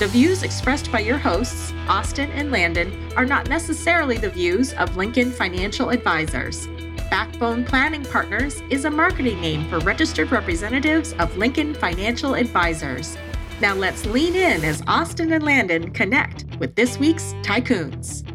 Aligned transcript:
The 0.00 0.08
views 0.08 0.44
expressed 0.44 0.90
by 0.90 1.00
your 1.00 1.18
hosts, 1.18 1.74
Austin 1.86 2.30
and 2.30 2.50
Landon, 2.50 3.12
are 3.16 3.26
not 3.26 3.50
necessarily 3.50 4.16
the 4.16 4.30
views 4.30 4.72
of 4.72 4.96
Lincoln 4.96 5.30
Financial 5.30 5.90
Advisors. 5.90 6.68
Backbone 7.10 7.66
Planning 7.66 8.06
Partners 8.06 8.62
is 8.70 8.86
a 8.86 8.90
marketing 8.90 9.42
name 9.42 9.68
for 9.68 9.78
registered 9.80 10.32
representatives 10.32 11.12
of 11.18 11.36
Lincoln 11.36 11.74
Financial 11.74 12.34
Advisors. 12.34 13.18
Now 13.60 13.74
let's 13.74 14.06
lean 14.06 14.34
in 14.36 14.64
as 14.64 14.82
Austin 14.86 15.34
and 15.34 15.44
Landon 15.44 15.90
connect 15.90 16.46
with 16.58 16.74
this 16.76 16.98
week's 16.98 17.34
Tycoons. 17.42 18.26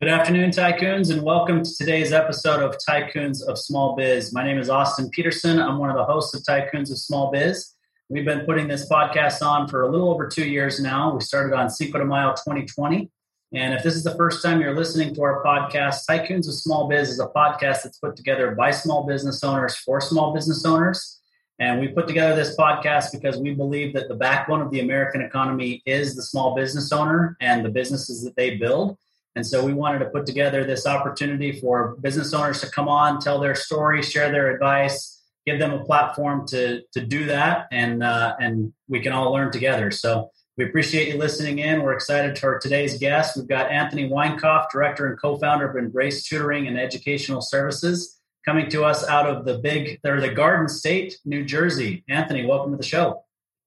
Good 0.00 0.10
afternoon, 0.10 0.50
Tycoons, 0.50 1.10
and 1.10 1.22
welcome 1.22 1.64
to 1.64 1.76
today's 1.76 2.12
episode 2.12 2.62
of 2.62 2.76
Tycoons 2.88 3.42
of 3.42 3.58
Small 3.58 3.96
Biz. 3.96 4.32
My 4.32 4.44
name 4.44 4.58
is 4.58 4.70
Austin 4.70 5.10
Peterson. 5.10 5.58
I'm 5.58 5.78
one 5.78 5.90
of 5.90 5.96
the 5.96 6.04
hosts 6.04 6.34
of 6.34 6.44
Tycoons 6.44 6.92
of 6.92 6.98
Small 6.98 7.32
Biz. 7.32 7.73
We've 8.10 8.24
been 8.24 8.44
putting 8.44 8.68
this 8.68 8.86
podcast 8.86 9.40
on 9.40 9.66
for 9.66 9.80
a 9.80 9.90
little 9.90 10.10
over 10.10 10.28
two 10.28 10.46
years 10.46 10.78
now. 10.78 11.14
We 11.14 11.22
started 11.22 11.56
on 11.56 11.70
Cinco 11.70 11.98
de 11.98 12.04
Mayo 12.04 12.32
2020. 12.32 13.10
And 13.54 13.72
if 13.72 13.82
this 13.82 13.94
is 13.94 14.04
the 14.04 14.14
first 14.14 14.42
time 14.42 14.60
you're 14.60 14.76
listening 14.76 15.14
to 15.14 15.22
our 15.22 15.42
podcast, 15.42 16.02
Tycoons 16.08 16.46
of 16.46 16.52
Small 16.52 16.86
Biz 16.86 17.08
is 17.08 17.18
a 17.18 17.28
podcast 17.28 17.82
that's 17.82 17.98
put 17.98 18.14
together 18.14 18.50
by 18.50 18.72
small 18.72 19.06
business 19.06 19.42
owners 19.42 19.74
for 19.76 20.02
small 20.02 20.34
business 20.34 20.66
owners. 20.66 21.18
And 21.58 21.80
we 21.80 21.88
put 21.88 22.06
together 22.06 22.36
this 22.36 22.54
podcast 22.56 23.10
because 23.10 23.38
we 23.38 23.54
believe 23.54 23.94
that 23.94 24.08
the 24.08 24.16
backbone 24.16 24.60
of 24.60 24.70
the 24.70 24.80
American 24.80 25.22
economy 25.22 25.82
is 25.86 26.14
the 26.14 26.22
small 26.22 26.54
business 26.54 26.92
owner 26.92 27.38
and 27.40 27.64
the 27.64 27.70
businesses 27.70 28.22
that 28.22 28.36
they 28.36 28.56
build. 28.56 28.98
And 29.34 29.46
so 29.46 29.64
we 29.64 29.72
wanted 29.72 30.00
to 30.00 30.10
put 30.10 30.26
together 30.26 30.64
this 30.64 30.86
opportunity 30.86 31.58
for 31.58 31.96
business 32.02 32.34
owners 32.34 32.60
to 32.60 32.70
come 32.70 32.88
on, 32.88 33.18
tell 33.18 33.40
their 33.40 33.54
story, 33.54 34.02
share 34.02 34.30
their 34.30 34.50
advice, 34.50 35.13
give 35.46 35.58
them 35.58 35.72
a 35.72 35.84
platform 35.84 36.46
to 36.48 36.82
to 36.92 37.00
do 37.00 37.26
that, 37.26 37.66
and 37.70 38.02
uh, 38.02 38.36
and 38.38 38.72
we 38.88 39.00
can 39.00 39.12
all 39.12 39.32
learn 39.32 39.50
together. 39.52 39.90
So 39.90 40.30
we 40.56 40.64
appreciate 40.64 41.08
you 41.08 41.18
listening 41.18 41.58
in. 41.58 41.82
We're 41.82 41.94
excited 41.94 42.38
for 42.38 42.58
today's 42.58 42.98
guest. 42.98 43.36
We've 43.36 43.48
got 43.48 43.70
Anthony 43.70 44.08
Weinkauf, 44.08 44.66
director 44.70 45.08
and 45.08 45.20
co-founder 45.20 45.68
of 45.68 45.76
Embrace 45.76 46.28
Tutoring 46.28 46.68
and 46.68 46.78
Educational 46.78 47.40
Services, 47.40 48.20
coming 48.44 48.68
to 48.70 48.84
us 48.84 49.06
out 49.08 49.28
of 49.28 49.44
the 49.44 49.58
big, 49.58 49.98
or 50.04 50.20
the 50.20 50.30
Garden 50.30 50.68
State, 50.68 51.18
New 51.24 51.44
Jersey. 51.44 52.04
Anthony, 52.08 52.46
welcome 52.46 52.70
to 52.70 52.76
the 52.76 52.84
show. 52.84 53.24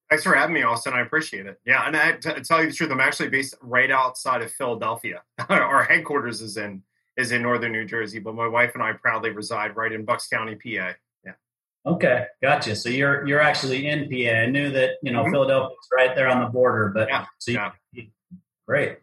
Thanks 0.09 0.23
for 0.23 0.33
having 0.33 0.53
me, 0.53 0.64
Austin. 0.64 0.94
I 0.94 1.02
appreciate 1.02 1.45
it. 1.45 1.59
Yeah, 1.66 1.86
and 1.86 1.98
I, 1.98 2.14
to 2.14 2.42
tell 2.42 2.61
you 2.61 2.70
the 2.70 2.73
truth, 2.73 2.92
I'm 2.92 3.02
actually 3.02 3.30
based 3.30 3.55
right 3.61 3.92
outside 3.92 4.42
of 4.42 4.50
Philadelphia. 4.52 5.22
Our 5.50 5.83
headquarters 5.83 6.42
is 6.42 6.55
in 6.55 6.83
is 7.17 7.31
in 7.31 7.42
northern 7.42 7.72
New 7.72 7.83
Jersey, 7.83 8.20
but 8.20 8.36
my 8.36 8.48
wife 8.48 8.75
and 8.75 8.83
I 8.83 8.94
proudly 8.94 9.31
reside 9.31 9.75
right 9.75 9.92
in 9.92 10.05
Bucks 10.05 10.28
County, 10.28 10.55
PA. 10.55 10.94
Okay, 11.88 12.26
gotcha. 12.42 12.76
So 12.76 12.90
you're 12.90 13.26
you're 13.26 13.40
actually 13.40 13.88
in 13.88 14.10
PA. 14.10 14.42
I 14.42 14.46
knew 14.48 14.70
that 14.72 14.96
you 15.02 15.12
know 15.12 15.22
mm-hmm. 15.22 15.32
Philadelphia's 15.32 15.88
right 15.96 16.14
there 16.16 16.28
on 16.28 16.44
the 16.44 16.50
border, 16.50 16.92
but 16.94 17.08
yeah, 17.08 17.26
so 17.40 17.52
you, 17.52 17.60
yeah. 17.94 18.04
great. 18.68 18.98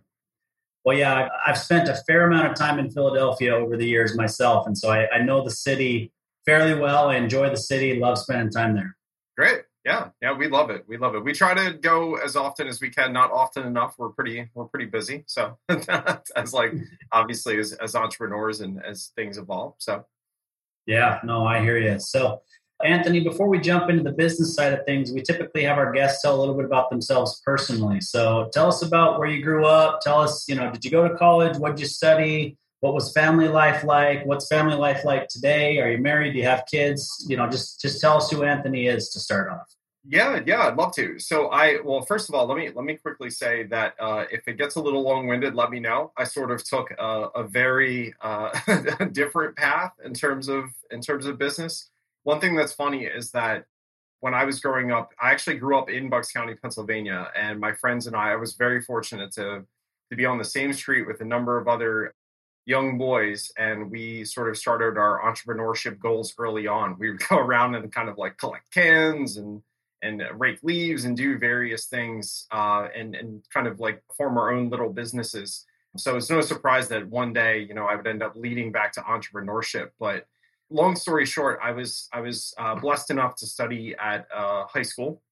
Well, 0.84 0.96
yeah, 0.96 1.30
I've, 1.46 1.56
spent 1.56 1.88
a 1.88 1.96
fair 2.06 2.26
amount 2.26 2.46
of 2.46 2.54
time 2.58 2.78
in 2.78 2.90
Philadelphia 2.90 3.54
over 3.54 3.78
the 3.78 3.86
years 3.86 4.14
myself, 4.14 4.66
and 4.66 4.76
so 4.76 4.90
I, 4.90 5.08
I 5.10 5.22
know 5.22 5.42
the 5.42 5.50
city 5.50 6.12
fairly 6.44 6.78
well. 6.78 7.08
I 7.08 7.16
enjoy 7.16 7.48
the 7.48 7.56
city, 7.56 7.98
love 7.98 8.18
spending 8.18 8.50
time 8.50 8.74
there. 8.74 8.94
Great. 9.38 9.62
Yeah, 9.86 10.10
yeah, 10.20 10.34
we 10.34 10.48
love 10.48 10.68
it. 10.68 10.84
We 10.86 10.98
love 10.98 11.14
it. 11.14 11.24
We 11.24 11.32
try 11.32 11.54
to 11.54 11.78
go 11.78 12.16
as 12.16 12.36
often 12.36 12.66
as 12.66 12.82
we 12.82 12.90
can. 12.90 13.14
Not 13.14 13.32
often 13.32 13.66
enough. 13.66 13.94
We're 13.96 14.10
pretty 14.10 14.50
we're 14.54 14.66
pretty 14.66 14.86
busy. 14.86 15.24
So 15.26 15.56
as 16.36 16.52
like 16.52 16.74
obviously 17.12 17.58
as, 17.58 17.72
as 17.74 17.94
entrepreneurs 17.94 18.60
and 18.60 18.82
as 18.84 19.12
things 19.16 19.38
evolve. 19.38 19.74
So 19.78 20.04
yeah, 20.86 21.20
no, 21.24 21.46
I 21.46 21.60
hear 21.60 21.78
you. 21.78 21.98
So 21.98 22.42
Anthony, 22.84 23.20
before 23.20 23.48
we 23.48 23.58
jump 23.58 23.88
into 23.88 24.02
the 24.02 24.12
business 24.12 24.54
side 24.54 24.74
of 24.74 24.84
things, 24.84 25.10
we 25.10 25.22
typically 25.22 25.64
have 25.64 25.78
our 25.78 25.90
guests 25.90 26.20
tell 26.20 26.36
a 26.36 26.38
little 26.38 26.54
bit 26.54 26.66
about 26.66 26.90
themselves 26.90 27.40
personally. 27.44 28.02
So 28.02 28.50
tell 28.52 28.68
us 28.68 28.82
about 28.82 29.18
where 29.18 29.26
you 29.26 29.42
grew 29.42 29.64
up. 29.64 30.00
Tell 30.02 30.20
us, 30.20 30.46
you 30.48 30.54
know, 30.54 30.70
did 30.70 30.84
you 30.84 30.90
go 30.90 31.08
to 31.08 31.16
college? 31.16 31.56
What 31.56 31.70
did 31.70 31.80
you 31.80 31.86
study? 31.86 32.58
What 32.80 32.92
was 32.92 33.10
family 33.12 33.48
life 33.48 33.84
like? 33.84 34.26
What's 34.26 34.46
family 34.48 34.76
life 34.76 35.02
like 35.02 35.28
today? 35.28 35.78
Are 35.78 35.90
you 35.90 35.96
married? 35.96 36.34
Do 36.34 36.38
you 36.38 36.44
have 36.44 36.64
kids? 36.70 37.24
You 37.26 37.38
know, 37.38 37.48
just 37.48 37.80
just 37.80 38.02
tell 38.02 38.18
us 38.18 38.30
who 38.30 38.42
Anthony 38.42 38.86
is 38.86 39.08
to 39.10 39.18
start 39.18 39.50
off. 39.50 39.74
Yeah, 40.06 40.40
yeah, 40.44 40.66
I'd 40.66 40.76
love 40.76 40.94
to. 40.96 41.18
So 41.18 41.46
I 41.48 41.78
well, 41.82 42.02
first 42.02 42.28
of 42.28 42.34
all, 42.34 42.46
let 42.46 42.58
me 42.58 42.68
let 42.74 42.84
me 42.84 42.96
quickly 42.96 43.30
say 43.30 43.62
that 43.68 43.94
uh, 43.98 44.26
if 44.30 44.46
it 44.46 44.58
gets 44.58 44.74
a 44.74 44.82
little 44.82 45.02
long-winded, 45.02 45.54
let 45.54 45.70
me 45.70 45.80
know. 45.80 46.12
I 46.18 46.24
sort 46.24 46.50
of 46.50 46.62
took 46.62 46.90
a, 46.98 47.28
a 47.34 47.44
very 47.44 48.12
uh, 48.20 48.50
different 49.12 49.56
path 49.56 49.92
in 50.04 50.12
terms 50.12 50.48
of 50.48 50.64
in 50.90 51.00
terms 51.00 51.24
of 51.24 51.38
business 51.38 51.88
one 52.24 52.40
thing 52.40 52.56
that's 52.56 52.72
funny 52.72 53.04
is 53.04 53.30
that 53.30 53.64
when 54.20 54.34
I 54.34 54.44
was 54.44 54.58
growing 54.58 54.90
up, 54.90 55.12
I 55.20 55.30
actually 55.30 55.58
grew 55.58 55.78
up 55.78 55.90
in 55.90 56.08
Bucks 56.08 56.32
County, 56.32 56.54
Pennsylvania, 56.54 57.30
and 57.36 57.60
my 57.60 57.72
friends 57.72 58.06
and 58.06 58.16
I, 58.16 58.32
I 58.32 58.36
was 58.36 58.54
very 58.54 58.80
fortunate 58.80 59.32
to 59.32 59.64
to 60.10 60.16
be 60.16 60.26
on 60.26 60.38
the 60.38 60.44
same 60.44 60.72
street 60.72 61.06
with 61.06 61.20
a 61.20 61.24
number 61.24 61.58
of 61.58 61.68
other 61.68 62.14
young 62.66 62.98
boys, 62.98 63.52
and 63.58 63.90
we 63.90 64.24
sort 64.24 64.48
of 64.48 64.56
started 64.56 64.98
our 64.98 65.20
entrepreneurship 65.20 65.98
goals 65.98 66.34
early 66.38 66.66
on. 66.66 66.96
We 66.98 67.10
would 67.10 67.20
go 67.28 67.36
around 67.36 67.74
and 67.74 67.92
kind 67.92 68.08
of 68.08 68.18
like 68.18 68.38
collect 68.38 68.70
cans 68.72 69.36
and 69.36 69.62
and 70.02 70.22
rake 70.38 70.58
leaves 70.62 71.06
and 71.06 71.16
do 71.16 71.38
various 71.38 71.86
things 71.86 72.46
uh, 72.50 72.88
and 72.96 73.14
and 73.14 73.42
kind 73.52 73.66
of 73.66 73.80
like 73.80 74.02
form 74.16 74.38
our 74.38 74.52
own 74.52 74.70
little 74.70 74.90
businesses. 74.90 75.66
So 75.96 76.16
it's 76.16 76.30
no 76.30 76.40
surprise 76.40 76.88
that 76.88 77.06
one 77.08 77.32
day, 77.32 77.60
you 77.60 77.74
know, 77.74 77.84
I 77.84 77.94
would 77.94 78.06
end 78.06 78.22
up 78.22 78.34
leading 78.34 78.72
back 78.72 78.92
to 78.92 79.00
entrepreneurship, 79.02 79.90
but 80.00 80.26
long 80.70 80.96
story 80.96 81.26
short, 81.26 81.58
I 81.62 81.72
was 81.72 82.08
I 82.12 82.20
was 82.20 82.54
uh, 82.58 82.74
blessed 82.74 83.10
enough 83.10 83.36
to 83.36 83.46
study 83.46 83.94
at 83.98 84.26
uh, 84.34 84.64
high 84.66 84.82
school 84.82 85.22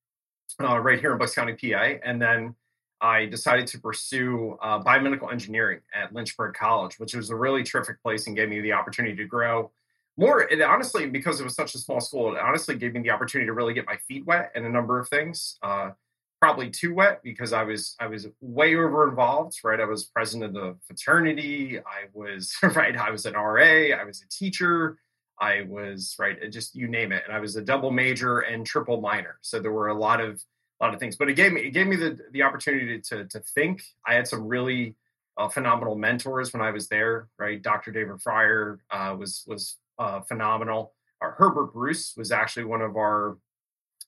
uh, 0.61 0.79
right 0.79 1.01
here 1.01 1.13
in 1.13 1.19
Bucks 1.19 1.35
County, 1.35 1.55
PA, 1.55 1.99
and 2.05 2.21
then 2.21 2.55
I 3.01 3.27
decided 3.27 3.67
to 3.69 3.81
pursue 3.81 4.57
uh, 4.63 4.81
biomedical 4.81 5.33
engineering 5.33 5.81
at 5.93 6.15
Lynchburg 6.15 6.55
College, 6.55 6.99
which 6.99 7.15
was 7.15 7.31
a 7.31 7.37
really 7.37 7.65
terrific 7.65 8.01
place 8.03 8.27
and 8.29 8.37
gave 8.37 8.49
me 8.49 8.61
the 8.61 8.73
opportunity 8.73 9.17
to 9.17 9.25
grow. 9.25 9.73
More, 10.17 10.43
it 10.43 10.61
honestly, 10.61 11.07
because 11.07 11.41
it 11.41 11.45
was 11.45 11.55
such 11.55 11.75
a 11.75 11.79
small 11.79 12.01
school, 12.01 12.35
it 12.35 12.41
honestly 12.41 12.77
gave 12.77 12.93
me 12.93 13.01
the 13.01 13.11
opportunity 13.11 13.47
to 13.47 13.55
really 13.55 13.75
get 13.75 13.87
my 13.87 13.97
feet 14.09 14.27
wet 14.27 14.53
in 14.55 14.65
a 14.65 14.69
number 14.69 15.01
of 15.01 15.09
things. 15.09 15.59
Uh, 15.63 15.93
probably 16.43 16.69
too 16.69 16.93
wet 16.93 17.23
because 17.23 17.53
I 17.53 17.63
was 17.63 17.95
I 18.01 18.09
was 18.09 18.27
way 18.41 18.75
over 18.75 19.09
involved. 19.09 19.59
Right, 19.65 19.81
I 19.81 19.85
was 19.85 20.05
president 20.05 20.57
of 20.57 20.63
the 20.63 20.77
fraternity. 20.87 21.79
I 21.79 22.09
was 22.13 22.55
right. 22.77 22.97
I 22.97 23.11
was 23.11 23.27
an 23.27 23.35
RA. 23.35 23.97
I 23.97 24.05
was 24.05 24.23
a 24.23 24.29
teacher. 24.29 24.99
I 25.43 25.63
was 25.69 26.15
right, 26.21 26.39
just 26.53 26.77
you 26.77 26.87
name 26.87 27.11
it, 27.11 27.25
and 27.27 27.35
I 27.37 27.41
was 27.41 27.57
a 27.57 27.63
double 27.63 27.91
major 27.91 28.39
and 28.39 28.65
triple 28.65 29.01
minor. 29.01 29.39
So 29.43 29.59
there 29.59 29.73
were 29.73 29.89
a 29.89 29.99
lot 29.99 30.21
of 30.21 30.41
a 30.81 30.85
lot 30.85 30.95
of 30.95 31.01
things, 31.01 31.17
but 31.17 31.29
it 31.29 31.35
gave 31.35 31.53
me 31.53 31.63
it 31.63 31.71
gave 31.71 31.89
me 31.89 31.97
the 31.97 32.17
the 32.31 32.43
opportunity 32.43 33.01
to 33.01 33.25
to 33.27 33.41
think. 33.41 33.83
I 34.07 34.15
had 34.15 34.29
some 34.29 34.47
really 34.47 34.95
uh, 35.37 35.49
phenomenal 35.49 35.97
mentors 35.97 36.53
when 36.53 36.63
I 36.63 36.71
was 36.71 36.87
there. 36.87 37.29
Right, 37.39 37.61
Dr. 37.61 37.91
David 37.91 38.23
Fryer 38.23 38.79
uh, 38.93 39.17
was 39.19 39.43
was 39.49 39.79
uh, 39.99 40.21
phenomenal. 40.21 40.95
Our 41.21 41.33
Herbert 41.33 41.73
Bruce 41.73 42.15
was 42.17 42.31
actually 42.31 42.65
one 42.65 42.81
of 42.81 42.97
our 42.97 43.37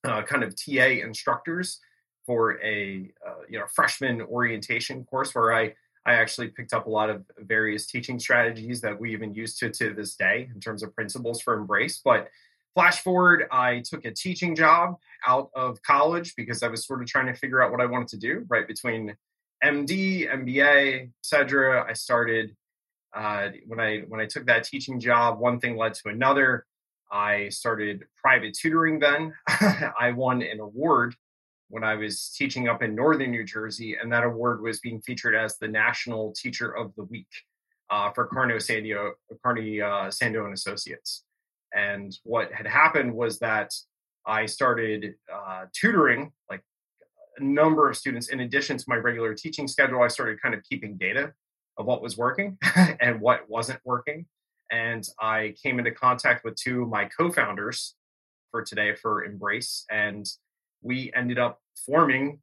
uh, 0.04 0.22
kind 0.22 0.44
of 0.44 0.54
TA 0.54 1.02
instructors 1.02 1.80
for 2.26 2.62
a 2.62 3.10
uh, 3.26 3.42
you 3.48 3.58
know 3.58 3.66
freshman 3.74 4.22
orientation 4.22 5.04
course 5.04 5.34
where 5.34 5.52
I 5.52 5.74
I 6.06 6.14
actually 6.14 6.48
picked 6.48 6.74
up 6.74 6.86
a 6.86 6.90
lot 6.90 7.08
of 7.08 7.24
various 7.38 7.86
teaching 7.86 8.18
strategies 8.18 8.80
that 8.82 8.98
we 8.98 9.12
even 9.12 9.32
use 9.34 9.56
to, 9.58 9.70
to 9.70 9.94
this 9.94 10.14
day 10.16 10.50
in 10.54 10.60
terms 10.60 10.82
of 10.82 10.94
principles 10.94 11.40
for 11.40 11.54
Embrace. 11.54 12.00
But 12.04 12.28
flash 12.74 13.00
forward, 13.00 13.44
I 13.50 13.80
took 13.80 14.04
a 14.04 14.10
teaching 14.10 14.54
job 14.54 14.96
out 15.26 15.50
of 15.54 15.80
college 15.82 16.34
because 16.36 16.62
I 16.62 16.68
was 16.68 16.86
sort 16.86 17.00
of 17.00 17.08
trying 17.08 17.26
to 17.26 17.34
figure 17.34 17.62
out 17.62 17.70
what 17.70 17.80
I 17.80 17.86
wanted 17.86 18.08
to 18.08 18.18
do 18.18 18.44
right 18.48 18.66
between 18.66 19.16
MD, 19.64 20.30
MBA, 20.30 21.10
etc. 21.20 21.86
I 21.88 21.94
started 21.94 22.54
uh, 23.14 23.48
when 23.66 23.80
I 23.80 24.00
when 24.08 24.20
I 24.20 24.26
took 24.26 24.46
that 24.46 24.64
teaching 24.64 25.00
job. 25.00 25.38
One 25.38 25.58
thing 25.58 25.76
led 25.76 25.94
to 25.94 26.08
another. 26.08 26.66
I 27.10 27.48
started 27.48 28.04
private 28.20 28.54
tutoring. 28.54 28.98
Then 28.98 29.32
I 29.48 30.12
won 30.14 30.42
an 30.42 30.60
award 30.60 31.14
when 31.74 31.82
I 31.82 31.96
was 31.96 32.28
teaching 32.28 32.68
up 32.68 32.84
in 32.84 32.94
northern 32.94 33.32
New 33.32 33.42
Jersey, 33.42 33.96
and 34.00 34.12
that 34.12 34.22
award 34.22 34.62
was 34.62 34.78
being 34.78 35.00
featured 35.00 35.34
as 35.34 35.58
the 35.58 35.66
National 35.66 36.32
Teacher 36.32 36.70
of 36.70 36.94
the 36.94 37.02
Week 37.02 37.26
uh, 37.90 38.12
for 38.12 38.28
Carney 38.28 38.54
Sandoe, 38.54 39.10
Carney 39.42 39.80
uh, 39.80 40.08
Sandoe 40.08 40.44
and 40.44 40.54
Associates. 40.54 41.24
And 41.74 42.16
what 42.22 42.52
had 42.52 42.68
happened 42.68 43.12
was 43.12 43.40
that 43.40 43.74
I 44.24 44.46
started 44.46 45.16
uh, 45.32 45.64
tutoring 45.72 46.30
like 46.48 46.62
a 47.38 47.42
number 47.42 47.90
of 47.90 47.96
students 47.96 48.28
in 48.28 48.38
addition 48.38 48.78
to 48.78 48.84
my 48.86 48.94
regular 48.94 49.34
teaching 49.34 49.66
schedule. 49.66 50.00
I 50.00 50.08
started 50.08 50.40
kind 50.40 50.54
of 50.54 50.62
keeping 50.62 50.96
data 50.96 51.32
of 51.76 51.86
what 51.86 52.02
was 52.02 52.16
working 52.16 52.56
and 53.00 53.20
what 53.20 53.50
wasn't 53.50 53.80
working. 53.84 54.26
And 54.70 55.04
I 55.20 55.56
came 55.60 55.80
into 55.80 55.90
contact 55.90 56.44
with 56.44 56.54
two 56.54 56.84
of 56.84 56.88
my 56.88 57.06
co-founders 57.06 57.96
for 58.52 58.62
today 58.62 58.94
for 58.94 59.24
Embrace, 59.24 59.84
and 59.90 60.24
we 60.84 61.12
ended 61.16 61.38
up 61.38 61.58
forming 61.84 62.38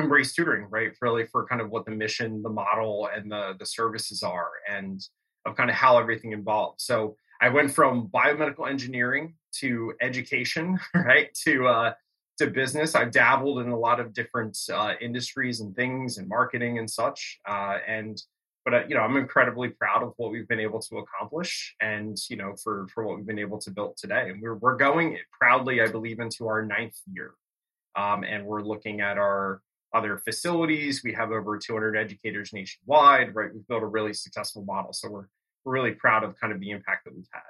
Embrace 0.00 0.34
Tutoring, 0.34 0.66
right? 0.70 0.92
Really 1.00 1.26
for 1.26 1.46
kind 1.46 1.60
of 1.60 1.70
what 1.70 1.84
the 1.84 1.90
mission, 1.90 2.42
the 2.42 2.50
model, 2.50 3.08
and 3.14 3.30
the 3.30 3.54
the 3.58 3.66
services 3.66 4.22
are, 4.22 4.50
and 4.68 5.00
of 5.44 5.56
kind 5.56 5.70
of 5.70 5.76
how 5.76 5.98
everything 5.98 6.32
involved. 6.32 6.80
So 6.80 7.16
I 7.40 7.48
went 7.48 7.72
from 7.72 8.08
biomedical 8.08 8.68
engineering 8.68 9.34
to 9.60 9.94
education, 10.00 10.78
right, 10.94 11.32
to 11.44 11.66
uh, 11.66 11.92
to 12.38 12.46
business. 12.48 12.94
I've 12.94 13.10
dabbled 13.10 13.60
in 13.60 13.68
a 13.68 13.78
lot 13.78 14.00
of 14.00 14.12
different 14.12 14.56
uh, 14.72 14.94
industries 15.00 15.60
and 15.60 15.74
things 15.74 16.18
and 16.18 16.28
marketing 16.28 16.78
and 16.78 16.88
such. 16.88 17.40
Uh, 17.48 17.78
and 17.86 18.20
but 18.64 18.74
uh, 18.74 18.86
you 18.88 18.94
know, 18.94 19.00
I'm 19.00 19.16
incredibly 19.16 19.70
proud 19.70 20.02
of 20.02 20.12
what 20.16 20.30
we've 20.30 20.46
been 20.46 20.60
able 20.60 20.80
to 20.80 20.98
accomplish, 20.98 21.74
and 21.80 22.16
you 22.28 22.36
know, 22.36 22.54
for 22.62 22.86
for 22.92 23.04
what 23.04 23.16
we've 23.16 23.26
been 23.26 23.38
able 23.38 23.58
to 23.58 23.70
build 23.70 23.96
today. 23.96 24.30
And 24.30 24.42
we're 24.42 24.56
we're 24.56 24.76
going 24.76 25.18
proudly, 25.32 25.80
I 25.80 25.88
believe, 25.88 26.20
into 26.20 26.46
our 26.48 26.64
ninth 26.64 26.96
year, 27.10 27.32
um, 27.98 28.24
and 28.24 28.44
we're 28.46 28.62
looking 28.62 29.00
at 29.00 29.18
our 29.18 29.60
other 29.94 30.18
facilities. 30.18 31.02
We 31.02 31.12
have 31.14 31.32
over 31.32 31.58
200 31.58 31.96
educators 31.96 32.52
nationwide. 32.52 33.34
Right, 33.34 33.52
we've 33.52 33.66
built 33.66 33.82
a 33.82 33.86
really 33.86 34.12
successful 34.12 34.64
model, 34.64 34.92
so 34.92 35.10
we're 35.10 35.26
we're 35.64 35.72
really 35.72 35.92
proud 35.92 36.24
of 36.24 36.38
kind 36.40 36.52
of 36.52 36.60
the 36.60 36.70
impact 36.70 37.04
that 37.04 37.14
we've 37.14 37.28
had. 37.32 37.42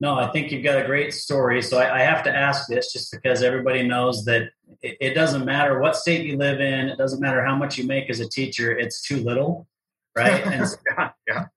No, 0.00 0.14
I 0.14 0.30
think 0.32 0.50
you've 0.50 0.64
got 0.64 0.82
a 0.82 0.86
great 0.86 1.14
story. 1.14 1.62
So 1.62 1.78
I, 1.78 2.00
I 2.00 2.00
have 2.00 2.24
to 2.24 2.34
ask 2.34 2.66
this 2.68 2.92
just 2.92 3.12
because 3.12 3.42
everybody 3.42 3.86
knows 3.86 4.24
that 4.24 4.50
it, 4.80 4.96
it, 5.00 5.14
doesn't 5.14 5.44
matter 5.44 5.78
what 5.78 5.94
state 5.94 6.26
you 6.26 6.36
live 6.36 6.60
in, 6.60 6.88
it 6.88 6.98
doesn't 6.98 7.20
matter 7.20 7.44
how 7.44 7.54
much 7.54 7.78
you 7.78 7.86
make 7.86 8.10
as 8.10 8.18
a 8.18 8.28
teacher, 8.28 8.76
it's 8.76 9.00
too 9.00 9.18
little, 9.18 9.68
right? 10.16 10.44
And 10.44 10.68
so 10.68 10.76
yeah, 10.98 11.10
yeah. 11.28 11.44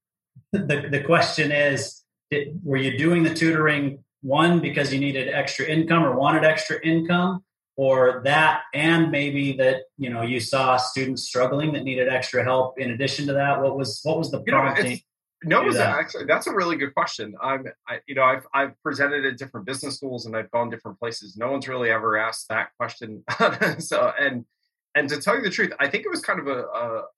The, 0.51 0.87
the 0.89 1.03
question 1.03 1.51
is 1.51 2.03
did, 2.31 2.59
were 2.63 2.77
you 2.77 2.97
doing 2.97 3.23
the 3.23 3.33
tutoring 3.33 4.03
one 4.21 4.59
because 4.59 4.93
you 4.93 4.99
needed 4.99 5.27
extra 5.27 5.65
income 5.65 6.05
or 6.05 6.15
wanted 6.15 6.45
extra 6.45 6.79
income? 6.85 7.43
Or 7.77 8.21
that, 8.23 8.61
and 8.73 9.11
maybe 9.11 9.53
that 9.57 9.81
you 9.97 10.09
know 10.09 10.21
you 10.21 10.39
saw 10.39 10.77
students 10.77 11.23
struggling 11.23 11.73
that 11.73 11.83
needed 11.83 12.07
extra 12.07 12.41
help. 12.43 12.79
In 12.79 12.91
addition 12.91 13.27
to 13.27 13.33
that, 13.33 13.61
what 13.61 13.77
was 13.77 13.99
what 14.03 14.17
was 14.17 14.31
the 14.31 14.39
prompting? 14.41 15.01
You 15.43 15.49
know, 15.49 15.63
no, 15.63 15.73
that. 15.73 15.99
actually 15.99 16.25
that's 16.25 16.47
a 16.47 16.53
really 16.53 16.77
good 16.77 16.93
question. 16.93 17.35
I'm, 17.41 17.65
I, 17.87 17.99
you 18.07 18.15
know, 18.15 18.23
I've 18.23 18.47
I've 18.53 18.81
presented 18.81 19.25
at 19.25 19.37
different 19.37 19.65
business 19.65 19.97
schools 19.97 20.25
and 20.25 20.35
I've 20.35 20.49
gone 20.51 20.69
different 20.69 20.99
places. 20.99 21.35
No 21.37 21.51
one's 21.51 21.67
really 21.67 21.91
ever 21.91 22.17
asked 22.17 22.47
that 22.47 22.69
question. 22.79 23.23
so, 23.79 24.11
and 24.19 24.45
and 24.95 25.09
to 25.09 25.19
tell 25.19 25.35
you 25.35 25.41
the 25.41 25.49
truth, 25.49 25.73
I 25.79 25.89
think 25.89 26.05
it 26.05 26.09
was 26.09 26.21
kind 26.21 26.39
of 26.39 26.47
a, 26.47 26.63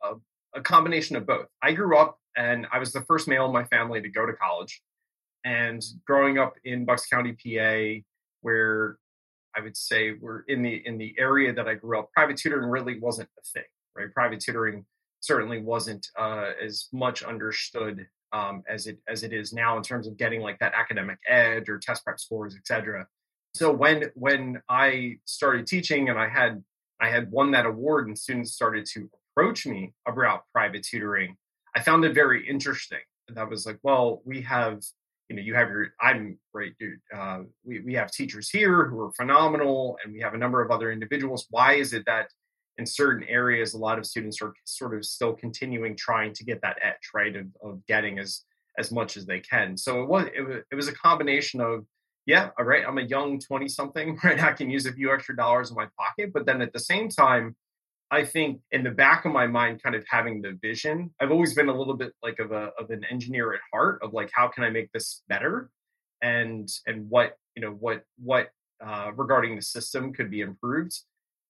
a 0.03 0.15
a 0.55 0.61
combination 0.61 1.15
of 1.15 1.27
both. 1.27 1.47
I 1.61 1.73
grew 1.73 1.97
up 1.97 2.17
and 2.35 2.67
I 2.71 2.79
was 2.79 2.91
the 2.91 3.01
first 3.01 3.27
male 3.27 3.45
in 3.45 3.53
my 3.53 3.65
family 3.65 4.01
to 4.01 4.09
go 4.09 4.25
to 4.25 4.33
college, 4.33 4.81
and 5.45 5.81
growing 6.05 6.39
up 6.39 6.55
in 6.63 6.83
Bucks 6.83 7.05
County, 7.05 7.33
PA, 7.33 8.03
where 8.41 8.97
I 9.57 9.61
would 9.61 9.75
say 9.75 10.13
we're 10.13 10.41
in 10.41 10.61
the 10.61 10.85
in 10.85 10.97
the 10.97 11.15
area 11.17 11.53
that 11.53 11.67
I 11.67 11.73
grew 11.73 11.99
up, 11.99 12.11
private 12.11 12.37
tutoring 12.37 12.69
really 12.69 12.99
wasn't 12.99 13.29
a 13.39 13.41
thing, 13.41 13.63
right? 13.95 14.13
Private 14.13 14.39
tutoring 14.39 14.85
certainly 15.19 15.61
wasn't 15.61 16.07
uh, 16.17 16.51
as 16.63 16.87
much 16.93 17.23
understood 17.23 18.07
um, 18.33 18.63
as 18.69 18.87
it 18.87 18.99
as 19.07 19.23
it 19.23 19.33
is 19.33 19.53
now 19.53 19.77
in 19.77 19.83
terms 19.83 20.07
of 20.07 20.17
getting 20.17 20.41
like 20.41 20.59
that 20.59 20.73
academic 20.75 21.17
edge 21.27 21.69
or 21.69 21.79
test 21.79 22.03
prep 22.03 22.19
scores, 22.19 22.55
etc. 22.55 23.07
So 23.55 23.71
when 23.71 24.11
when 24.13 24.61
I 24.69 25.17
started 25.25 25.65
teaching 25.65 26.09
and 26.09 26.19
I 26.19 26.27
had 26.29 26.63
I 26.99 27.09
had 27.09 27.31
won 27.31 27.51
that 27.51 27.65
award 27.65 28.07
and 28.07 28.17
students 28.17 28.53
started 28.53 28.85
to 28.93 29.09
approach 29.35 29.65
me 29.65 29.93
about 30.07 30.43
private 30.53 30.83
tutoring, 30.83 31.35
I 31.75 31.81
found 31.81 32.05
it 32.05 32.13
very 32.13 32.47
interesting. 32.47 32.99
That 33.29 33.49
was 33.49 33.65
like, 33.65 33.79
well, 33.83 34.21
we 34.25 34.41
have 34.41 34.81
you 35.29 35.35
know 35.35 35.41
you 35.41 35.53
have 35.53 35.69
your 35.69 35.87
i'm 36.01 36.37
great 36.53 36.77
dude 36.77 36.99
uh, 37.15 37.39
we, 37.63 37.79
we 37.81 37.93
have 37.93 38.11
teachers 38.11 38.49
here 38.49 38.85
who 38.85 38.99
are 39.01 39.11
phenomenal 39.13 39.97
and 40.03 40.13
we 40.13 40.19
have 40.19 40.33
a 40.33 40.37
number 40.37 40.61
of 40.61 40.71
other 40.71 40.91
individuals 40.91 41.47
why 41.49 41.73
is 41.73 41.93
it 41.93 42.03
that 42.05 42.29
in 42.77 42.85
certain 42.85 43.27
areas, 43.27 43.73
a 43.73 43.77
lot 43.77 43.97
of 43.97 44.05
students 44.05 44.41
are 44.41 44.53
sort 44.65 44.95
of 44.95 45.03
still 45.03 45.33
continuing 45.33 45.95
trying 45.95 46.33
to 46.33 46.43
get 46.43 46.61
that 46.61 46.77
edge, 46.81 47.09
right, 47.13 47.35
of, 47.35 47.47
of 47.63 47.85
getting 47.87 48.19
as 48.19 48.43
as 48.79 48.91
much 48.91 49.17
as 49.17 49.25
they 49.25 49.39
can. 49.39 49.75
So 49.75 50.03
it 50.03 50.07
was 50.07 50.27
it 50.35 50.41
was 50.41 50.57
it 50.71 50.75
was 50.75 50.87
a 50.87 50.93
combination 50.93 51.59
of 51.61 51.85
yeah, 52.25 52.49
all 52.59 52.65
right, 52.65 52.83
I'm 52.85 52.97
a 52.97 53.03
young 53.03 53.39
20 53.39 53.69
something, 53.69 54.19
right? 54.23 54.41
I 54.41 54.51
can 54.51 54.69
use 54.69 54.85
a 54.85 54.93
few 54.93 55.13
extra 55.13 55.35
dollars 55.35 55.69
in 55.69 55.75
my 55.75 55.87
pocket, 55.97 56.31
but 56.33 56.45
then 56.45 56.61
at 56.61 56.73
the 56.73 56.79
same 56.79 57.09
time, 57.09 57.55
I 58.09 58.23
think 58.23 58.61
in 58.71 58.83
the 58.83 58.91
back 58.91 59.25
of 59.25 59.33
my 59.33 59.47
mind, 59.47 59.83
kind 59.83 59.95
of 59.95 60.05
having 60.09 60.41
the 60.41 60.57
vision, 60.61 61.13
I've 61.19 61.31
always 61.31 61.53
been 61.53 61.67
a 61.67 61.77
little 61.77 61.95
bit 61.95 62.13
like 62.23 62.39
of 62.39 62.51
a 62.51 62.71
of 62.79 62.89
an 62.89 63.03
engineer 63.09 63.53
at 63.53 63.59
heart 63.71 63.99
of 64.01 64.13
like 64.13 64.29
how 64.33 64.47
can 64.47 64.63
I 64.63 64.69
make 64.69 64.91
this 64.91 65.23
better, 65.27 65.69
and 66.21 66.69
and 66.85 67.09
what 67.09 67.37
you 67.55 67.61
know 67.61 67.71
what 67.71 68.03
what 68.17 68.49
uh, 68.83 69.11
regarding 69.15 69.55
the 69.55 69.61
system 69.61 70.13
could 70.13 70.31
be 70.31 70.41
improved. 70.41 70.97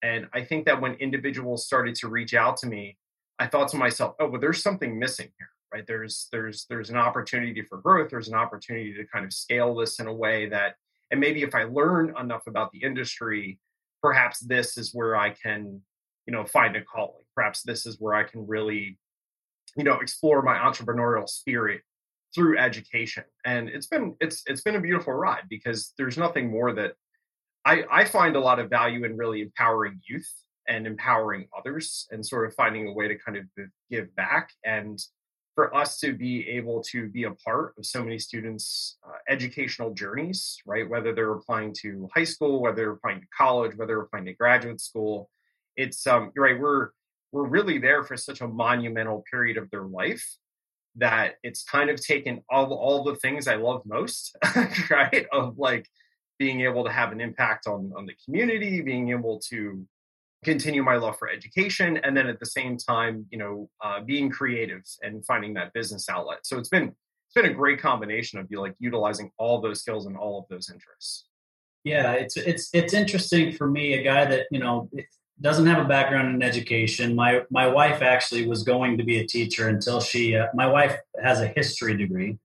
And 0.01 0.27
I 0.33 0.43
think 0.43 0.65
that 0.65 0.79
when 0.79 0.93
individuals 0.95 1.65
started 1.65 1.95
to 1.95 2.07
reach 2.07 2.33
out 2.33 2.57
to 2.57 2.67
me, 2.67 2.97
I 3.39 3.47
thought 3.47 3.69
to 3.69 3.77
myself, 3.77 4.15
oh, 4.19 4.27
well, 4.27 4.41
there's 4.41 4.61
something 4.61 4.97
missing 4.97 5.29
here, 5.37 5.49
right? 5.73 5.85
There's 5.85 6.27
there's 6.31 6.65
there's 6.69 6.89
an 6.89 6.97
opportunity 6.97 7.61
for 7.61 7.79
growth. 7.79 8.09
There's 8.09 8.27
an 8.27 8.35
opportunity 8.35 8.93
to 8.93 9.05
kind 9.05 9.25
of 9.25 9.33
scale 9.33 9.75
this 9.75 9.99
in 9.99 10.07
a 10.07 10.13
way 10.13 10.49
that, 10.49 10.75
and 11.11 11.19
maybe 11.19 11.43
if 11.43 11.53
I 11.53 11.63
learn 11.63 12.15
enough 12.19 12.47
about 12.47 12.71
the 12.71 12.81
industry, 12.81 13.59
perhaps 14.01 14.39
this 14.39 14.77
is 14.77 14.93
where 14.93 15.15
I 15.15 15.31
can, 15.31 15.81
you 16.27 16.33
know, 16.33 16.45
find 16.45 16.75
a 16.75 16.83
calling. 16.83 17.23
Perhaps 17.35 17.63
this 17.63 17.85
is 17.85 17.97
where 17.99 18.13
I 18.13 18.23
can 18.23 18.45
really, 18.45 18.99
you 19.75 19.83
know, 19.83 19.99
explore 19.99 20.41
my 20.41 20.57
entrepreneurial 20.57 21.27
spirit 21.27 21.81
through 22.35 22.59
education. 22.59 23.23
And 23.45 23.69
it's 23.69 23.87
been 23.87 24.15
it's 24.19 24.43
it's 24.45 24.61
been 24.61 24.75
a 24.75 24.81
beautiful 24.81 25.13
ride 25.13 25.45
because 25.49 25.93
there's 25.97 26.17
nothing 26.17 26.51
more 26.51 26.73
that 26.73 26.93
I, 27.65 27.83
I 27.91 28.05
find 28.05 28.35
a 28.35 28.39
lot 28.39 28.59
of 28.59 28.69
value 28.69 29.05
in 29.05 29.17
really 29.17 29.41
empowering 29.41 30.01
youth 30.07 30.31
and 30.67 30.85
empowering 30.85 31.47
others 31.57 32.07
and 32.11 32.25
sort 32.25 32.45
of 32.45 32.53
finding 32.55 32.87
a 32.87 32.93
way 32.93 33.07
to 33.07 33.17
kind 33.17 33.37
of 33.37 33.45
give 33.89 34.13
back 34.15 34.51
and 34.65 34.99
for 35.55 35.75
us 35.75 35.97
to 35.99 36.13
be 36.13 36.47
able 36.49 36.83
to 36.83 37.09
be 37.09 37.23
a 37.23 37.31
part 37.31 37.73
of 37.77 37.85
so 37.85 38.03
many 38.03 38.19
students 38.19 38.97
uh, 39.07 39.17
educational 39.27 39.93
journeys 39.93 40.57
right 40.65 40.89
whether 40.89 41.13
they're 41.13 41.31
applying 41.31 41.73
to 41.73 42.07
high 42.13 42.23
school 42.23 42.61
whether 42.61 42.75
they're 42.75 42.91
applying 42.91 43.21
to 43.21 43.27
college 43.35 43.71
whether 43.75 43.87
they're 43.87 44.01
applying 44.01 44.25
to 44.25 44.33
graduate 44.33 44.79
school 44.79 45.29
it's 45.77 46.05
um 46.07 46.31
you're 46.35 46.45
right 46.45 46.59
we're 46.59 46.89
we're 47.31 47.47
really 47.47 47.77
there 47.77 48.03
for 48.03 48.17
such 48.17 48.41
a 48.41 48.47
monumental 48.47 49.23
period 49.29 49.57
of 49.57 49.69
their 49.69 49.83
life 49.83 50.25
that 50.95 51.35
it's 51.43 51.63
kind 51.63 51.89
of 51.89 52.03
taken 52.03 52.41
all 52.49 52.73
all 52.73 53.03
the 53.03 53.15
things 53.17 53.47
i 53.47 53.55
love 53.55 53.81
most 53.85 54.35
right 54.89 55.27
of 55.31 55.57
like 55.57 55.87
being 56.37 56.61
able 56.61 56.83
to 56.83 56.91
have 56.91 57.11
an 57.11 57.21
impact 57.21 57.67
on, 57.67 57.91
on 57.95 58.05
the 58.05 58.13
community, 58.23 58.81
being 58.81 59.09
able 59.09 59.39
to 59.49 59.85
continue 60.43 60.83
my 60.83 60.95
love 60.95 61.17
for 61.17 61.29
education, 61.29 61.97
and 61.97 62.15
then 62.15 62.27
at 62.27 62.39
the 62.39 62.45
same 62.45 62.77
time, 62.77 63.25
you 63.31 63.37
know, 63.37 63.69
uh, 63.83 63.99
being 64.01 64.29
creative 64.29 64.83
and 65.01 65.25
finding 65.25 65.53
that 65.55 65.73
business 65.73 66.07
outlet. 66.09 66.39
So 66.43 66.57
it's 66.57 66.69
been 66.69 66.93
it's 67.27 67.33
been 67.35 67.51
a 67.51 67.53
great 67.53 67.81
combination 67.81 68.39
of 68.39 68.47
you 68.49 68.61
like 68.61 68.75
utilizing 68.79 69.31
all 69.37 69.59
those 69.59 69.81
skills 69.81 70.05
and 70.05 70.15
all 70.15 70.39
of 70.39 70.45
those 70.49 70.69
interests. 70.69 71.27
Yeah, 71.83 72.13
it's 72.13 72.37
it's 72.37 72.69
it's 72.73 72.93
interesting 72.93 73.51
for 73.51 73.69
me, 73.69 73.93
a 73.93 74.03
guy 74.03 74.25
that 74.25 74.47
you 74.51 74.59
know 74.59 74.89
doesn't 75.39 75.67
have 75.67 75.83
a 75.83 75.87
background 75.87 76.33
in 76.33 76.41
education. 76.41 77.15
My 77.15 77.43
my 77.49 77.67
wife 77.67 78.01
actually 78.01 78.47
was 78.47 78.63
going 78.63 78.97
to 78.97 79.03
be 79.03 79.19
a 79.19 79.27
teacher 79.27 79.67
until 79.67 79.99
she. 79.99 80.35
Uh, 80.35 80.47
my 80.53 80.67
wife 80.67 80.97
has 81.21 81.41
a 81.41 81.47
history 81.47 81.95
degree, 81.95 82.37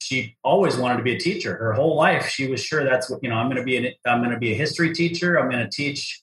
she 0.00 0.36
always 0.42 0.76
wanted 0.76 0.96
to 0.96 1.02
be 1.02 1.14
a 1.14 1.18
teacher 1.18 1.56
her 1.56 1.72
whole 1.72 1.94
life 1.94 2.28
she 2.28 2.48
was 2.48 2.62
sure 2.62 2.84
that's 2.84 3.08
what 3.08 3.22
you 3.22 3.28
know 3.28 3.36
i'm 3.36 3.46
going 3.46 3.56
to 3.56 3.62
be 3.62 3.76
an 3.76 3.92
i'm 4.06 4.20
going 4.20 4.32
to 4.32 4.38
be 4.38 4.52
a 4.52 4.56
history 4.56 4.92
teacher 4.92 5.38
i'm 5.38 5.50
going 5.50 5.62
to 5.62 5.70
teach 5.70 6.22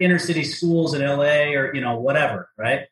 inner 0.00 0.18
city 0.18 0.42
schools 0.42 0.94
in 0.94 1.06
la 1.06 1.22
or 1.22 1.74
you 1.74 1.80
know 1.80 1.98
whatever 1.98 2.48
right 2.58 2.86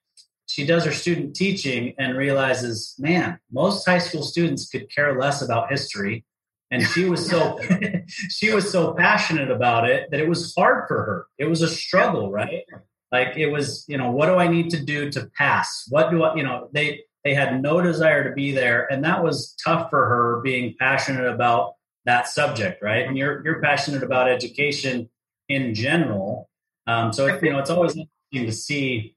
she 0.47 0.65
does 0.65 0.85
her 0.85 0.93
student 0.93 1.35
teaching 1.35 1.95
and 1.99 2.17
realizes 2.17 2.95
man 2.99 3.39
most 3.51 3.85
high 3.87 3.99
school 3.99 4.23
students 4.23 4.69
could 4.69 4.89
care 4.95 5.19
less 5.19 5.43
about 5.43 5.71
history 5.71 6.25
and 6.71 6.83
she 6.83 7.05
was 7.05 7.29
so 7.29 7.59
she 8.07 8.53
was 8.53 8.71
so 8.71 8.95
passionate 8.95 9.51
about 9.51 9.89
it 9.89 10.11
that 10.11 10.21
it 10.21 10.29
was 10.29 10.55
hard 10.55 10.87
for 10.89 11.03
her 11.05 11.27
it 11.39 11.47
was 11.47 11.63
a 11.63 11.69
struggle 11.69 12.31
right 12.31 12.65
like 13.13 13.37
it 13.37 13.49
was 13.49 13.85
you 13.89 13.97
know 13.97 14.11
what 14.11 14.27
do 14.27 14.35
i 14.35 14.49
need 14.49 14.71
to 14.71 14.85
do 14.85 15.11
to 15.11 15.31
pass 15.37 15.87
what 15.89 16.11
do 16.11 16.23
i 16.23 16.35
you 16.35 16.43
know 16.43 16.69
they 16.73 17.01
they 17.25 17.35
had 17.35 17.61
no 17.61 17.81
desire 17.81 18.29
to 18.29 18.35
be 18.35 18.53
there. 18.53 18.91
And 18.91 19.05
that 19.05 19.23
was 19.23 19.55
tough 19.63 19.91
for 19.91 20.09
her 20.09 20.41
being 20.41 20.75
passionate 20.79 21.27
about 21.27 21.75
that 22.05 22.29
subject, 22.29 22.83
right? 22.83 23.07
And 23.07 23.19
you're, 23.19 23.45
you're 23.45 23.61
passionate 23.61 24.03
about 24.03 24.31
education 24.31 25.11
in 25.49 25.75
general. 25.75 26.49
Um, 26.87 27.13
so, 27.13 27.27
you 27.43 27.51
know, 27.51 27.59
it's 27.59 27.71
always 27.71 27.97
interesting 27.97 28.47
to 28.47 28.53
see 28.53 29.17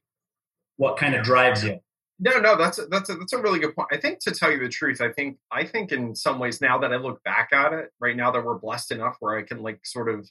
what 0.78 0.98
kind 0.98 1.16
of 1.16 1.24
drives 1.24 1.64
you. 1.64 1.80
No, 2.24 2.40
no, 2.40 2.56
that's 2.56 2.78
a, 2.78 2.86
that's 2.86 3.10
a, 3.10 3.16
that's 3.16 3.34
a 3.34 3.42
really 3.42 3.60
good 3.60 3.76
point. 3.76 3.90
I 3.92 3.98
think 3.98 4.20
to 4.20 4.32
tell 4.32 4.52
you 4.52 4.60
the 4.60 4.70
truth, 4.70 5.02
I 5.02 5.12
think 5.12 5.38
I 5.52 5.66
think 5.66 5.92
in 5.92 6.16
some 6.16 6.38
ways 6.38 6.62
now 6.62 6.78
that 6.78 6.94
I 6.94 6.98
look 6.98 7.24
back 7.24 7.50
at 7.52 7.74
it, 7.74 7.90
right 8.00 8.16
now 8.16 8.32
that 8.32 8.46
we're 8.46 8.60
blessed 8.60 8.92
enough 8.92 9.16
where 9.20 9.38
I 9.38 9.42
can 9.42 9.64
like 9.64 9.80
sort 9.84 10.08
of, 10.08 10.30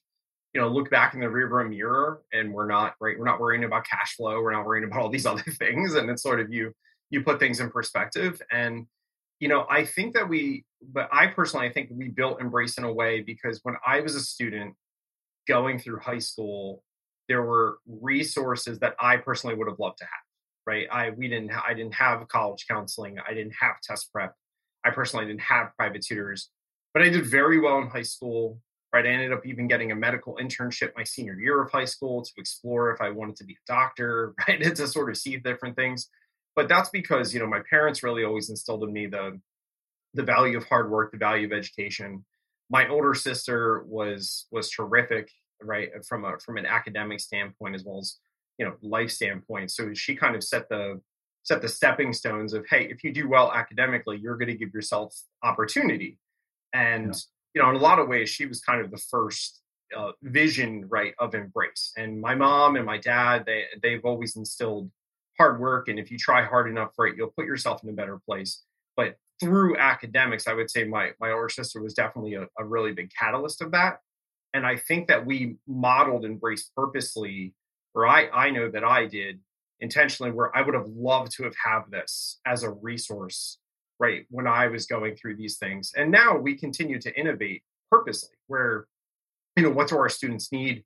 you 0.55 0.61
know, 0.61 0.69
look 0.69 0.89
back 0.89 1.15
in 1.15 1.21
the 1.21 1.27
rearview 1.27 1.69
mirror 1.69 2.23
and 2.33 2.53
we're 2.53 2.69
not 2.69 2.95
right, 3.01 3.19
we're 3.19 3.25
not 3.25 3.41
worrying 3.41 3.65
about 3.65 3.85
cash 3.85 4.15
flow, 4.17 4.41
we're 4.41 4.53
not 4.53 4.65
worrying 4.65 4.85
about 4.89 5.01
all 5.01 5.11
these 5.11 5.27
other 5.27 5.43
things, 5.43 5.95
and 5.95 6.09
it's 6.09 6.23
sort 6.23 6.39
of 6.41 6.53
you 6.53 6.73
you 7.11 7.23
put 7.23 7.39
things 7.39 7.61
in 7.61 7.71
perspective. 7.71 8.41
And, 8.51 8.87
you 9.41 9.49
know, 9.49 9.67
I 9.69 9.85
think 9.85 10.15
that 10.15 10.29
we, 10.29 10.65
but 10.81 11.09
I 11.13 11.27
personally, 11.27 11.67
I 11.67 11.73
think 11.73 11.91
we 11.93 12.09
built 12.09 12.41
Embrace 12.41 12.79
in 12.79 12.85
a 12.85 12.93
way 12.93 13.21
because 13.21 13.61
when 13.65 13.75
I 13.87 14.01
was 14.01 14.15
a 14.15 14.21
student 14.21 14.75
going 15.47 15.79
through 15.79 15.99
high 15.99 16.19
school, 16.21 16.83
there 17.29 17.43
were 17.43 17.79
resources 17.87 18.79
that 18.79 18.95
I 19.01 19.17
personally 19.17 19.57
would 19.57 19.69
have 19.69 19.79
loved 19.79 19.99
to 19.99 20.05
have. 20.05 20.30
Right. 20.67 20.87
I 20.91 21.11
we 21.11 21.29
didn't 21.29 21.53
I 21.53 21.75
didn't 21.75 21.95
have 21.95 22.27
college 22.29 22.67
counseling. 22.69 23.19
I 23.27 23.35
didn't 23.35 23.55
have 23.61 23.81
test 23.83 24.13
prep. 24.13 24.35
I 24.85 24.91
personally 24.91 25.27
didn't 25.27 25.41
have 25.43 25.75
private 25.77 26.03
tutors, 26.03 26.51
but 26.95 27.03
I 27.03 27.09
did 27.09 27.27
very 27.27 27.59
well 27.59 27.79
in 27.79 27.89
high 27.89 28.03
school. 28.03 28.61
Right. 28.93 29.07
I 29.07 29.09
ended 29.09 29.33
up 29.33 29.47
even 29.47 29.69
getting 29.69 29.93
a 29.93 29.97
medical 29.97 30.37
internship 30.41 30.91
my 30.97 31.05
senior 31.05 31.35
year 31.35 31.63
of 31.63 31.71
high 31.71 31.85
school 31.85 32.23
to 32.23 32.31
explore 32.37 32.93
if 32.93 33.01
I 33.01 33.11
wanted 33.11 33.37
to 33.37 33.45
be 33.45 33.55
a 33.55 33.73
doctor, 33.73 34.35
right? 34.49 34.63
To 34.63 34.87
sort 34.87 35.11
of 35.11 35.17
see 35.17 35.37
different 35.37 35.77
things 35.77 36.09
but 36.57 36.69
that's 36.69 36.91
because 36.91 37.33
you 37.33 37.41
know 37.41 37.47
my 37.47 37.63
parents 37.69 38.03
really 38.03 38.25
always 38.25 38.51
instilled 38.51 38.83
in 38.85 38.93
me 38.93 39.07
the 39.07 39.41
the 40.15 40.23
value 40.23 40.57
of 40.57 40.65
hard 40.65 40.91
work 40.91 41.13
the 41.13 41.19
value 41.19 41.47
of 41.47 41.53
education 41.53 42.25
my 42.69 42.89
older 42.89 43.15
sister 43.15 43.83
was 43.87 44.47
was 44.51 44.71
terrific 44.71 45.31
right 45.63 45.91
from 46.07 46.25
a 46.25 46.39
from 46.39 46.57
an 46.57 46.67
academic 46.67 47.21
standpoint 47.21 47.75
as 47.75 47.85
well 47.85 47.99
as 47.99 48.17
you 48.61 48.67
know 48.67 48.75
life 48.83 49.11
standpoint. 49.11 49.73
So 49.73 49.95
she 49.95 50.15
kind 50.15 50.37
of 50.37 50.45
set 50.45 50.69
the 50.69 51.01
set 51.43 51.63
the 51.63 51.69
stepping 51.69 52.13
stones 52.13 52.53
of 52.53 52.67
hey 52.69 52.85
if 52.91 53.03
you 53.03 53.13
do 53.13 53.27
well 53.27 53.51
academically 53.51 54.19
you're 54.19 54.37
going 54.37 54.49
to 54.49 54.55
give 54.55 54.73
yourself 54.73 55.19
opportunity. 55.43 56.19
And 56.75 57.07
yeah. 57.07 57.21
you 57.55 57.63
know 57.63 57.71
in 57.71 57.77
a 57.77 57.79
lot 57.79 57.99
of 57.99 58.07
ways 58.07 58.29
she 58.29 58.45
was 58.45 58.61
kind 58.61 58.85
of 58.85 58.91
the 58.91 58.99
first 58.99 59.63
uh, 59.97 60.13
vision 60.23 60.85
right 60.89 61.15
of 61.19 61.35
embrace. 61.35 61.93
And 61.97 62.21
my 62.21 62.35
mom 62.35 62.77
and 62.77 62.85
my 62.85 62.99
dad 62.99 63.45
they 63.47 63.65
they've 63.83 64.05
always 64.05 64.37
instilled 64.37 64.91
hard 65.39 65.59
work 65.59 65.89
and 65.89 65.99
if 65.99 66.11
you 66.11 66.19
try 66.19 66.45
hard 66.45 66.69
enough 66.69 66.91
for 66.95 67.07
it 67.07 67.17
you'll 67.17 67.33
put 67.35 67.47
yourself 67.47 67.83
in 67.83 67.89
a 67.89 67.95
better 67.95 68.21
place. 68.29 68.63
But 68.95 69.17
through 69.41 69.79
academics 69.79 70.47
i 70.47 70.53
would 70.53 70.71
say 70.71 70.85
my 70.85 71.13
my 71.19 71.31
older 71.31 71.49
sister 71.49 71.81
was 71.83 71.95
definitely 71.95 72.35
a, 72.35 72.47
a 72.59 72.65
really 72.65 72.93
big 72.93 73.11
catalyst 73.19 73.63
of 73.63 73.71
that. 73.71 74.01
And 74.53 74.67
i 74.67 74.77
think 74.77 75.09
that 75.09 75.25
we 75.25 75.57
modeled 75.67 76.27
embrace 76.27 76.71
purposely 76.77 77.55
or 77.95 78.07
i 78.07 78.29
i 78.29 78.51
know 78.51 78.71
that 78.71 78.85
i 78.85 79.07
did 79.07 79.41
intentionally 79.81 80.31
where 80.31 80.55
i 80.57 80.63
would 80.63 80.75
have 80.75 80.89
loved 80.89 81.33
to 81.33 81.45
have 81.45 81.55
have 81.65 81.91
this 81.91 82.39
as 82.47 82.63
a 82.63 82.71
resource 82.71 83.59
right 84.01 84.25
when 84.31 84.47
i 84.47 84.67
was 84.67 84.87
going 84.87 85.15
through 85.15 85.37
these 85.37 85.59
things. 85.59 85.93
And 85.97 86.11
now 86.11 86.37
we 86.37 86.57
continue 86.57 86.99
to 87.01 87.15
innovate 87.17 87.63
purposely 87.91 88.31
where 88.49 88.87
you 89.57 89.63
know 89.63 89.71
what 89.71 89.89
do 89.89 89.97
our 89.97 90.09
students 90.09 90.51
need? 90.51 90.85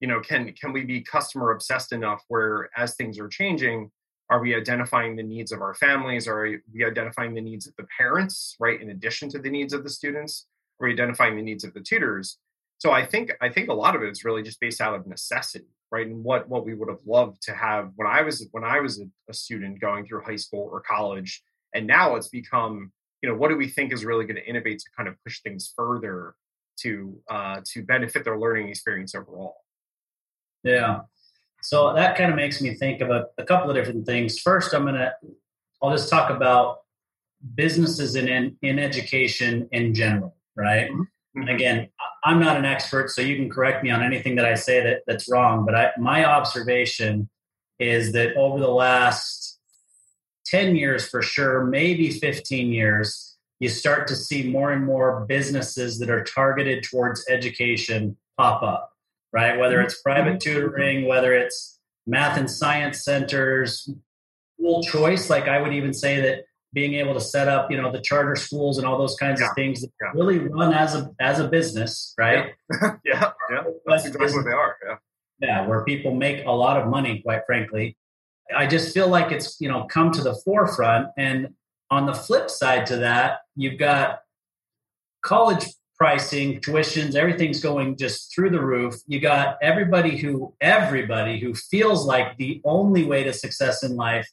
You 0.00 0.08
know 0.08 0.20
can 0.20 0.52
can 0.54 0.72
we 0.72 0.84
be 0.84 1.02
customer 1.02 1.50
obsessed 1.50 1.92
enough 1.92 2.22
where 2.28 2.70
as 2.76 2.94
things 2.94 3.18
are 3.18 3.28
changing 3.28 3.90
are 4.30 4.40
we 4.40 4.54
identifying 4.54 5.14
the 5.14 5.22
needs 5.22 5.52
of 5.52 5.60
our 5.60 5.74
families? 5.74 6.26
Are 6.26 6.58
we 6.72 6.84
identifying 6.86 7.34
the 7.34 7.40
needs 7.42 7.66
of 7.66 7.74
the 7.76 7.86
parents 7.98 8.56
right 8.58 8.80
in 8.80 8.90
addition 8.90 9.28
to 9.30 9.38
the 9.38 9.50
needs 9.50 9.74
of 9.74 9.84
the 9.84 9.90
students? 9.90 10.46
Are 10.80 10.86
we 10.86 10.94
identifying 10.94 11.36
the 11.36 11.42
needs 11.42 11.64
of 11.64 11.74
the 11.74 11.80
tutors? 11.80 12.38
So 12.78 12.92
i 12.92 13.04
think 13.04 13.32
i 13.40 13.48
think 13.48 13.68
a 13.68 13.74
lot 13.74 13.96
of 13.96 14.02
it 14.02 14.10
is 14.10 14.24
really 14.24 14.42
just 14.42 14.60
based 14.60 14.80
out 14.80 14.94
of 14.94 15.06
necessity 15.06 15.74
right 15.92 16.08
and 16.08 16.24
what 16.24 16.48
what 16.48 16.66
we 16.66 16.74
would 16.74 16.88
have 16.88 17.04
loved 17.06 17.40
to 17.42 17.54
have 17.54 17.92
when 17.96 18.08
i 18.08 18.20
was 18.22 18.48
when 18.50 18.64
i 18.64 18.80
was 18.80 19.00
a, 19.28 19.34
student 19.34 19.80
going 19.80 20.04
through 20.04 20.20
high 20.22 20.36
school 20.36 20.68
or 20.72 20.80
college 20.80 21.42
and 21.74 21.86
now 21.86 22.16
it's 22.16 22.28
become 22.28 22.90
you 23.22 23.28
know 23.28 23.34
what 23.34 23.48
do 23.48 23.56
we 23.56 23.68
think 23.68 23.92
is 23.92 24.04
really 24.04 24.24
going 24.24 24.36
to 24.36 24.46
innovate 24.46 24.78
to 24.78 24.86
kind 24.96 25.08
of 25.08 25.14
push 25.24 25.40
things 25.40 25.72
further 25.76 26.34
to 26.76 27.16
uh, 27.30 27.60
to 27.64 27.82
benefit 27.82 28.24
their 28.24 28.38
learning 28.38 28.68
experience 28.68 29.14
overall 29.14 29.56
yeah. 30.62 31.00
So 31.62 31.94
that 31.94 32.16
kind 32.16 32.30
of 32.30 32.36
makes 32.36 32.60
me 32.60 32.74
think 32.74 33.00
of 33.00 33.10
a, 33.10 33.26
a 33.38 33.44
couple 33.44 33.70
of 33.70 33.76
different 33.76 34.06
things. 34.06 34.38
First, 34.38 34.74
I'm 34.74 34.82
going 34.82 34.94
to, 34.96 35.12
I'll 35.82 35.90
just 35.90 36.10
talk 36.10 36.30
about 36.30 36.78
businesses 37.54 38.16
in, 38.16 38.28
in, 38.28 38.56
in 38.62 38.78
education 38.78 39.68
in 39.72 39.94
general, 39.94 40.36
right? 40.56 40.90
Mm-hmm. 40.90 41.40
And 41.40 41.50
again, 41.50 41.88
I'm 42.24 42.40
not 42.40 42.56
an 42.56 42.64
expert, 42.64 43.10
so 43.10 43.20
you 43.20 43.36
can 43.36 43.50
correct 43.50 43.82
me 43.82 43.90
on 43.90 44.02
anything 44.02 44.36
that 44.36 44.44
I 44.44 44.54
say 44.54 44.82
that, 44.82 45.02
that's 45.06 45.30
wrong. 45.30 45.64
But 45.64 45.74
I, 45.74 45.90
my 45.98 46.24
observation 46.24 47.28
is 47.78 48.12
that 48.12 48.36
over 48.36 48.60
the 48.60 48.68
last 48.68 49.58
10 50.46 50.76
years 50.76 51.08
for 51.08 51.22
sure, 51.22 51.64
maybe 51.64 52.10
15 52.10 52.72
years, 52.72 53.36
you 53.58 53.68
start 53.68 54.06
to 54.08 54.16
see 54.16 54.48
more 54.48 54.72
and 54.72 54.84
more 54.84 55.24
businesses 55.26 55.98
that 55.98 56.10
are 56.10 56.22
targeted 56.22 56.84
towards 56.84 57.24
education 57.28 58.16
pop 58.36 58.62
up 58.62 58.92
right? 59.32 59.58
Whether 59.58 59.80
it's 59.80 60.00
private 60.00 60.38
mm-hmm. 60.38 60.38
tutoring, 60.38 61.08
whether 61.08 61.32
it's 61.32 61.78
math 62.06 62.38
and 62.38 62.50
science 62.50 63.04
centers, 63.04 63.88
school 64.58 64.82
choice. 64.82 65.30
Like 65.30 65.48
I 65.48 65.60
would 65.60 65.72
even 65.72 65.94
say 65.94 66.20
that 66.20 66.44
being 66.72 66.94
able 66.94 67.14
to 67.14 67.20
set 67.20 67.48
up, 67.48 67.70
you 67.70 67.80
know, 67.80 67.92
the 67.92 68.00
charter 68.00 68.36
schools 68.36 68.78
and 68.78 68.86
all 68.86 68.98
those 68.98 69.16
kinds 69.16 69.40
yeah. 69.40 69.48
of 69.48 69.54
things 69.54 69.80
that 69.82 69.90
yeah. 70.00 70.10
really 70.14 70.38
run 70.38 70.72
as 70.72 70.94
a 70.94 71.10
as 71.20 71.38
a 71.38 71.48
business, 71.48 72.14
right? 72.18 72.52
Yeah, 72.70 72.96
yeah, 73.04 73.30
yeah. 73.50 73.62
that's 73.86 74.06
exactly 74.06 74.34
what 74.34 74.44
they 74.44 74.52
are. 74.52 74.76
Yeah, 74.86 74.96
yeah, 75.40 75.66
where 75.66 75.84
people 75.84 76.14
make 76.14 76.44
a 76.46 76.50
lot 76.50 76.80
of 76.80 76.88
money, 76.88 77.20
quite 77.22 77.42
frankly. 77.46 77.96
I 78.54 78.66
just 78.66 78.92
feel 78.92 79.08
like 79.08 79.32
it's 79.32 79.60
you 79.60 79.68
know 79.68 79.84
come 79.84 80.12
to 80.12 80.22
the 80.22 80.34
forefront, 80.44 81.08
and 81.16 81.54
on 81.90 82.06
the 82.06 82.14
flip 82.14 82.50
side 82.50 82.86
to 82.86 82.96
that, 82.96 83.40
you've 83.54 83.78
got 83.78 84.20
college 85.22 85.66
pricing, 86.02 86.60
tuitions, 86.60 87.14
everything's 87.14 87.60
going 87.60 87.96
just 87.96 88.34
through 88.34 88.50
the 88.50 88.60
roof. 88.60 88.96
You 89.06 89.20
got 89.20 89.56
everybody 89.62 90.16
who 90.16 90.52
everybody 90.60 91.38
who 91.38 91.54
feels 91.54 92.04
like 92.04 92.36
the 92.38 92.60
only 92.64 93.04
way 93.04 93.22
to 93.22 93.32
success 93.32 93.84
in 93.84 93.94
life 93.94 94.28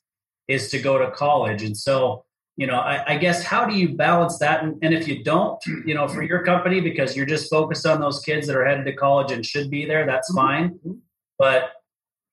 is 0.47 0.71
to 0.71 0.79
go 0.79 0.97
to 0.97 1.11
college. 1.11 1.61
And 1.61 1.77
so, 1.77 2.25
you 2.59 2.67
know, 2.67 2.75
I, 2.75 3.13
I 3.13 3.17
guess 3.17 3.41
how 3.41 3.65
do 3.65 3.73
you 3.73 3.95
balance 3.95 4.37
that? 4.39 4.63
And, 4.63 4.77
and 4.81 4.93
if 4.93 5.07
you 5.07 5.23
don't, 5.23 5.57
you 5.85 5.93
know, 5.93 6.09
for 6.09 6.23
your 6.23 6.43
company 6.43 6.81
because 6.81 7.15
you're 7.15 7.25
just 7.25 7.49
focused 7.49 7.85
on 7.85 8.01
those 8.01 8.19
kids 8.19 8.47
that 8.47 8.55
are 8.57 8.65
headed 8.65 8.85
to 8.85 8.91
college 8.93 9.31
and 9.31 9.45
should 9.45 9.69
be 9.69 9.85
there, 9.85 10.05
that's 10.05 10.29
mm-hmm. 10.29 10.45
fine. 10.45 10.69
Mm-hmm. 10.71 10.91
But 11.37 11.71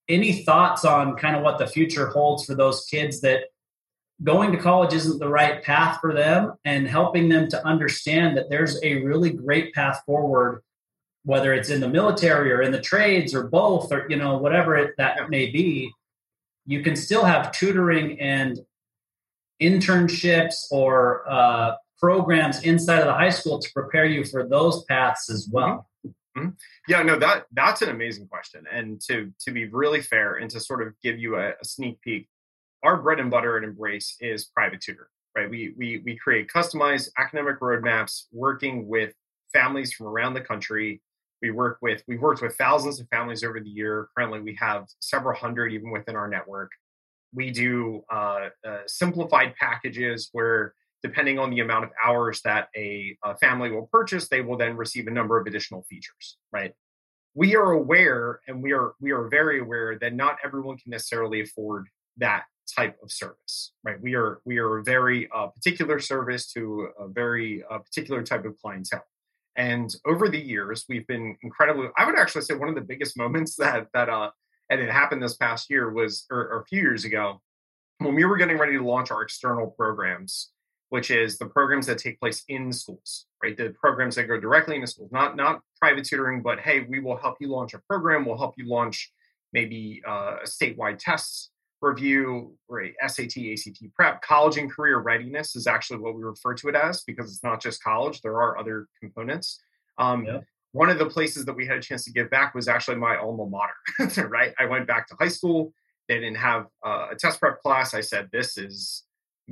any 0.08 0.42
thoughts 0.42 0.84
on 0.84 1.14
kind 1.14 1.36
of 1.36 1.44
what 1.44 1.58
the 1.58 1.66
future 1.68 2.08
holds 2.08 2.44
for 2.44 2.56
those 2.56 2.84
kids 2.86 3.20
that 3.20 3.44
going 4.24 4.50
to 4.50 4.58
college 4.58 4.92
isn't 4.94 5.20
the 5.20 5.28
right 5.28 5.62
path 5.62 6.00
for 6.00 6.12
them 6.12 6.54
and 6.64 6.88
helping 6.88 7.28
them 7.28 7.48
to 7.50 7.64
understand 7.64 8.36
that 8.36 8.50
there's 8.50 8.82
a 8.82 9.02
really 9.04 9.30
great 9.30 9.72
path 9.74 10.02
forward 10.06 10.62
whether 11.22 11.52
it's 11.52 11.70
in 11.70 11.80
the 11.80 11.88
military 11.88 12.52
or 12.52 12.62
in 12.62 12.70
the 12.70 12.80
trades 12.80 13.34
or 13.34 13.48
both 13.48 13.92
or 13.92 14.06
you 14.08 14.16
know 14.16 14.38
whatever 14.38 14.74
it, 14.76 14.94
that 14.96 15.28
may 15.28 15.50
be 15.50 15.92
you 16.64 16.82
can 16.82 16.96
still 16.96 17.24
have 17.24 17.52
tutoring 17.52 18.18
and 18.20 18.60
internships 19.60 20.54
or 20.70 21.28
uh, 21.30 21.74
programs 21.98 22.62
inside 22.62 23.00
of 23.00 23.06
the 23.06 23.14
high 23.14 23.30
school 23.30 23.58
to 23.58 23.72
prepare 23.72 24.04
you 24.04 24.24
for 24.24 24.46
those 24.46 24.84
paths 24.84 25.30
as 25.30 25.48
well 25.50 25.88
mm-hmm. 26.06 26.40
mm-hmm. 26.40 26.50
yeah 26.88 27.02
no 27.02 27.18
that 27.18 27.46
that's 27.52 27.80
an 27.80 27.88
amazing 27.88 28.26
question 28.28 28.64
and 28.70 29.00
to 29.00 29.32
to 29.40 29.50
be 29.50 29.66
really 29.66 30.02
fair 30.02 30.34
and 30.34 30.50
to 30.50 30.60
sort 30.60 30.86
of 30.86 30.92
give 31.02 31.18
you 31.18 31.36
a, 31.36 31.50
a 31.50 31.64
sneak 31.64 32.00
peek 32.02 32.28
our 32.86 32.96
bread 32.96 33.20
and 33.20 33.30
butter 33.30 33.56
at 33.56 33.64
Embrace 33.64 34.16
is 34.20 34.44
private 34.44 34.80
tutor, 34.80 35.08
right? 35.36 35.50
We, 35.50 35.74
we, 35.76 36.02
we 36.04 36.16
create 36.16 36.48
customized 36.48 37.10
academic 37.18 37.60
roadmaps 37.60 38.24
working 38.32 38.86
with 38.86 39.12
families 39.52 39.92
from 39.92 40.06
around 40.06 40.34
the 40.34 40.40
country. 40.40 41.02
We 41.42 41.50
work 41.50 41.78
with, 41.82 42.02
we've 42.06 42.20
worked 42.20 42.42
with 42.42 42.56
thousands 42.56 43.00
of 43.00 43.08
families 43.08 43.42
over 43.42 43.60
the 43.60 43.68
year. 43.68 44.08
Currently, 44.16 44.40
we 44.40 44.54
have 44.60 44.86
several 45.00 45.36
hundred 45.36 45.72
even 45.72 45.90
within 45.90 46.16
our 46.16 46.28
network. 46.28 46.70
We 47.32 47.50
do 47.50 48.04
uh, 48.10 48.48
uh, 48.66 48.78
simplified 48.86 49.54
packages 49.56 50.30
where, 50.32 50.74
depending 51.02 51.38
on 51.38 51.50
the 51.50 51.60
amount 51.60 51.84
of 51.84 51.90
hours 52.02 52.40
that 52.42 52.68
a, 52.76 53.16
a 53.24 53.36
family 53.36 53.70
will 53.70 53.88
purchase, 53.92 54.28
they 54.28 54.40
will 54.40 54.56
then 54.56 54.76
receive 54.76 55.06
a 55.06 55.10
number 55.10 55.38
of 55.38 55.46
additional 55.46 55.82
features, 55.82 56.38
right? 56.52 56.72
we 57.36 57.54
are 57.54 57.72
aware 57.72 58.40
and 58.48 58.62
we 58.62 58.72
are 58.72 58.94
we 59.00 59.12
are 59.12 59.28
very 59.28 59.60
aware 59.60 59.98
that 59.98 60.14
not 60.14 60.38
everyone 60.42 60.76
can 60.78 60.90
necessarily 60.90 61.42
afford 61.42 61.86
that 62.16 62.44
type 62.74 62.96
of 63.02 63.12
service 63.12 63.72
right 63.84 64.00
we 64.02 64.16
are 64.16 64.40
we 64.44 64.58
are 64.58 64.78
a 64.78 64.82
very 64.82 65.28
uh, 65.32 65.46
particular 65.48 66.00
service 66.00 66.50
to 66.50 66.88
a 66.98 67.06
very 67.06 67.62
uh, 67.70 67.78
particular 67.78 68.22
type 68.22 68.44
of 68.44 68.56
clientele 68.60 69.04
and 69.54 69.94
over 70.06 70.28
the 70.28 70.40
years 70.40 70.84
we've 70.88 71.06
been 71.06 71.36
incredibly 71.42 71.88
i 71.96 72.04
would 72.04 72.18
actually 72.18 72.42
say 72.42 72.54
one 72.54 72.68
of 72.68 72.74
the 72.74 72.80
biggest 72.80 73.16
moments 73.24 73.54
that 73.54 73.86
that 73.92 74.08
uh 74.08 74.30
and 74.70 74.80
it 74.80 74.90
happened 74.90 75.22
this 75.22 75.36
past 75.36 75.70
year 75.70 75.90
was 75.90 76.26
or, 76.30 76.38
or 76.48 76.60
a 76.60 76.64
few 76.66 76.80
years 76.80 77.04
ago 77.04 77.40
when 77.98 78.14
we 78.14 78.24
were 78.24 78.36
getting 78.36 78.58
ready 78.58 78.76
to 78.76 78.84
launch 78.84 79.10
our 79.10 79.22
external 79.22 79.68
programs 79.68 80.50
which 80.90 81.10
is 81.10 81.36
the 81.36 81.46
programs 81.46 81.86
that 81.86 81.98
take 81.98 82.18
place 82.20 82.44
in 82.48 82.72
schools 82.72 83.26
right? 83.42 83.56
The 83.56 83.74
programs 83.80 84.14
that 84.16 84.24
go 84.24 84.38
directly 84.38 84.76
into 84.76 84.86
schools 84.86 85.10
not 85.12 85.36
not 85.36 85.60
private 85.80 86.04
tutoring 86.04 86.42
but 86.42 86.60
hey 86.60 86.86
we 86.88 87.00
will 87.00 87.16
help 87.16 87.36
you 87.40 87.48
launch 87.48 87.74
a 87.74 87.80
program. 87.88 88.24
We'll 88.24 88.38
help 88.38 88.54
you 88.56 88.68
launch 88.68 89.12
maybe 89.52 90.02
uh, 90.06 90.38
statewide 90.44 90.98
tests 90.98 91.50
review, 91.80 92.54
right, 92.68 92.94
SAT, 93.06 93.36
ACT 93.36 93.94
prep, 93.94 94.22
college 94.22 94.56
and 94.56 94.70
career 94.70 94.98
readiness 94.98 95.56
is 95.56 95.66
actually 95.66 95.98
what 96.00 96.14
we 96.14 96.22
refer 96.22 96.54
to 96.54 96.68
it 96.68 96.74
as 96.74 97.02
because 97.02 97.30
it's 97.30 97.44
not 97.44 97.60
just 97.60 97.82
college, 97.82 98.20
there 98.22 98.40
are 98.40 98.58
other 98.58 98.86
components. 99.00 99.60
Um, 99.98 100.24
yeah. 100.24 100.40
One 100.72 100.90
of 100.90 100.98
the 100.98 101.06
places 101.06 101.44
that 101.46 101.54
we 101.54 101.66
had 101.66 101.78
a 101.78 101.82
chance 101.82 102.04
to 102.04 102.12
give 102.12 102.28
back 102.30 102.54
was 102.54 102.68
actually 102.68 102.96
my 102.96 103.16
alma 103.16 103.46
mater, 103.46 104.28
right? 104.28 104.52
I 104.58 104.66
went 104.66 104.86
back 104.86 105.08
to 105.08 105.16
high 105.18 105.28
school 105.28 105.72
they 106.08 106.20
didn't 106.20 106.36
have 106.36 106.66
uh, 106.84 107.08
a 107.12 107.16
test 107.16 107.40
prep 107.40 107.60
class. 107.60 107.94
I 107.94 108.00
said, 108.00 108.28
this 108.32 108.56
is 108.56 109.04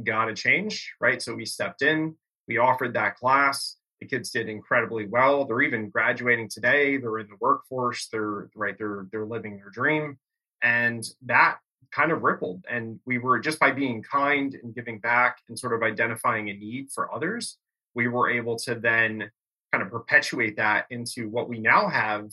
got 0.02 0.26
to 0.26 0.34
change, 0.34 0.92
right? 1.00 1.20
So 1.20 1.34
we 1.34 1.44
stepped 1.44 1.82
in, 1.82 2.14
we 2.46 2.58
offered 2.58 2.94
that 2.94 3.16
class. 3.16 3.76
The 4.00 4.06
kids 4.06 4.30
did 4.30 4.48
incredibly 4.48 5.06
well. 5.06 5.44
They're 5.44 5.62
even 5.62 5.88
graduating 5.88 6.48
today. 6.48 6.96
They're 6.96 7.18
in 7.18 7.28
the 7.28 7.36
workforce. 7.40 8.08
They're 8.08 8.50
right. 8.54 8.76
They're 8.76 9.06
they're 9.10 9.24
living 9.24 9.56
their 9.56 9.70
dream, 9.70 10.18
and 10.62 11.04
that 11.24 11.58
kind 11.92 12.10
of 12.10 12.22
rippled. 12.22 12.64
And 12.68 12.98
we 13.06 13.18
were 13.18 13.38
just 13.38 13.60
by 13.60 13.70
being 13.70 14.02
kind 14.02 14.58
and 14.62 14.74
giving 14.74 14.98
back 14.98 15.38
and 15.48 15.58
sort 15.58 15.74
of 15.74 15.82
identifying 15.82 16.50
a 16.50 16.54
need 16.54 16.90
for 16.92 17.14
others, 17.14 17.56
we 17.94 18.08
were 18.08 18.28
able 18.28 18.56
to 18.58 18.74
then 18.74 19.30
kind 19.74 19.82
of 19.82 19.90
perpetuate 19.90 20.56
that 20.56 20.86
into 20.90 21.28
what 21.28 21.48
we 21.48 21.58
now 21.58 21.88
have 21.88 22.30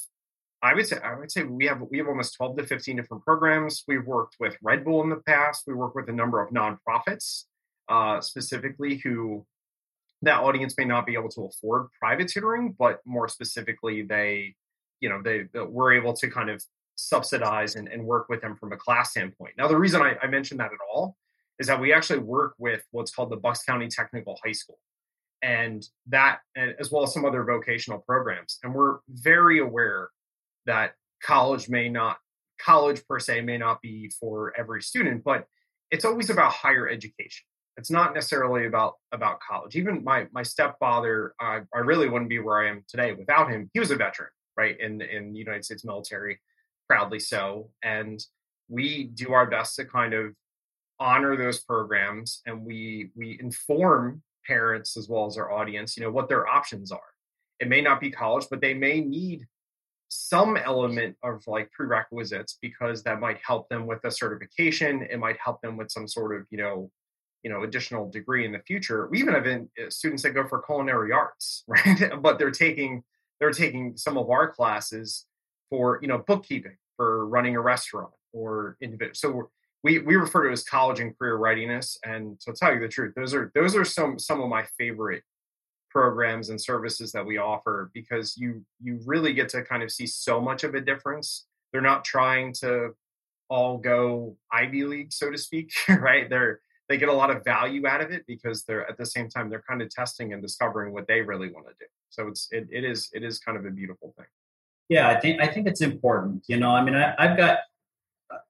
I 0.63 0.75
would 0.75 0.87
say 0.87 0.97
I 1.03 1.17
would 1.17 1.31
say 1.31 1.41
we 1.41 1.65
have 1.65 1.81
we 1.89 1.97
have 1.97 2.07
almost 2.07 2.35
12 2.35 2.57
to 2.57 2.67
15 2.67 2.95
different 2.95 3.23
programs. 3.23 3.83
We've 3.87 4.05
worked 4.05 4.35
with 4.39 4.55
Red 4.61 4.85
Bull 4.85 5.01
in 5.01 5.09
the 5.09 5.15
past. 5.15 5.63
We 5.65 5.73
work 5.73 5.95
with 5.95 6.07
a 6.07 6.11
number 6.11 6.39
of 6.39 6.51
nonprofits 6.51 7.45
uh, 7.89 8.21
specifically 8.21 8.97
who 9.03 9.43
that 10.21 10.39
audience 10.39 10.75
may 10.77 10.85
not 10.85 11.07
be 11.07 11.15
able 11.15 11.29
to 11.29 11.45
afford 11.45 11.87
private 11.99 12.27
tutoring, 12.27 12.75
but 12.77 12.99
more 13.05 13.27
specifically, 13.27 14.03
they 14.03 14.53
you 14.99 15.09
know 15.09 15.19
they, 15.23 15.47
they 15.51 15.61
we're 15.61 15.93
able 15.93 16.13
to 16.13 16.29
kind 16.29 16.51
of 16.51 16.63
subsidize 16.93 17.75
and, 17.75 17.87
and, 17.87 18.05
work 18.05 18.29
with 18.29 18.41
them 18.41 18.55
from 18.55 18.71
a 18.71 18.77
class 18.77 19.09
standpoint. 19.09 19.53
Now, 19.57 19.67
the 19.67 19.77
reason 19.77 20.03
I, 20.03 20.15
I 20.21 20.27
mentioned 20.27 20.59
that 20.59 20.71
at 20.71 20.79
all 20.93 21.15
is 21.57 21.65
that 21.65 21.79
we 21.79 21.91
actually 21.91 22.19
work 22.19 22.53
with 22.59 22.83
what's 22.91 23.09
called 23.09 23.31
the 23.31 23.37
Bucks 23.37 23.63
County 23.63 23.87
Technical 23.87 24.37
High 24.45 24.51
School 24.51 24.77
and 25.41 25.87
that 26.07 26.39
as 26.55 26.91
well 26.91 27.03
as 27.03 27.13
some 27.13 27.25
other 27.25 27.43
vocational 27.43 27.99
programs 27.99 28.59
and 28.63 28.73
we're 28.73 28.99
very 29.09 29.59
aware 29.59 30.09
that 30.65 30.93
college 31.23 31.69
may 31.69 31.89
not 31.89 32.17
college 32.59 33.01
per 33.07 33.19
se 33.19 33.41
may 33.41 33.57
not 33.57 33.81
be 33.81 34.11
for 34.19 34.53
every 34.57 34.81
student 34.81 35.23
but 35.23 35.47
it's 35.91 36.05
always 36.05 36.29
about 36.29 36.53
higher 36.53 36.89
education. 36.89 37.43
It's 37.77 37.91
not 37.91 38.13
necessarily 38.13 38.65
about 38.65 38.95
about 39.11 39.39
college. 39.39 39.75
Even 39.75 40.03
my 40.03 40.27
my 40.31 40.43
stepfather 40.43 41.33
uh, 41.41 41.59
i 41.73 41.79
really 41.79 42.09
wouldn't 42.09 42.29
be 42.29 42.39
where 42.39 42.61
i 42.65 42.69
am 42.69 42.83
today 42.87 43.13
without 43.13 43.49
him. 43.49 43.69
He 43.73 43.79
was 43.79 43.91
a 43.91 43.95
veteran 43.95 44.29
right 44.57 44.79
in 44.79 45.01
in 45.01 45.31
the 45.31 45.39
united 45.39 45.63
states 45.63 45.85
military 45.85 46.41
proudly 46.89 47.19
so 47.19 47.69
and 47.83 48.19
we 48.67 49.05
do 49.05 49.31
our 49.31 49.49
best 49.49 49.77
to 49.77 49.85
kind 49.85 50.13
of 50.13 50.33
honor 50.99 51.37
those 51.37 51.61
programs 51.61 52.41
and 52.45 52.65
we 52.65 53.11
we 53.15 53.37
inform 53.39 54.21
parents 54.45 54.97
as 54.97 55.07
well 55.09 55.25
as 55.25 55.37
our 55.37 55.51
audience 55.51 55.97
you 55.97 56.03
know 56.03 56.11
what 56.11 56.29
their 56.29 56.47
options 56.47 56.91
are. 56.91 56.99
It 57.59 57.67
may 57.67 57.81
not 57.81 57.99
be 57.99 58.11
college 58.11 58.45
but 58.49 58.61
they 58.61 58.73
may 58.73 59.01
need 59.01 59.47
some 60.09 60.57
element 60.57 61.15
of 61.23 61.45
like 61.47 61.71
prerequisites 61.71 62.57
because 62.61 63.01
that 63.03 63.21
might 63.21 63.37
help 63.45 63.69
them 63.69 63.87
with 63.87 64.03
a 64.03 64.11
certification 64.11 65.03
it 65.09 65.19
might 65.19 65.37
help 65.37 65.61
them 65.61 65.77
with 65.77 65.89
some 65.89 66.07
sort 66.07 66.35
of 66.35 66.45
you 66.49 66.57
know 66.57 66.91
you 67.43 67.49
know 67.49 67.63
additional 67.63 68.09
degree 68.09 68.45
in 68.45 68.51
the 68.51 68.59
future. 68.59 69.07
We 69.07 69.19
even 69.19 69.33
have 69.33 69.47
uh, 69.47 69.89
students 69.89 70.23
that 70.23 70.31
go 70.31 70.47
for 70.47 70.61
culinary 70.61 71.11
arts 71.11 71.63
right? 71.67 72.11
But 72.21 72.37
they're 72.39 72.51
taking 72.51 73.03
they're 73.39 73.51
taking 73.51 73.97
some 73.97 74.17
of 74.17 74.29
our 74.29 74.49
classes 74.49 75.25
for 75.69 75.99
you 76.01 76.07
know 76.07 76.19
bookkeeping 76.19 76.77
for 76.97 77.27
running 77.27 77.55
a 77.55 77.61
restaurant 77.61 78.11
or 78.33 78.77
individual 78.81 79.15
so 79.15 79.49
we 79.83 79.99
we 79.99 80.15
refer 80.15 80.47
to 80.47 80.51
as 80.51 80.63
college 80.63 80.99
and 80.99 81.17
career 81.17 81.37
readiness 81.37 81.97
and 82.05 82.39
to 82.39 82.53
tell 82.53 82.73
you 82.73 82.79
the 82.79 82.87
truth 82.87 83.13
those 83.15 83.33
are 83.33 83.51
those 83.55 83.75
are 83.75 83.85
some 83.85 84.19
some 84.19 84.41
of 84.41 84.49
my 84.49 84.65
favorite 84.77 85.23
programs 85.91 86.49
and 86.49 86.59
services 86.59 87.11
that 87.11 87.25
we 87.25 87.37
offer 87.37 87.91
because 87.93 88.37
you 88.37 88.65
you 88.81 88.99
really 89.05 89.33
get 89.33 89.49
to 89.49 89.63
kind 89.63 89.83
of 89.83 89.91
see 89.91 90.07
so 90.07 90.41
much 90.41 90.63
of 90.63 90.73
a 90.73 90.81
difference. 90.81 91.45
They're 91.71 91.81
not 91.81 92.05
trying 92.05 92.53
to 92.61 92.91
all 93.49 93.77
go 93.77 94.37
ivy 94.51 94.85
league 94.85 95.11
so 95.11 95.29
to 95.29 95.37
speak 95.37 95.71
right? 95.89 96.29
They're 96.29 96.61
they 96.89 96.97
get 96.97 97.09
a 97.09 97.13
lot 97.13 97.29
of 97.29 97.43
value 97.43 97.87
out 97.87 98.01
of 98.01 98.11
it 98.11 98.25
because 98.27 98.63
they're 98.63 98.89
at 98.89 98.97
the 98.97 99.05
same 99.05 99.29
time 99.29 99.49
they're 99.49 99.63
kind 99.67 99.81
of 99.81 99.89
testing 99.89 100.33
and 100.33 100.41
discovering 100.41 100.93
what 100.93 101.07
they 101.07 101.21
really 101.21 101.51
want 101.51 101.67
to 101.67 101.73
do. 101.79 101.85
So 102.09 102.27
it's 102.27 102.47
it, 102.51 102.67
it 102.71 102.83
is 102.83 103.09
it 103.13 103.23
is 103.23 103.39
kind 103.39 103.57
of 103.57 103.65
a 103.65 103.71
beautiful 103.71 104.13
thing. 104.17 104.27
Yeah 104.89 105.09
i 105.09 105.19
think 105.19 105.41
i 105.41 105.47
think 105.47 105.67
it's 105.67 105.81
important 105.81 106.43
you 106.47 106.57
know? 106.57 106.71
I 106.71 106.83
mean 106.83 106.95
I, 106.95 107.13
i've 107.17 107.37
got 107.37 107.59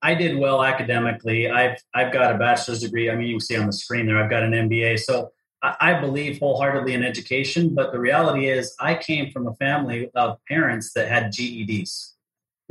I 0.02 0.16
did 0.16 0.38
well 0.38 0.64
academically. 0.64 1.50
I've 1.50 1.78
I've 1.94 2.12
got 2.12 2.36
a 2.36 2.38
bachelor's 2.38 2.82
degree. 2.82 3.10
I 3.10 3.16
mean, 3.16 3.28
you 3.28 3.36
can 3.36 3.42
see 3.42 3.58
on 3.58 3.68
the 3.68 3.74
screen 3.74 4.06
there. 4.06 4.18
I've 4.18 4.30
got 4.30 4.44
an 4.44 4.52
MBA. 4.52 5.00
So 5.00 5.32
I 5.64 6.00
believe 6.00 6.40
wholeheartedly 6.40 6.96
in 6.96 7.04
education, 7.04 7.76
but 7.76 7.92
the 7.92 8.00
reality 8.00 8.48
is, 8.48 8.76
I 8.80 8.96
came 8.96 9.32
from 9.32 9.48
a 9.48 9.54
family 9.56 10.10
of 10.16 10.40
parents 10.48 10.92
that 10.94 11.08
had 11.08 11.32
GEDs, 11.32 12.14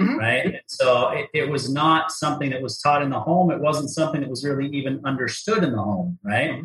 mm-hmm. 0.01 0.17
right? 0.17 0.61
So 0.67 1.11
it, 1.11 1.29
it, 1.33 1.49
was 1.49 1.73
not 1.73 2.11
something 2.11 2.51
that 2.51 2.61
was 2.61 2.81
taught 2.81 3.03
in 3.03 3.11
the 3.11 3.21
home. 3.21 3.53
It 3.53 3.61
wasn't 3.61 3.91
something 3.91 4.21
that 4.23 4.29
was 4.29 4.45
really 4.45 4.69
even 4.77 5.01
understood 5.05 5.63
in 5.63 5.71
the 5.71 5.83
home, 5.83 6.19
right? 6.25 6.51
Mm-hmm. 6.51 6.65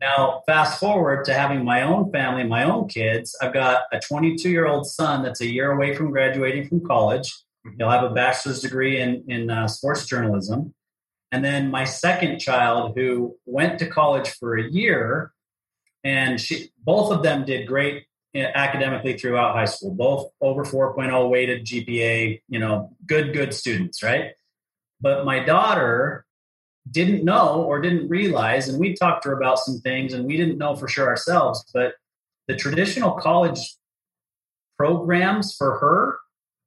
Now, 0.00 0.42
fast 0.46 0.80
forward 0.80 1.26
to 1.26 1.34
having 1.34 1.62
my 1.62 1.82
own 1.82 2.10
family, 2.10 2.44
my 2.44 2.64
own 2.64 2.88
kids. 2.88 3.36
I've 3.42 3.52
got 3.52 3.82
a 3.92 4.00
22 4.00 4.48
year 4.48 4.66
old 4.66 4.86
son 4.86 5.22
that's 5.22 5.42
a 5.42 5.46
year 5.46 5.72
away 5.72 5.94
from 5.94 6.10
graduating 6.10 6.68
from 6.68 6.86
college. 6.86 7.34
He'll 7.78 7.90
have 7.90 8.04
a 8.04 8.10
bachelor's 8.10 8.60
degree 8.60 9.00
in, 9.00 9.24
in 9.28 9.50
uh, 9.50 9.68
sports 9.68 10.06
journalism. 10.06 10.74
And 11.32 11.44
then 11.44 11.70
my 11.70 11.84
second 11.84 12.38
child, 12.38 12.92
who 12.96 13.36
went 13.46 13.78
to 13.80 13.86
college 13.86 14.30
for 14.30 14.56
a 14.56 14.70
year 14.70 15.32
and 16.06 16.40
she 16.40 16.70
both 16.84 17.12
of 17.12 17.22
them 17.22 17.44
did 17.44 17.66
great 17.66 18.04
eh, 18.34 18.50
academically 18.54 19.18
throughout 19.18 19.54
high 19.54 19.64
school 19.64 19.92
both 19.92 20.30
over 20.40 20.64
4.0 20.64 21.28
weighted 21.28 21.66
gpa 21.66 22.40
you 22.48 22.58
know 22.58 22.92
good 23.06 23.32
good 23.32 23.52
students 23.52 24.02
right 24.02 24.32
but 25.00 25.24
my 25.24 25.40
daughter 25.44 26.24
didn't 26.88 27.24
know 27.24 27.64
or 27.64 27.80
didn't 27.80 28.08
realize 28.08 28.68
and 28.68 28.78
we 28.78 28.94
talked 28.94 29.24
to 29.24 29.30
her 29.30 29.36
about 29.36 29.58
some 29.58 29.80
things 29.80 30.14
and 30.14 30.24
we 30.24 30.36
didn't 30.36 30.58
know 30.58 30.76
for 30.76 30.86
sure 30.86 31.08
ourselves 31.08 31.64
but 31.74 31.94
the 32.46 32.54
traditional 32.54 33.12
college 33.12 33.76
programs 34.78 35.56
for 35.56 35.78
her 35.78 36.18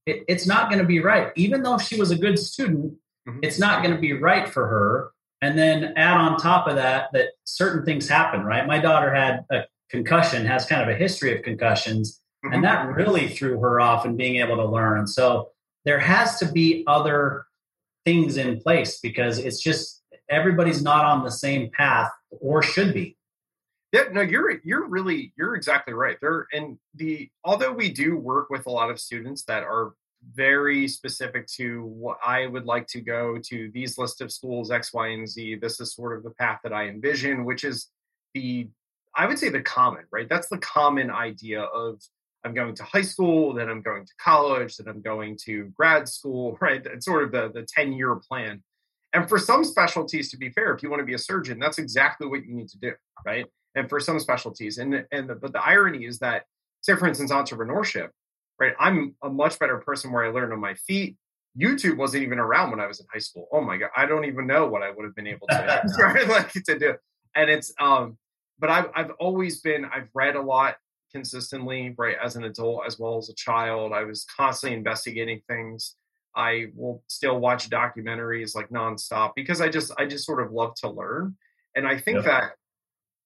it, 0.09 0.23
it's 0.27 0.47
not 0.47 0.69
going 0.69 0.81
to 0.81 0.87
be 0.87 0.99
right. 0.99 1.31
Even 1.35 1.63
though 1.63 1.77
she 1.77 1.99
was 1.99 2.11
a 2.11 2.17
good 2.17 2.37
student 2.37 2.93
mm-hmm. 3.29 3.39
it's 3.41 3.59
not 3.59 3.83
going 3.83 3.93
to 3.93 4.01
be 4.01 4.13
right 4.13 4.47
for 4.47 4.67
her. 4.67 5.11
And 5.41 5.57
then 5.57 5.93
add 5.95 6.17
on 6.17 6.37
top 6.37 6.67
of 6.67 6.75
that 6.75 7.09
that 7.13 7.29
certain 7.45 7.85
things 7.85 8.09
happen 8.09 8.43
right? 8.43 8.67
My 8.67 8.79
daughter 8.79 9.13
had 9.13 9.45
a 9.51 9.63
concussion 9.89 10.45
has 10.45 10.65
kind 10.65 10.81
of 10.81 10.89
a 10.89 10.97
history 10.97 11.35
of 11.35 11.43
concussions 11.43 12.21
mm-hmm. 12.45 12.53
and 12.53 12.63
that 12.63 12.87
really 12.87 13.29
threw 13.29 13.59
her 13.59 13.79
off 13.79 14.05
and 14.05 14.17
being 14.17 14.37
able 14.37 14.57
to 14.57 14.65
learn. 14.65 15.07
So 15.07 15.49
there 15.85 15.99
has 15.99 16.39
to 16.39 16.51
be 16.51 16.83
other 16.87 17.45
things 18.05 18.37
in 18.37 18.59
place 18.59 18.99
because 18.99 19.39
it's 19.39 19.61
just 19.61 20.03
everybody's 20.29 20.83
not 20.83 21.05
on 21.05 21.23
the 21.23 21.31
same 21.31 21.69
path 21.71 22.11
or 22.41 22.61
should 22.61 22.93
be 22.93 23.17
yeah 23.91 24.03
no 24.11 24.21
you're 24.21 24.59
you're 24.63 24.87
really 24.87 25.33
you're 25.37 25.55
exactly 25.55 25.93
right 25.93 26.17
there 26.21 26.47
and 26.53 26.77
the 26.95 27.29
although 27.43 27.71
we 27.71 27.89
do 27.89 28.17
work 28.17 28.49
with 28.49 28.65
a 28.65 28.71
lot 28.71 28.89
of 28.89 28.99
students 28.99 29.43
that 29.43 29.63
are 29.63 29.93
very 30.33 30.87
specific 30.87 31.47
to 31.47 31.83
what 31.85 32.17
I 32.25 32.47
would 32.47 32.65
like 32.65 32.87
to 32.87 33.01
go 33.01 33.37
to 33.45 33.71
these 33.73 33.97
list 33.97 34.21
of 34.21 34.31
schools 34.31 34.71
X, 34.71 34.93
Y, 34.93 35.07
and 35.07 35.27
Z. 35.27 35.55
This 35.55 35.79
is 35.79 35.93
sort 35.93 36.17
of 36.17 36.23
the 36.23 36.31
path 36.31 36.59
that 36.63 36.73
I 36.73 36.87
envision, 36.87 37.45
which 37.45 37.63
is 37.63 37.87
the 38.33 38.67
I 39.15 39.25
would 39.25 39.39
say 39.39 39.49
the 39.49 39.61
common, 39.61 40.05
right? 40.11 40.29
That's 40.29 40.49
the 40.49 40.59
common 40.59 41.09
idea 41.09 41.61
of 41.61 42.01
I'm 42.43 42.53
going 42.53 42.75
to 42.75 42.83
high 42.83 43.01
school, 43.01 43.53
then 43.53 43.69
I'm 43.69 43.81
going 43.81 44.05
to 44.05 44.13
college, 44.23 44.77
then 44.77 44.87
I'm 44.87 45.01
going 45.01 45.37
to 45.45 45.65
grad 45.75 46.07
school, 46.07 46.57
right? 46.61 46.85
It's 46.85 47.05
sort 47.05 47.23
of 47.23 47.31
the 47.31 47.51
the 47.53 47.67
10 47.67 47.93
year 47.93 48.15
plan. 48.15 48.63
And 49.11 49.27
for 49.27 49.39
some 49.39 49.63
specialties, 49.63 50.29
to 50.31 50.37
be 50.37 50.51
fair, 50.51 50.73
if 50.75 50.83
you 50.83 50.89
want 50.89 50.99
to 50.99 51.05
be 51.05 51.15
a 51.15 51.19
surgeon, 51.19 51.57
that's 51.57 51.79
exactly 51.79 52.27
what 52.27 52.45
you 52.45 52.53
need 52.53 52.69
to 52.69 52.77
do, 52.77 52.93
right? 53.25 53.47
And 53.75 53.89
for 53.89 53.99
some 53.99 54.19
specialties, 54.19 54.77
and 54.77 55.05
and 55.11 55.29
the, 55.29 55.35
but 55.35 55.53
the 55.53 55.63
irony 55.63 56.05
is 56.05 56.19
that, 56.19 56.43
say 56.81 56.95
for 56.95 57.07
instance, 57.07 57.31
entrepreneurship, 57.31 58.09
right? 58.59 58.73
I'm 58.79 59.15
a 59.23 59.29
much 59.29 59.59
better 59.59 59.77
person 59.77 60.11
where 60.11 60.25
I 60.25 60.29
learn 60.29 60.51
on 60.51 60.59
my 60.59 60.73
feet. 60.73 61.17
YouTube 61.59 61.97
wasn't 61.97 62.23
even 62.23 62.39
around 62.39 62.71
when 62.71 62.79
I 62.79 62.87
was 62.87 62.99
in 62.99 63.05
high 63.11 63.19
school. 63.19 63.47
Oh 63.51 63.61
my 63.61 63.77
god, 63.77 63.89
I 63.95 64.05
don't 64.05 64.25
even 64.25 64.47
know 64.47 64.67
what 64.67 64.81
I 64.81 64.91
would 64.91 65.05
have 65.05 65.15
been 65.15 65.27
able 65.27 65.47
to 65.47 65.83
like 66.29 66.51
to 66.51 66.79
do. 66.79 66.95
And 67.35 67.49
it's 67.49 67.73
um, 67.79 68.17
but 68.59 68.69
I've 68.69 68.89
I've 68.95 69.11
always 69.19 69.61
been 69.61 69.85
I've 69.85 70.09
read 70.13 70.35
a 70.35 70.41
lot 70.41 70.75
consistently, 71.11 71.93
right, 71.97 72.15
as 72.23 72.35
an 72.35 72.43
adult 72.43 72.83
as 72.85 72.99
well 72.99 73.17
as 73.17 73.29
a 73.29 73.35
child. 73.35 73.93
I 73.93 74.03
was 74.03 74.25
constantly 74.35 74.77
investigating 74.77 75.41
things. 75.47 75.95
I 76.35 76.67
will 76.75 77.03
still 77.07 77.39
watch 77.39 77.69
documentaries 77.69 78.55
like 78.55 78.69
nonstop 78.69 79.31
because 79.35 79.61
I 79.61 79.69
just 79.69 79.91
I 79.97 80.05
just 80.05 80.25
sort 80.25 80.45
of 80.45 80.51
love 80.51 80.75
to 80.75 80.89
learn. 80.89 81.35
And 81.75 81.87
I 81.87 81.97
think 81.97 82.23
that 82.25 82.53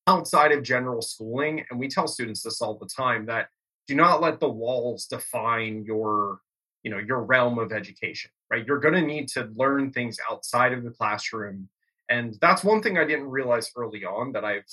outside 0.07 0.51
of 0.51 0.63
general 0.63 1.01
schooling, 1.01 1.63
and 1.69 1.79
we 1.79 1.87
tell 1.87 2.07
students 2.07 2.41
this 2.41 2.61
all 2.61 2.77
the 2.77 2.87
time, 2.87 3.25
that 3.27 3.47
do 3.87 3.95
not 3.95 4.21
let 4.21 4.39
the 4.39 4.49
walls 4.49 5.05
define 5.05 5.83
your 5.85 6.39
you 6.83 6.91
know 6.91 6.97
your 6.97 7.23
realm 7.23 7.57
of 7.57 7.71
education 7.71 8.29
right 8.51 8.65
you're 8.67 8.79
going 8.79 8.93
to 8.93 9.01
need 9.01 9.27
to 9.27 9.49
learn 9.55 9.91
things 9.91 10.17
outside 10.29 10.73
of 10.73 10.83
the 10.83 10.91
classroom 10.91 11.67
and 12.09 12.37
that's 12.41 12.63
one 12.63 12.81
thing 12.81 12.97
i 12.97 13.05
didn't 13.05 13.29
realize 13.29 13.71
early 13.77 14.03
on 14.03 14.31
that 14.33 14.43
i've 14.43 14.65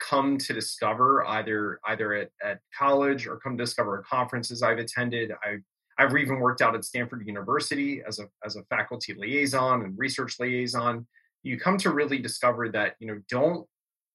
come 0.00 0.36
to 0.36 0.52
discover 0.52 1.24
either 1.26 1.78
either 1.86 2.12
at, 2.12 2.30
at 2.42 2.58
college 2.76 3.26
or 3.28 3.38
come 3.38 3.56
to 3.56 3.62
discover 3.62 4.00
at 4.00 4.04
conferences 4.04 4.62
i've 4.62 4.78
attended 4.78 5.32
i 5.44 5.56
I've 5.96 6.16
even 6.16 6.40
worked 6.40 6.60
out 6.60 6.74
at 6.74 6.84
Stanford 6.84 7.24
University 7.26 8.02
as 8.06 8.18
a 8.18 8.28
as 8.44 8.56
a 8.56 8.64
faculty 8.64 9.14
liaison 9.14 9.82
and 9.82 9.96
research 9.96 10.40
liaison. 10.40 11.06
You 11.42 11.58
come 11.58 11.78
to 11.78 11.90
really 11.90 12.18
discover 12.18 12.68
that 12.70 12.96
you 12.98 13.06
know 13.06 13.20
don't 13.28 13.66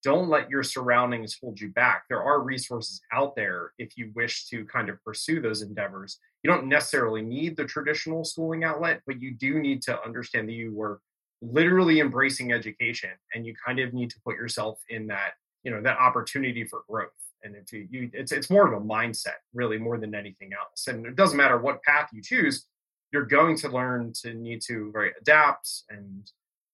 don't 0.03 0.29
let 0.29 0.49
your 0.49 0.63
surroundings 0.63 1.38
hold 1.41 1.59
you 1.59 1.69
back. 1.69 2.03
There 2.07 2.23
are 2.23 2.41
resources 2.41 3.01
out 3.12 3.35
there 3.35 3.73
if 3.77 3.97
you 3.97 4.12
wish 4.15 4.47
to 4.47 4.65
kind 4.65 4.89
of 4.89 5.03
pursue 5.03 5.41
those 5.41 5.62
endeavors. 5.62 6.19
You 6.43 6.49
don't 6.49 6.67
necessarily 6.67 7.21
need 7.21 7.57
the 7.57 7.65
traditional 7.65 8.23
schooling 8.23 8.63
outlet, 8.63 9.01
but 9.05 9.21
you 9.21 9.33
do 9.33 9.59
need 9.59 9.81
to 9.83 10.01
understand 10.03 10.47
that 10.47 10.53
you 10.53 10.73
were 10.73 11.01
literally 11.41 11.99
embracing 11.99 12.51
education 12.51 13.12
and 13.33 13.45
you 13.45 13.53
kind 13.65 13.79
of 13.79 13.93
need 13.93 14.09
to 14.12 14.19
put 14.25 14.35
yourself 14.35 14.79
in 14.89 15.07
that, 15.07 15.33
you 15.63 15.71
know, 15.71 15.81
that 15.81 15.97
opportunity 15.97 16.63
for 16.63 16.83
growth. 16.89 17.09
And 17.43 17.55
if 17.55 17.71
you, 17.71 17.88
you 17.89 18.09
it's 18.13 18.31
it's 18.31 18.49
more 18.49 18.67
of 18.67 18.81
a 18.81 18.85
mindset, 18.85 19.39
really, 19.53 19.77
more 19.77 19.97
than 19.97 20.13
anything 20.13 20.51
else. 20.53 20.88
And 20.88 21.05
it 21.05 21.15
doesn't 21.15 21.38
matter 21.38 21.57
what 21.57 21.81
path 21.83 22.09
you 22.13 22.21
choose, 22.21 22.65
you're 23.12 23.25
going 23.25 23.57
to 23.57 23.69
learn 23.69 24.13
to 24.21 24.33
need 24.33 24.62
to 24.67 24.91
very 24.91 25.12
adapt 25.19 25.83
and 25.89 26.29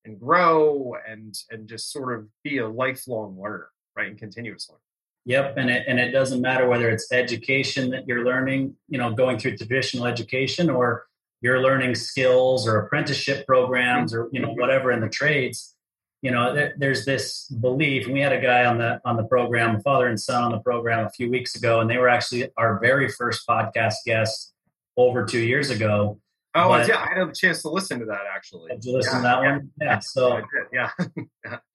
and 0.06 0.20
grow 0.20 0.96
and 1.08 1.36
and 1.50 1.68
just 1.68 1.92
sort 1.92 2.18
of 2.18 2.28
be 2.44 2.60
a 2.60 2.68
lifelong 2.68 3.40
learner, 3.40 3.70
right? 3.96 4.08
And 4.08 4.18
continuous 4.18 4.70
learner. 4.70 4.80
Yep, 5.26 5.56
and 5.58 5.70
it 5.70 5.86
and 5.88 6.00
it 6.00 6.12
doesn't 6.12 6.42
matter 6.42 6.68
whether 6.68 6.90
it's 6.90 7.12
education 7.12 7.90
that 7.92 8.08
you're 8.08 8.24
learning, 8.24 8.76
you 8.88 8.98
know, 8.98 9.12
going 9.12 9.40
through 9.40 9.58
traditional 9.58 10.06
education 10.06 10.70
or 10.70 11.06
you're 11.42 11.62
learning 11.62 11.96
skills 11.96 12.68
or 12.68 12.78
apprenticeship 12.80 13.46
programs 13.48 14.14
or 14.14 14.30
you 14.32 14.40
know 14.40 14.50
mm-hmm. 14.50 14.62
whatever 14.62 14.92
in 14.92 15.02
the 15.02 15.10
trades. 15.10 15.76
You 16.22 16.32
know, 16.32 16.56
there, 16.56 16.74
there's 16.78 17.06
this 17.06 17.48
belief. 17.48 18.06
And 18.06 18.14
we 18.14 18.20
had 18.20 18.34
a 18.34 18.42
guy 18.42 18.66
on 18.66 18.78
the 18.78 19.02
on 19.04 19.18
the 19.18 19.24
program, 19.24 19.76
a 19.76 19.82
father 19.82 20.08
and 20.08 20.20
son 20.20 20.44
on 20.44 20.52
the 20.52 20.60
program 20.60 21.06
a 21.06 21.10
few 21.10 21.30
weeks 21.30 21.56
ago, 21.56 21.82
and 21.82 21.90
they 21.90 21.98
were 21.98 22.10
actually 22.10 22.50
our 22.58 22.80
very 22.80 23.10
first 23.10 23.48
podcast 23.48 23.96
guest 24.06 24.54
over 24.98 25.26
two 25.26 25.40
years 25.40 25.72
ago 25.72 26.20
Oh 26.56 26.70
but, 26.70 26.88
yeah, 26.88 27.00
I 27.00 27.20
had 27.20 27.28
a 27.28 27.32
chance 27.34 27.62
to 27.64 27.70
listen 27.70 28.00
to 28.00 28.06
that 28.06 28.22
actually. 28.34 28.72
Did 28.72 28.86
you 28.86 28.94
listen 28.94 29.14
yeah, 29.14 29.18
to 29.18 29.24
that 29.24 29.44
yeah, 29.44 29.52
one? 29.52 29.72
Yeah. 29.82 30.00
So 30.00 30.42
yeah, 30.74 30.90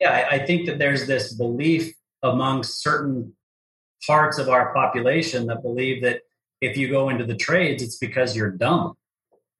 yeah, 0.00 0.28
I 0.30 0.38
think 0.38 0.66
that 0.66 0.78
there's 0.78 1.06
this 1.06 1.32
belief 1.32 1.92
among 2.22 2.62
certain 2.62 3.34
parts 4.06 4.38
of 4.38 4.48
our 4.48 4.72
population 4.72 5.46
that 5.46 5.62
believe 5.62 6.02
that 6.02 6.22
if 6.60 6.76
you 6.76 6.88
go 6.88 7.10
into 7.10 7.24
the 7.24 7.36
trades, 7.36 7.82
it's 7.82 7.98
because 7.98 8.34
you're 8.34 8.50
dumb, 8.50 8.94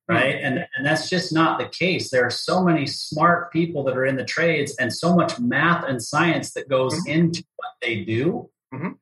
hmm. 0.09 0.15
right? 0.15 0.35
Mm-hmm. 0.35 0.45
And 0.45 0.65
and 0.75 0.85
that's 0.85 1.09
just 1.09 1.31
not 1.31 1.59
the 1.59 1.67
case. 1.67 2.09
There 2.09 2.25
are 2.25 2.31
so 2.31 2.63
many 2.63 2.87
smart 2.87 3.51
people 3.53 3.83
that 3.83 3.95
are 3.95 4.05
in 4.05 4.15
the 4.15 4.25
trades, 4.25 4.75
and 4.79 4.91
so 4.91 5.15
much 5.15 5.39
math 5.39 5.85
and 5.87 6.01
science 6.01 6.53
that 6.53 6.67
goes 6.67 6.95
mm-hmm. 6.95 7.11
into 7.11 7.43
what 7.57 7.71
they 7.81 8.03
do. 8.03 8.49
Mm-hmm 8.73 8.93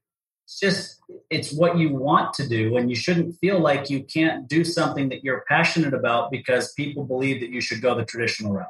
it's 0.49 0.59
just 0.59 0.98
it's 1.29 1.53
what 1.53 1.77
you 1.77 1.93
want 1.93 2.33
to 2.33 2.47
do 2.47 2.77
and 2.77 2.89
you 2.89 2.95
shouldn't 2.95 3.35
feel 3.37 3.59
like 3.59 3.89
you 3.89 4.03
can't 4.03 4.47
do 4.47 4.63
something 4.63 5.09
that 5.09 5.23
you're 5.23 5.45
passionate 5.47 5.93
about 5.93 6.31
because 6.31 6.73
people 6.73 7.03
believe 7.03 7.39
that 7.41 7.49
you 7.49 7.61
should 7.61 7.81
go 7.81 7.95
the 7.95 8.05
traditional 8.05 8.53
route. 8.53 8.67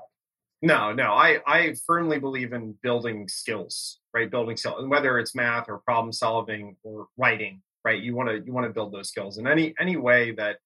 No 0.62 0.92
no 0.92 1.14
i 1.14 1.40
i 1.48 1.74
firmly 1.88 2.20
believe 2.20 2.52
in 2.54 2.76
building 2.84 3.28
skills 3.28 4.00
right? 4.14 4.30
Building 4.30 4.58
skills 4.58 4.82
and 4.82 4.90
whether 4.90 5.20
it's 5.20 5.36
math 5.36 5.70
or 5.70 5.78
problem 5.80 6.12
solving 6.12 6.76
or 6.84 7.08
writing 7.18 7.62
right? 7.86 8.02
You 8.02 8.16
want 8.16 8.30
to 8.30 8.44
you 8.46 8.54
want 8.54 8.68
to 8.68 8.74
build 8.74 8.94
those 8.94 9.10
skills 9.10 9.38
in 9.38 9.48
any 9.48 9.74
any 9.80 9.98
way 9.98 10.32
that 10.32 10.58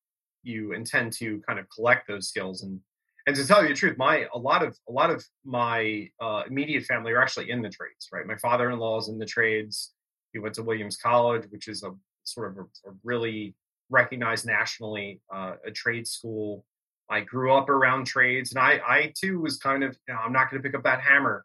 you 0.42 0.72
intend 0.72 1.12
to 1.14 1.40
kind 1.46 1.58
of 1.58 1.66
collect 1.70 2.08
those 2.08 2.28
skills 2.28 2.62
and 2.62 2.80
and 3.26 3.34
to 3.36 3.46
tell 3.46 3.62
you 3.62 3.68
the 3.68 3.74
truth 3.74 3.96
my 3.96 4.26
a 4.34 4.38
lot 4.38 4.62
of 4.62 4.76
a 4.88 4.92
lot 4.92 5.10
of 5.10 5.24
my 5.44 6.08
uh, 6.20 6.42
immediate 6.46 6.84
family 6.84 7.12
are 7.12 7.22
actually 7.22 7.50
in 7.50 7.62
the 7.62 7.70
trades 7.70 8.08
right? 8.12 8.26
My 8.26 8.36
father-in-law 8.36 8.98
is 9.00 9.08
in 9.08 9.18
the 9.18 9.26
trades 9.26 9.93
he 10.34 10.40
went 10.40 10.54
to 10.56 10.62
Williamson 10.62 11.00
College, 11.02 11.44
which 11.48 11.68
is 11.68 11.82
a 11.82 11.94
sort 12.24 12.50
of 12.50 12.58
a, 12.58 12.90
a 12.90 12.94
really 13.04 13.54
recognized 13.88 14.44
nationally 14.44 15.20
uh, 15.32 15.52
a 15.64 15.70
trade 15.70 16.06
school. 16.06 16.66
I 17.08 17.20
grew 17.20 17.54
up 17.54 17.68
around 17.68 18.06
trades, 18.06 18.50
and 18.52 18.58
I, 18.58 18.80
I 18.86 19.12
too 19.16 19.40
was 19.40 19.56
kind 19.58 19.84
of, 19.84 19.96
you 20.08 20.14
know, 20.14 20.20
I'm 20.20 20.32
not 20.32 20.50
going 20.50 20.60
to 20.62 20.68
pick 20.68 20.76
up 20.76 20.84
that 20.84 21.00
hammer, 21.00 21.44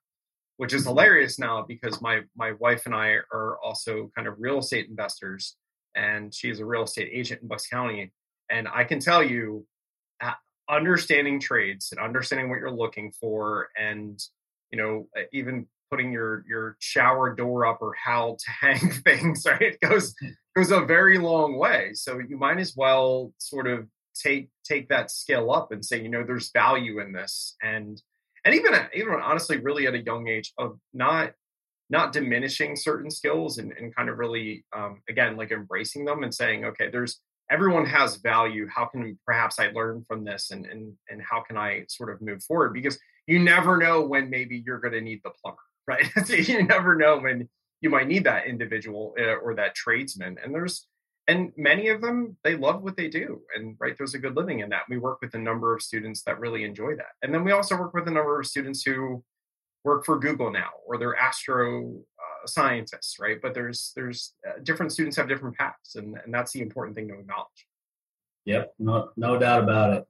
which 0.58 0.74
is 0.74 0.82
mm-hmm. 0.82 0.90
hilarious 0.90 1.38
now 1.40 1.64
because 1.66 2.02
my 2.02 2.22
my 2.36 2.54
wife 2.54 2.86
and 2.86 2.96
I 2.96 3.18
are 3.32 3.58
also 3.64 4.12
kind 4.16 4.28
of 4.28 4.36
real 4.40 4.60
estate 4.60 4.90
investors, 4.90 5.56
and 5.96 6.34
she's 6.34 6.60
a 6.60 6.66
real 6.66 6.84
estate 6.84 7.10
agent 7.14 7.42
in 7.44 7.48
Bucks 7.48 7.68
County, 7.68 8.12
and 8.50 8.68
I 8.68 8.84
can 8.84 9.00
tell 9.00 9.24
you, 9.24 9.66
understanding 10.70 11.40
trades 11.40 11.90
and 11.92 12.00
understanding 12.00 12.50
what 12.50 12.60
you're 12.60 12.72
looking 12.72 13.12
for, 13.12 13.70
and 13.78 14.20
you 14.72 14.78
know, 14.78 15.08
even 15.32 15.68
putting 15.90 16.12
your 16.12 16.44
your 16.48 16.78
shower 16.80 17.34
door 17.34 17.66
up 17.66 17.82
or 17.82 17.94
how 17.94 18.38
to 18.40 18.52
hang 18.62 18.92
things 18.92 19.46
right? 19.46 19.62
It 19.62 19.80
goes 19.82 20.16
goes 20.56 20.72
a 20.72 20.82
very 20.82 21.18
long 21.18 21.58
way. 21.58 21.92
So 21.94 22.20
you 22.20 22.38
might 22.38 22.60
as 22.60 22.76
well 22.76 23.34
sort 23.38 23.68
of 23.68 23.88
take 24.16 24.50
take 24.64 24.90
that 24.90 25.12
skill 25.12 25.52
up 25.52 25.72
and 25.72 25.84
say 25.84 26.02
you 26.02 26.10
know 26.10 26.24
there's 26.24 26.52
value 26.52 27.00
in 27.00 27.14
this. 27.14 27.56
And 27.62 28.02
and 28.46 28.56
even 28.56 28.74
even 28.94 29.14
honestly 29.14 29.58
really 29.58 29.88
at 29.88 29.96
a 29.96 30.04
young 30.04 30.28
age 30.28 30.54
of 30.58 30.80
not 30.94 31.34
not 31.92 32.14
diminishing 32.14 32.76
certain 32.76 33.10
skills 33.10 33.58
and, 33.58 33.74
and 33.74 33.96
kind 33.96 34.10
of 34.10 34.20
really 34.20 34.64
um, 34.76 35.02
again 35.10 35.38
like 35.38 35.52
embracing 35.52 36.06
them 36.06 36.24
and 36.24 36.34
saying 36.34 36.66
okay 36.66 36.90
there's 36.92 37.20
everyone 37.52 37.86
has 37.86 38.18
value. 38.18 38.68
How 38.68 38.86
can 38.86 39.18
perhaps 39.26 39.60
i 39.60 39.68
learn 39.72 40.06
from 40.08 40.24
this 40.24 40.52
and 40.52 40.66
and 40.66 40.94
and 41.10 41.22
how 41.22 41.42
can 41.42 41.58
i 41.58 41.84
sort 41.88 42.12
of 42.12 42.22
move 42.22 42.44
forward? 42.44 42.74
Because 42.74 43.00
you 43.28 43.40
never 43.40 43.78
know 43.78 44.02
when 44.02 44.30
maybe 44.30 44.64
you're 44.66 44.80
going 44.80 44.94
to 44.94 45.02
need 45.02 45.22
the 45.24 45.32
plumber 45.42 45.60
right? 45.90 46.06
you 46.30 46.64
never 46.64 46.96
know 46.96 47.18
when 47.18 47.50
you 47.82 47.90
might 47.90 48.08
need 48.08 48.24
that 48.26 48.46
individual 48.46 49.16
uh, 49.20 49.36
or 49.36 49.56
that 49.56 49.74
tradesman. 49.74 50.38
And 50.44 50.54
there's, 50.54 50.88
and 51.28 51.52
many 51.58 51.88
of 51.88 52.02
them, 52.02 52.38
they 52.44 52.56
love 52.56 52.84
what 52.84 52.96
they 52.96 53.08
do. 53.08 53.42
And 53.56 53.76
right, 53.80 53.96
there's 53.98 54.14
a 54.14 54.20
good 54.20 54.36
living 54.36 54.60
in 54.60 54.70
that. 54.70 54.84
We 54.88 54.98
work 54.98 55.20
with 55.22 55.34
a 55.34 55.40
number 55.40 55.76
of 55.76 55.82
students 55.82 56.22
that 56.24 56.40
really 56.40 56.64
enjoy 56.64 56.96
that. 56.96 57.14
And 57.24 57.34
then 57.34 57.44
we 57.44 57.52
also 57.52 57.76
work 57.76 57.94
with 57.94 58.08
a 58.08 58.12
number 58.12 58.40
of 58.40 58.46
students 58.46 58.84
who 58.84 59.24
work 59.84 60.06
for 60.06 60.20
Google 60.20 60.52
now, 60.52 60.70
or 60.86 60.98
they're 60.98 61.16
astro 61.16 61.96
uh, 61.96 62.46
scientists, 62.48 63.18
right? 63.20 63.40
But 63.42 63.54
there's, 63.56 63.92
there's 63.96 64.36
uh, 64.48 64.60
different 64.62 64.92
students 64.92 65.18
have 65.18 65.28
different 65.28 65.58
paths. 65.58 65.96
And, 65.96 66.18
and 66.24 66.34
that's 66.34 66.52
the 66.52 66.62
important 66.62 66.96
thing 66.96 67.08
to 67.08 67.16
acknowledge. 67.16 67.66
Yep, 68.46 68.74
no, 68.78 69.10
no 69.18 69.40
doubt 69.40 69.64
about 69.64 69.94
it. 69.94 70.06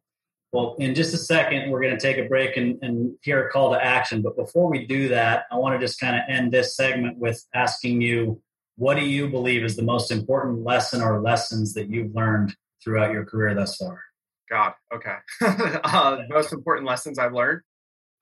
Well, 0.51 0.75
in 0.79 0.95
just 0.95 1.13
a 1.13 1.17
second, 1.17 1.69
we're 1.69 1.81
going 1.81 1.95
to 1.95 1.99
take 1.99 2.17
a 2.17 2.27
break 2.27 2.57
and, 2.57 2.79
and 2.81 3.13
hear 3.21 3.47
a 3.47 3.51
call 3.51 3.71
to 3.71 3.83
action. 3.83 4.23
But 4.23 4.35
before 4.35 4.69
we 4.69 4.88
do 4.88 5.09
that, 5.09 5.43
I 5.51 5.57
want 5.57 5.79
to 5.79 5.85
just 5.85 5.99
kind 5.99 6.15
of 6.15 6.23
end 6.27 6.51
this 6.51 6.75
segment 6.75 7.17
with 7.17 7.45
asking 7.53 8.01
you 8.01 8.41
what 8.75 8.95
do 8.95 9.05
you 9.05 9.27
believe 9.27 9.63
is 9.63 9.75
the 9.75 9.83
most 9.83 10.09
important 10.09 10.63
lesson 10.63 11.01
or 11.01 11.21
lessons 11.21 11.73
that 11.73 11.89
you've 11.89 12.15
learned 12.15 12.55
throughout 12.81 13.12
your 13.12 13.25
career 13.25 13.53
thus 13.53 13.75
far? 13.75 14.01
God, 14.49 14.71
okay. 14.93 15.17
uh, 15.83 16.19
most 16.29 16.53
important 16.53 16.88
lessons 16.88 17.19
I've 17.19 17.33
learned. 17.33 17.62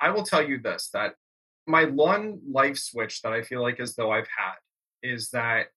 I 0.01 0.09
will 0.09 0.23
tell 0.23 0.41
you 0.41 0.59
this 0.59 0.89
that 0.93 1.13
my 1.67 1.85
one 1.85 2.39
life 2.49 2.77
switch 2.77 3.21
that 3.21 3.33
I 3.33 3.43
feel 3.43 3.61
like 3.61 3.79
as 3.79 3.95
though 3.95 4.11
I've 4.11 4.27
had 4.35 4.55
is 5.03 5.29
that 5.29 5.67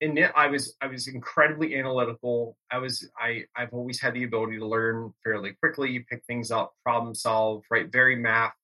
it, 0.00 0.32
I 0.36 0.46
was 0.46 0.76
I 0.80 0.86
was 0.86 1.08
incredibly 1.08 1.76
analytical. 1.76 2.56
I 2.70 2.78
was 2.78 3.08
I 3.18 3.44
I've 3.56 3.72
always 3.72 4.00
had 4.00 4.14
the 4.14 4.24
ability 4.24 4.58
to 4.58 4.66
learn 4.66 5.12
fairly 5.24 5.54
quickly, 5.60 5.98
pick 6.08 6.24
things 6.24 6.50
up, 6.50 6.74
problem 6.84 7.14
solve, 7.14 7.64
right? 7.70 7.90
Very 7.90 8.16
math, 8.16 8.54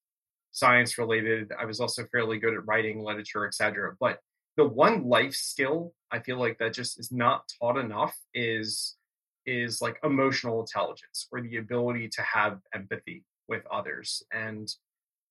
science 0.52 0.98
related. 0.98 1.52
I 1.58 1.64
was 1.64 1.80
also 1.80 2.04
fairly 2.12 2.38
good 2.38 2.54
at 2.54 2.66
writing, 2.66 3.02
literature, 3.02 3.46
etc. 3.46 3.96
But 3.98 4.20
the 4.56 4.64
one 4.64 5.04
life 5.08 5.34
skill 5.34 5.92
I 6.12 6.20
feel 6.20 6.38
like 6.38 6.58
that 6.58 6.72
just 6.72 7.00
is 7.00 7.10
not 7.10 7.50
taught 7.60 7.76
enough 7.76 8.16
is 8.32 8.96
is 9.46 9.82
like 9.82 9.98
emotional 10.04 10.60
intelligence 10.60 11.26
or 11.32 11.40
the 11.42 11.56
ability 11.56 12.08
to 12.08 12.22
have 12.22 12.60
empathy 12.72 13.24
with 13.48 13.62
others. 13.70 14.22
And 14.32 14.72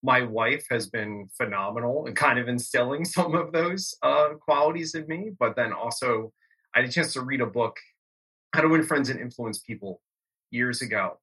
my 0.03 0.21
wife 0.21 0.65
has 0.69 0.87
been 0.87 1.29
phenomenal 1.37 2.05
and 2.05 2.15
kind 2.15 2.37
of 2.37 2.49
instilling 2.49 3.05
some 3.17 3.33
of 3.33 3.51
those 3.51 3.95
uh, 4.03 4.29
qualities 4.39 4.93
in 4.93 5.07
me. 5.07 5.31
But 5.39 5.55
then 5.55 5.71
also, 5.73 6.31
I 6.75 6.81
had 6.81 6.89
a 6.89 6.91
chance 6.91 7.13
to 7.13 7.21
read 7.21 7.41
a 7.41 7.45
book, 7.45 7.77
How 8.53 8.61
to 8.61 8.67
Win 8.67 8.83
Friends 8.83 9.09
and 9.09 9.19
Influence 9.19 9.59
People, 9.59 10.01
years 10.51 10.81
ago, 10.81 11.19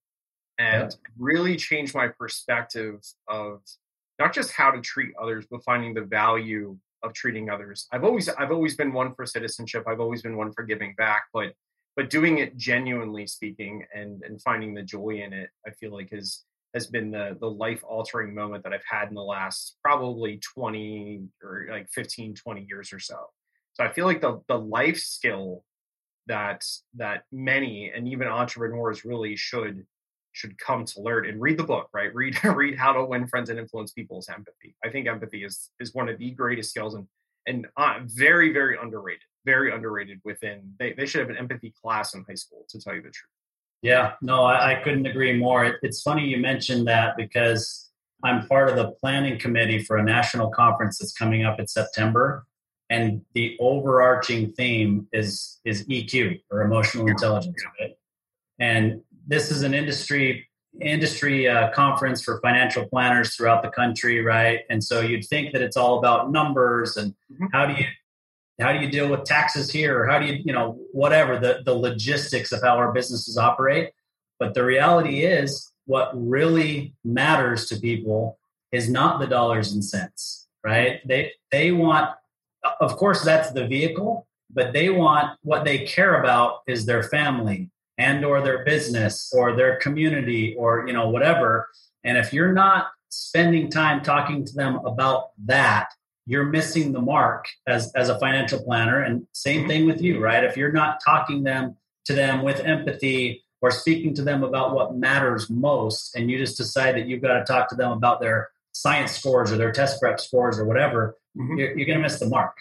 and 0.59 0.91
yeah. 0.91 1.11
really 1.19 1.57
changed 1.57 1.95
my 1.95 2.09
perspective 2.09 3.01
of 3.29 3.61
not 4.19 4.33
just 4.33 4.53
how 4.53 4.71
to 4.71 4.81
treat 4.81 5.13
others, 5.21 5.47
but 5.51 5.63
finding 5.63 5.95
the 5.95 6.03
value 6.03 6.77
of 7.03 7.15
treating 7.15 7.49
others. 7.51 7.87
I've 7.93 8.05
always 8.05 8.29
I've 8.29 8.51
always 8.51 8.77
been 8.77 8.93
one 8.93 9.15
for 9.15 9.27
citizenship. 9.27 9.85
I've 9.87 10.01
always 10.01 10.23
been 10.23 10.37
one 10.37 10.53
for 10.53 10.63
giving 10.63 10.95
back, 10.97 11.25
but 11.33 11.53
but 11.97 12.11
doing 12.11 12.39
it 12.39 12.57
genuinely 12.57 13.27
speaking 13.27 13.85
and 13.95 14.23
and 14.23 14.41
finding 14.43 14.75
the 14.75 14.83
joy 14.83 15.23
in 15.25 15.33
it, 15.33 15.51
I 15.67 15.71
feel 15.71 15.93
like 15.93 16.13
is 16.13 16.45
has 16.75 16.87
been 16.87 17.11
the 17.11 17.37
the 17.41 17.51
life 17.51 17.83
altering 17.85 18.35
moment 18.35 18.65
that 18.65 18.73
I've 18.73 18.85
had 18.89 19.09
in 19.09 19.15
the 19.15 19.23
last 19.23 19.77
probably 19.83 20.39
20 20.55 21.23
or 21.43 21.67
like 21.71 21.89
15 21.91 22.35
20 22.35 22.67
years 22.69 22.93
or 22.93 22.99
so. 22.99 23.27
So 23.75 23.85
I 23.85 23.93
feel 23.93 24.07
like 24.07 24.21
the 24.21 24.41
the 24.49 24.59
life 24.59 24.99
skill 24.99 25.65
that 26.27 26.65
that 26.95 27.25
many 27.33 27.91
and 27.95 28.07
even 28.09 28.29
entrepreneurs 28.29 29.05
really 29.05 29.37
should 29.37 29.85
should 30.33 30.57
come 30.59 30.85
to 30.85 31.01
learn 31.01 31.27
and 31.27 31.41
read 31.41 31.59
the 31.59 31.65
book 31.65 31.89
right? 31.93 32.15
Read 32.15 32.43
read 32.45 32.79
how 32.79 32.93
to 32.93 33.05
win 33.05 33.27
friends 33.27 33.51
and 33.51 33.59
influence 33.59 33.93
people's 33.93 34.29
empathy. 34.29 34.77
I 34.85 34.91
think 34.91 35.09
empathy 35.09 35.45
is 35.45 35.71
is 35.81 35.95
one 35.95 36.09
of 36.09 36.19
the 36.19 36.31
greatest 36.31 36.71
skills 36.71 36.95
and 36.95 37.07
and 37.47 37.67
uh, 37.77 38.01
very 38.05 38.53
very 38.53 38.77
underrated 38.81 39.23
very 39.47 39.73
underrated 39.73 40.21
within 40.25 40.75
they, 40.79 40.93
they 40.93 41.07
should 41.07 41.21
have 41.21 41.31
an 41.31 41.37
empathy 41.37 41.73
class 41.83 42.15
in 42.15 42.25
high 42.29 42.35
school 42.35 42.67
to 42.69 42.81
tell 42.81 42.95
you 42.95 43.03
the 43.03 43.11
truth 43.11 43.31
Yeah, 43.83 44.13
no, 44.21 44.45
I, 44.45 44.73
I 44.73 44.83
couldn't 44.83 45.07
agree 45.07 45.33
more. 45.33 45.65
It, 45.65 45.77
it's 45.83 46.03
funny 46.03 46.27
you 46.27 46.39
mentioned 46.39 46.87
that 46.89 47.17
because 47.17 47.91
I'm 48.23 48.47
part 48.47 48.69
of 48.69 48.77
the 48.77 48.91
planning 49.01 49.39
committee 49.39 49.83
for 49.83 49.97
a 49.97 50.03
national 50.03 50.51
conference 50.51 50.99
that's 50.99 51.13
coming 51.13 51.45
up 51.45 51.59
in 51.59 51.67
September, 51.67 52.47
and 52.91 53.23
the 53.35 53.57
overarching 53.61 54.53
theme 54.53 55.09
is 55.13 55.61
is 55.65 55.87
EQ 55.87 56.43
or 56.51 56.63
emotional 56.63 57.07
intelligence. 57.07 57.63
Right? 57.81 57.97
And 58.59 59.03
this 59.27 59.51
is 59.51 59.63
an 59.63 59.73
industry 59.73 60.47
industry 60.81 61.49
uh, 61.49 61.71
conference 61.73 62.23
for 62.23 62.41
financial 62.41 62.87
planners 62.87 63.35
throughout 63.35 63.63
the 63.63 63.71
country, 63.71 64.23
right? 64.23 64.61
And 64.71 64.83
so 64.83 65.01
you'd 65.01 65.25
think 65.25 65.53
that 65.53 65.63
it's 65.63 65.77
all 65.77 65.99
about 65.99 66.31
numbers 66.31 66.97
and 66.97 67.13
mm-hmm. 67.33 67.47
how 67.53 67.67
do 67.67 67.75
you 67.75 67.87
how 68.63 68.73
do 68.73 68.79
you 68.79 68.91
deal 68.91 69.09
with 69.09 69.25
taxes 69.25 69.71
here? 69.71 70.07
How 70.07 70.19
do 70.19 70.27
you 70.27 70.43
you 70.45 70.53
know 70.53 70.79
whatever 70.93 71.39
the 71.39 71.63
the 71.65 71.75
logistics 71.75 72.53
of 72.53 72.63
how 72.63 72.77
our 72.77 72.93
businesses 72.93 73.39
operate. 73.39 73.91
But 74.39 74.55
the 74.55 74.65
reality 74.65 75.25
is 75.25 75.71
what 75.87 76.11
really 76.15 76.95
matters 77.05 77.67
to 77.69 77.77
people 77.77 78.39
is 78.73 78.89
not 78.89 79.21
the 79.21 79.27
dollars 79.27 79.73
and 79.73 79.85
cents 79.85 80.49
right? 80.65 81.01
They 81.07 81.33
they 81.51 81.73
want 81.73 82.11
of 82.81 82.97
course 82.97 83.23
that's 83.23 83.53
the 83.53 83.67
vehicle 83.67 84.27
but 84.53 84.73
they 84.73 84.91
want 84.91 85.39
what 85.43 85.65
they 85.65 85.85
care 85.85 86.21
about 86.21 86.61
is 86.67 86.87
their 86.87 87.03
family 87.05 87.71
and 87.99 88.25
or 88.25 88.41
their 88.41 88.65
business 88.65 89.33
or 89.37 89.55
their 89.55 89.77
community 89.77 90.55
or 90.59 90.87
you 90.87 90.93
know 90.93 91.09
whatever. 91.09 91.69
And 92.05 92.17
if 92.19 92.33
you're 92.33 92.53
not 92.53 92.89
spending 93.11 93.71
time 93.71 94.03
talking 94.03 94.45
to 94.45 94.53
them 94.53 94.77
about 94.85 95.31
that 95.45 95.89
you're 96.27 96.45
missing 96.45 96.93
the 96.93 97.01
mark 97.01 97.47
as 97.67 97.93
as 97.95 98.09
a 98.09 98.19
financial 98.19 98.63
planner 98.63 99.03
and 99.03 99.27
same 99.33 99.61
mm-hmm. 99.61 99.69
thing 99.69 99.87
with 99.87 100.01
you 100.01 100.21
right 100.21 100.45
if 100.45 100.57
you're 100.57 100.73
not 100.73 101.01
talking 101.05 101.43
them 101.43 101.77
to 102.05 102.15
them 102.15 102.43
with 102.43 102.61
empathy 102.61 103.45
or 103.63 103.71
speaking 103.71 104.15
to 104.15 104.23
them 104.23 104.43
about 104.43 104.75
what 104.75 104.97
matters 104.97 105.51
most 105.51 106.15
and 106.15 106.31
you 106.31 106.39
just 106.39 106.57
decide 106.57 106.95
that 106.95 107.07
you've 107.07 107.23
got 107.23 107.39
to 107.39 107.45
talk 107.45 107.69
to 107.69 107.75
them 107.75 107.93
about 107.93 108.21
their 108.21 108.51
science 108.73 109.13
scores 109.13 109.51
or 109.51 109.57
their 109.57 109.73
test 109.73 110.01
prep 110.01 110.21
scores 110.21 110.59
or 110.59 110.65
whatever 110.65 111.17
mm-hmm. 111.37 111.59
you're, 111.59 111.77
you're 111.77 111.87
going 111.87 111.99
to 111.99 112.03
miss 112.03 112.19
the 112.19 112.29
mark 112.29 112.57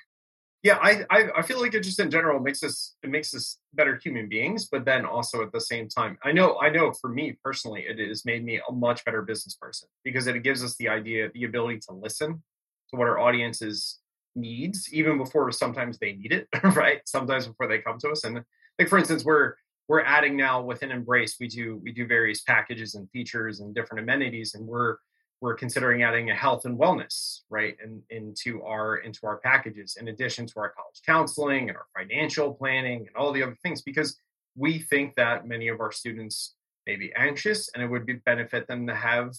yeah 0.64 0.78
I, 0.82 1.06
I, 1.10 1.30
I 1.38 1.42
feel 1.42 1.62
like 1.62 1.74
it 1.74 1.84
just 1.84 2.00
in 2.00 2.12
general 2.12 2.40
makes 2.40 2.64
us 2.64 2.96
it 3.04 3.10
makes 3.10 3.34
us 3.34 3.60
better 3.74 4.00
human 4.04 4.28
beings 4.28 4.68
but 4.70 4.86
then 4.86 5.06
also 5.06 5.42
at 5.44 5.52
the 5.52 5.62
same 5.62 5.88
time 5.88 6.18
i 6.24 6.32
know 6.32 6.60
i 6.60 6.70
know 6.70 6.92
for 6.92 7.10
me 7.10 7.38
personally 7.44 7.86
it 7.88 8.00
has 8.08 8.26
made 8.26 8.44
me 8.44 8.60
a 8.68 8.72
much 8.72 9.06
better 9.06 9.22
business 9.22 9.56
person 9.56 9.88
because 10.04 10.28
it 10.28 10.42
gives 10.44 10.64
us 10.64 10.76
the 10.78 10.90
idea 10.90 11.30
the 11.34 11.44
ability 11.44 11.80
to 11.80 11.94
listen 11.94 12.42
to 12.90 12.98
what 12.98 13.08
our 13.08 13.20
audiences 13.20 14.00
needs 14.36 14.94
even 14.94 15.18
before 15.18 15.52
sometimes 15.52 15.98
they 15.98 16.14
need 16.14 16.32
it 16.32 16.48
right? 16.76 17.02
Sometimes 17.06 17.48
before 17.48 17.68
they 17.68 17.80
come 17.80 17.98
to 18.00 18.10
us 18.10 18.24
and 18.24 18.44
like 18.78 18.88
for 18.88 18.98
instance 18.98 19.24
we're 19.24 19.56
we're 19.88 20.02
adding 20.02 20.38
now 20.38 20.62
within 20.62 20.92
embrace 20.92 21.38
we 21.40 21.48
do 21.48 21.80
we 21.84 21.92
do 21.92 22.06
various 22.06 22.42
packages 22.42 22.96
and 22.96 23.10
features 23.12 23.60
and 23.60 23.76
different 23.76 24.02
amenities 24.04 24.56
and 24.56 24.66
we're 24.66 24.98
we're 25.42 25.56
considering 25.56 26.04
adding 26.04 26.30
a 26.30 26.36
health 26.36 26.66
and 26.66 26.78
wellness 26.78 27.42
right 27.50 27.76
and 27.84 28.02
into 28.10 28.62
our 28.64 28.98
into 28.98 29.26
our 29.26 29.38
packages 29.38 29.98
in 30.00 30.10
addition 30.10 30.46
to 30.46 30.54
our 30.58 30.70
college 30.70 31.02
counseling 31.06 31.70
and 31.70 31.78
our 31.78 31.88
financial 31.98 32.54
planning 32.54 33.00
and 33.08 33.16
all 33.16 33.32
the 33.32 33.44
other 33.44 33.58
things 33.64 33.82
because 33.82 34.18
we 34.56 34.80
think 34.80 35.16
that 35.16 35.48
many 35.48 35.68
of 35.68 35.80
our 35.80 35.92
students 35.92 36.56
may 36.86 36.96
be 36.96 37.14
anxious 37.16 37.70
and 37.74 37.84
it 37.84 37.88
would 37.88 38.06
be 38.06 38.14
benefit 38.14 38.68
them 38.68 38.88
to 38.88 38.96
have 38.96 39.34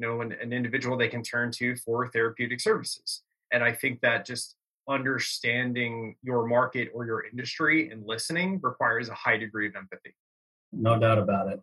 know 0.00 0.20
an, 0.20 0.34
an 0.40 0.52
individual 0.52 0.96
they 0.96 1.08
can 1.08 1.22
turn 1.22 1.50
to 1.50 1.76
for 1.76 2.08
therapeutic 2.08 2.60
services 2.60 3.22
and 3.52 3.62
i 3.62 3.72
think 3.72 4.00
that 4.00 4.26
just 4.26 4.56
understanding 4.88 6.16
your 6.22 6.46
market 6.46 6.90
or 6.94 7.04
your 7.06 7.24
industry 7.26 7.90
and 7.90 8.04
listening 8.06 8.58
requires 8.62 9.08
a 9.08 9.14
high 9.14 9.36
degree 9.36 9.68
of 9.68 9.76
empathy 9.76 10.14
no 10.72 10.98
doubt 10.98 11.18
about 11.18 11.48
it 11.48 11.60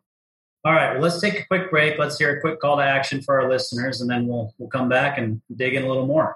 all 0.66 0.74
right, 0.74 0.94
well, 0.94 1.04
let's 1.04 1.22
take 1.22 1.40
a 1.40 1.46
quick 1.46 1.70
break. 1.70 1.98
Let's 1.98 2.18
hear 2.18 2.36
a 2.36 2.42
quick 2.42 2.60
call 2.60 2.76
to 2.76 2.84
action 2.84 3.22
for 3.22 3.40
our 3.40 3.50
listeners, 3.50 4.02
and 4.02 4.10
then 4.10 4.28
we'll, 4.28 4.54
we'll 4.58 4.68
come 4.68 4.90
back 4.90 5.18
and 5.18 5.42
dig 5.56 5.76
in 5.76 5.84
a 5.84 5.88
little 5.88 6.06
more. 6.06 6.36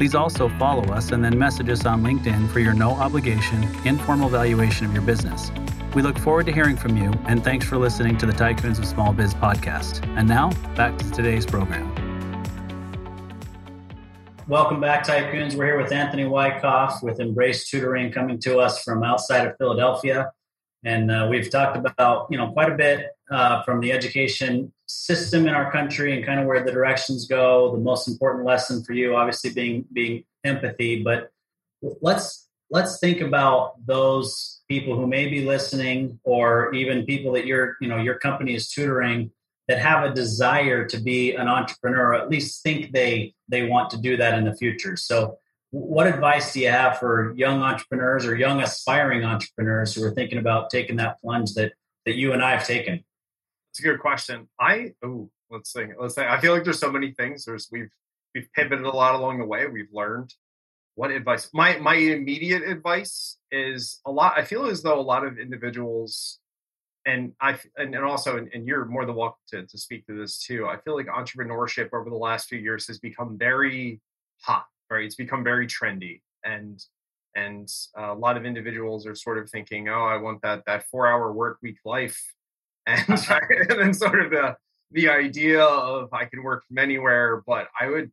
please 0.00 0.14
also 0.14 0.48
follow 0.58 0.82
us 0.94 1.12
and 1.12 1.22
then 1.22 1.38
message 1.38 1.68
us 1.68 1.84
on 1.84 2.02
LinkedIn 2.02 2.50
for 2.52 2.58
your 2.58 2.72
no 2.72 2.92
obligation, 2.92 3.62
informal 3.84 4.30
valuation 4.30 4.86
of 4.86 4.94
your 4.94 5.02
business. 5.02 5.50
We 5.94 6.00
look 6.00 6.18
forward 6.18 6.46
to 6.46 6.52
hearing 6.52 6.78
from 6.78 6.96
you, 6.96 7.12
and 7.26 7.44
thanks 7.44 7.66
for 7.66 7.76
listening 7.76 8.16
to 8.16 8.24
the 8.24 8.32
Tycoons 8.32 8.78
of 8.78 8.86
Small 8.86 9.12
Biz 9.12 9.34
podcast. 9.34 10.02
And 10.16 10.26
now, 10.26 10.52
back 10.74 10.96
to 10.96 11.10
today's 11.10 11.44
program. 11.44 11.94
Welcome 14.48 14.80
back, 14.80 15.06
Tycoons. 15.06 15.54
We're 15.54 15.66
here 15.66 15.82
with 15.82 15.92
Anthony 15.92 16.24
Weinkauf 16.24 17.02
with 17.02 17.20
Embrace 17.20 17.68
Tutoring 17.68 18.10
coming 18.10 18.38
to 18.38 18.58
us 18.58 18.82
from 18.82 19.02
outside 19.02 19.46
of 19.46 19.54
Philadelphia. 19.58 20.32
And 20.82 21.10
uh, 21.10 21.28
we've 21.30 21.50
talked 21.50 21.76
about, 21.76 22.26
you 22.30 22.38
know, 22.38 22.52
quite 22.52 22.72
a 22.72 22.74
bit 22.74 23.08
uh, 23.30 23.62
from 23.64 23.80
the 23.80 23.92
education 23.92 24.72
system 24.90 25.46
in 25.46 25.54
our 25.54 25.70
country 25.70 26.16
and 26.16 26.24
kind 26.24 26.40
of 26.40 26.46
where 26.46 26.62
the 26.62 26.72
directions 26.72 27.26
go. 27.26 27.72
The 27.72 27.78
most 27.78 28.08
important 28.08 28.44
lesson 28.44 28.82
for 28.84 28.92
you, 28.92 29.16
obviously, 29.16 29.50
being 29.50 29.84
being 29.92 30.24
empathy. 30.44 31.02
But 31.02 31.30
let's 32.00 32.48
let's 32.70 32.98
think 32.98 33.20
about 33.20 33.74
those 33.86 34.60
people 34.68 34.96
who 34.96 35.06
may 35.06 35.28
be 35.28 35.44
listening, 35.44 36.18
or 36.24 36.72
even 36.74 37.06
people 37.06 37.32
that 37.32 37.46
your 37.46 37.76
you 37.80 37.88
know 37.88 37.98
your 37.98 38.18
company 38.18 38.54
is 38.54 38.70
tutoring 38.70 39.30
that 39.68 39.78
have 39.78 40.04
a 40.04 40.12
desire 40.12 40.84
to 40.84 40.98
be 40.98 41.34
an 41.34 41.46
entrepreneur, 41.46 42.08
or 42.08 42.14
at 42.14 42.28
least 42.28 42.62
think 42.62 42.92
they 42.92 43.34
they 43.48 43.68
want 43.68 43.90
to 43.90 43.98
do 43.98 44.16
that 44.16 44.36
in 44.38 44.44
the 44.44 44.56
future. 44.56 44.96
So 44.96 45.38
what 45.70 46.08
advice 46.08 46.52
do 46.52 46.60
you 46.60 46.70
have 46.70 46.98
for 46.98 47.32
young 47.36 47.62
entrepreneurs 47.62 48.26
or 48.26 48.34
young 48.36 48.60
aspiring 48.60 49.24
entrepreneurs 49.24 49.94
who 49.94 50.02
are 50.04 50.10
thinking 50.10 50.38
about 50.38 50.70
taking 50.70 50.96
that 50.96 51.20
plunge 51.20 51.54
that 51.54 51.72
that 52.06 52.16
you 52.16 52.32
and 52.32 52.42
I 52.42 52.50
have 52.52 52.66
taken? 52.66 53.04
It's 53.70 53.80
a 53.80 53.82
good 53.82 54.00
question. 54.00 54.48
I 54.58 54.92
oh, 55.04 55.30
let's 55.50 55.72
see. 55.72 55.86
Let's 55.98 56.14
say 56.14 56.26
I 56.26 56.40
feel 56.40 56.52
like 56.52 56.64
there's 56.64 56.80
so 56.80 56.92
many 56.92 57.12
things. 57.12 57.44
There's 57.44 57.68
we've 57.70 57.90
we've 58.34 58.52
pivoted 58.52 58.84
a 58.84 58.90
lot 58.90 59.14
along 59.14 59.38
the 59.38 59.46
way. 59.46 59.66
We've 59.66 59.92
learned 59.92 60.34
what 60.94 61.10
advice. 61.10 61.50
My 61.52 61.78
my 61.78 61.94
immediate 61.94 62.62
advice 62.62 63.38
is 63.50 64.00
a 64.04 64.10
lot. 64.10 64.34
I 64.36 64.44
feel 64.44 64.66
as 64.66 64.82
though 64.82 64.98
a 64.98 65.02
lot 65.02 65.24
of 65.24 65.38
individuals, 65.38 66.40
and 67.06 67.32
I 67.40 67.58
and, 67.76 67.94
and 67.94 68.04
also 68.04 68.36
and, 68.38 68.50
and 68.52 68.66
you're 68.66 68.84
more 68.84 69.06
than 69.06 69.16
welcome 69.16 69.38
to 69.50 69.66
to 69.66 69.78
speak 69.78 70.06
to 70.06 70.18
this 70.18 70.42
too. 70.42 70.66
I 70.66 70.78
feel 70.78 70.96
like 70.96 71.06
entrepreneurship 71.06 71.90
over 71.92 72.10
the 72.10 72.16
last 72.16 72.48
few 72.48 72.58
years 72.58 72.86
has 72.88 72.98
become 72.98 73.38
very 73.38 74.00
hot 74.42 74.66
right? 74.90 75.04
It's 75.04 75.14
become 75.14 75.44
very 75.44 75.66
trendy, 75.66 76.20
and 76.44 76.82
and 77.36 77.68
a 77.96 78.12
lot 78.12 78.36
of 78.36 78.44
individuals 78.44 79.06
are 79.06 79.14
sort 79.14 79.38
of 79.38 79.48
thinking, 79.48 79.88
oh, 79.88 80.04
I 80.04 80.16
want 80.16 80.42
that 80.42 80.64
that 80.66 80.86
four 80.88 81.06
hour 81.06 81.32
work 81.32 81.58
week 81.62 81.78
life, 81.84 82.20
and 82.86 83.04
and 83.08 83.80
then 83.80 83.94
sort 83.94 84.20
of 84.20 84.30
the 84.30 84.56
the 84.92 85.08
idea 85.08 85.62
of 85.62 86.12
I 86.12 86.24
can 86.24 86.42
work 86.42 86.64
from 86.66 86.78
anywhere. 86.78 87.42
But 87.46 87.68
I 87.78 87.88
would 87.88 88.10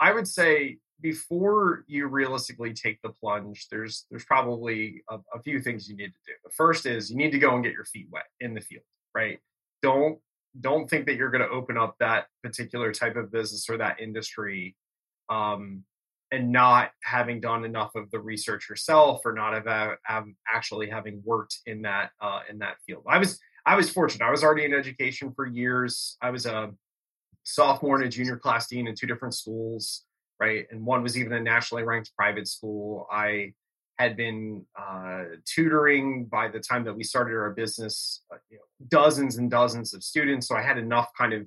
I 0.00 0.12
would 0.12 0.28
say 0.28 0.78
before 1.00 1.84
you 1.86 2.06
realistically 2.06 2.72
take 2.72 3.00
the 3.02 3.10
plunge, 3.10 3.68
there's 3.70 4.06
there's 4.10 4.24
probably 4.24 5.02
a, 5.10 5.18
a, 5.34 5.42
few 5.42 5.60
things 5.60 5.88
you 5.88 5.96
need 5.96 6.06
to 6.06 6.20
do. 6.26 6.32
The 6.44 6.50
first 6.50 6.86
is 6.86 7.10
you 7.10 7.16
need 7.16 7.32
to 7.32 7.38
go 7.38 7.54
and 7.54 7.62
get 7.62 7.74
your 7.74 7.84
feet 7.84 8.08
wet 8.10 8.24
in 8.40 8.54
the 8.54 8.60
field, 8.60 8.84
right? 9.14 9.38
Don't 9.82 10.18
don't 10.60 10.88
think 10.88 11.06
that 11.06 11.16
you're 11.16 11.30
going 11.30 11.42
to 11.42 11.50
open 11.50 11.76
up 11.76 11.96
that 12.00 12.26
particular 12.42 12.92
type 12.92 13.16
of 13.16 13.30
business 13.30 13.68
or 13.68 13.76
that 13.76 14.00
industry 14.00 14.74
um, 15.28 15.82
and 16.32 16.50
not 16.50 16.90
having 17.02 17.40
done 17.40 17.64
enough 17.64 17.94
of 17.94 18.10
the 18.10 18.18
research 18.18 18.68
yourself 18.68 19.20
or 19.24 19.32
not 19.32 19.52
have, 19.52 19.98
have 20.02 20.24
actually 20.48 20.88
having 20.88 21.22
worked 21.24 21.58
in 21.66 21.82
that 21.82 22.10
uh, 22.20 22.40
in 22.50 22.58
that 22.58 22.76
field. 22.86 23.04
I 23.06 23.18
was 23.18 23.38
I 23.66 23.74
was 23.74 23.90
fortunate. 23.90 24.24
I 24.24 24.30
was 24.30 24.44
already 24.44 24.64
in 24.64 24.72
education 24.72 25.32
for 25.34 25.44
years. 25.44 26.16
I 26.22 26.30
was 26.30 26.46
a 26.46 26.70
sophomore 27.42 27.96
and 27.96 28.04
a 28.04 28.08
junior 28.08 28.36
class 28.36 28.68
dean 28.68 28.86
in 28.86 28.94
two 28.94 29.08
different 29.08 29.34
schools, 29.34 30.04
right? 30.38 30.66
And 30.70 30.86
one 30.86 31.02
was 31.02 31.18
even 31.18 31.32
a 31.32 31.40
nationally 31.40 31.82
ranked 31.82 32.12
private 32.16 32.46
school. 32.46 33.08
I 33.10 33.54
had 33.98 34.16
been 34.16 34.64
uh, 34.78 35.24
tutoring 35.44 36.26
by 36.26 36.48
the 36.48 36.60
time 36.60 36.84
that 36.84 36.94
we 36.94 37.02
started 37.02 37.34
our 37.34 37.50
business, 37.50 38.22
uh, 38.32 38.36
you 38.50 38.58
know, 38.58 38.86
dozens 38.88 39.36
and 39.38 39.50
dozens 39.50 39.94
of 39.94 40.04
students. 40.04 40.46
So 40.46 40.54
I 40.54 40.62
had 40.62 40.78
enough 40.78 41.10
kind 41.18 41.32
of 41.32 41.46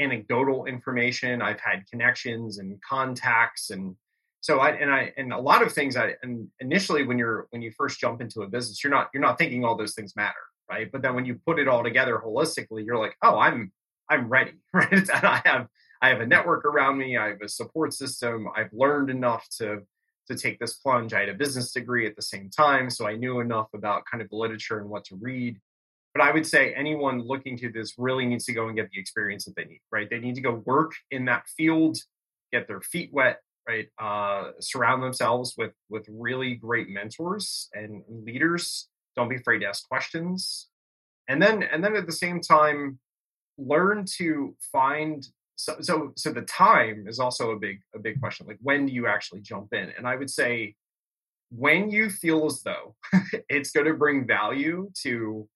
anecdotal 0.00 0.64
information. 0.64 1.40
I've 1.42 1.60
had 1.60 1.84
connections 1.88 2.58
and 2.58 2.80
contacts 2.82 3.70
and 3.70 3.94
so 4.42 4.58
I 4.58 4.70
and 4.70 4.90
I 4.90 5.12
and 5.18 5.32
a 5.34 5.38
lot 5.38 5.62
of 5.62 5.72
things 5.72 5.96
I 5.96 6.14
and 6.22 6.48
initially 6.60 7.06
when 7.06 7.18
you're 7.18 7.46
when 7.50 7.60
you 7.60 7.70
first 7.72 8.00
jump 8.00 8.22
into 8.22 8.40
a 8.40 8.48
business, 8.48 8.82
you're 8.82 8.90
not 8.90 9.10
you're 9.12 9.22
not 9.22 9.36
thinking 9.36 9.64
all 9.64 9.76
those 9.76 9.94
things 9.94 10.16
matter, 10.16 10.40
right? 10.70 10.90
But 10.90 11.02
then 11.02 11.14
when 11.14 11.24
you 11.24 11.40
put 11.46 11.58
it 11.58 11.68
all 11.68 11.82
together 11.82 12.22
holistically, 12.24 12.84
you're 12.84 12.98
like, 12.98 13.16
oh, 13.22 13.38
I'm 13.38 13.72
I'm 14.08 14.28
ready, 14.28 14.52
right? 14.72 14.92
And 14.92 15.10
I 15.10 15.42
have 15.44 15.66
I 16.02 16.08
have 16.08 16.20
a 16.20 16.26
network 16.26 16.64
around 16.64 16.98
me. 16.98 17.16
I 17.16 17.28
have 17.28 17.42
a 17.42 17.48
support 17.48 17.92
system. 17.92 18.46
I've 18.56 18.72
learned 18.72 19.10
enough 19.10 19.46
to 19.58 19.80
to 20.28 20.36
take 20.36 20.58
this 20.60 20.74
plunge. 20.74 21.12
I 21.12 21.20
had 21.20 21.28
a 21.28 21.34
business 21.34 21.72
degree 21.72 22.06
at 22.06 22.14
the 22.14 22.22
same 22.22 22.50
time, 22.50 22.88
so 22.88 23.06
I 23.06 23.16
knew 23.16 23.40
enough 23.40 23.68
about 23.74 24.04
kind 24.10 24.22
of 24.22 24.30
the 24.30 24.36
literature 24.36 24.78
and 24.78 24.88
what 24.88 25.04
to 25.06 25.16
read. 25.16 25.58
But 26.14 26.22
I 26.22 26.32
would 26.32 26.46
say 26.46 26.72
anyone 26.74 27.20
looking 27.20 27.56
to 27.58 27.70
this 27.70 27.94
really 27.98 28.26
needs 28.26 28.44
to 28.46 28.52
go 28.52 28.66
and 28.68 28.76
get 28.76 28.90
the 28.90 29.00
experience 29.00 29.44
that 29.44 29.54
they 29.56 29.64
need, 29.64 29.80
right? 29.92 30.08
They 30.10 30.18
need 30.18 30.34
to 30.36 30.40
go 30.40 30.62
work 30.64 30.92
in 31.10 31.24
that 31.26 31.48
field, 31.56 31.98
get 32.52 32.66
their 32.66 32.80
feet 32.80 33.10
wet, 33.12 33.40
right? 33.68 33.88
Uh, 33.98 34.52
surround 34.60 35.02
themselves 35.02 35.54
with 35.56 35.72
with 35.88 36.06
really 36.08 36.54
great 36.54 36.88
mentors 36.88 37.68
and 37.74 38.02
leaders. 38.08 38.88
Don't 39.16 39.28
be 39.28 39.36
afraid 39.36 39.60
to 39.60 39.66
ask 39.66 39.88
questions, 39.88 40.68
and 41.28 41.42
then 41.42 41.62
and 41.62 41.82
then 41.82 41.96
at 41.96 42.06
the 42.06 42.12
same 42.12 42.40
time, 42.40 42.98
learn 43.58 44.04
to 44.16 44.54
find 44.72 45.26
so 45.56 45.76
so 45.80 46.12
so 46.16 46.32
the 46.32 46.42
time 46.42 47.06
is 47.06 47.20
also 47.20 47.50
a 47.50 47.58
big 47.58 47.80
a 47.94 47.98
big 47.98 48.18
question 48.20 48.46
like 48.46 48.58
when 48.62 48.86
do 48.86 48.92
you 48.92 49.06
actually 49.06 49.40
jump 49.40 49.72
in? 49.74 49.92
And 49.96 50.06
i 50.06 50.16
would 50.16 50.30
say 50.30 50.74
when 51.50 51.90
you 51.90 52.08
feel 52.08 52.46
as 52.46 52.62
though 52.62 52.94
it's 53.48 53.70
going 53.70 53.86
to 53.86 53.94
bring 53.94 54.26
value 54.26 54.90
to 55.02 55.46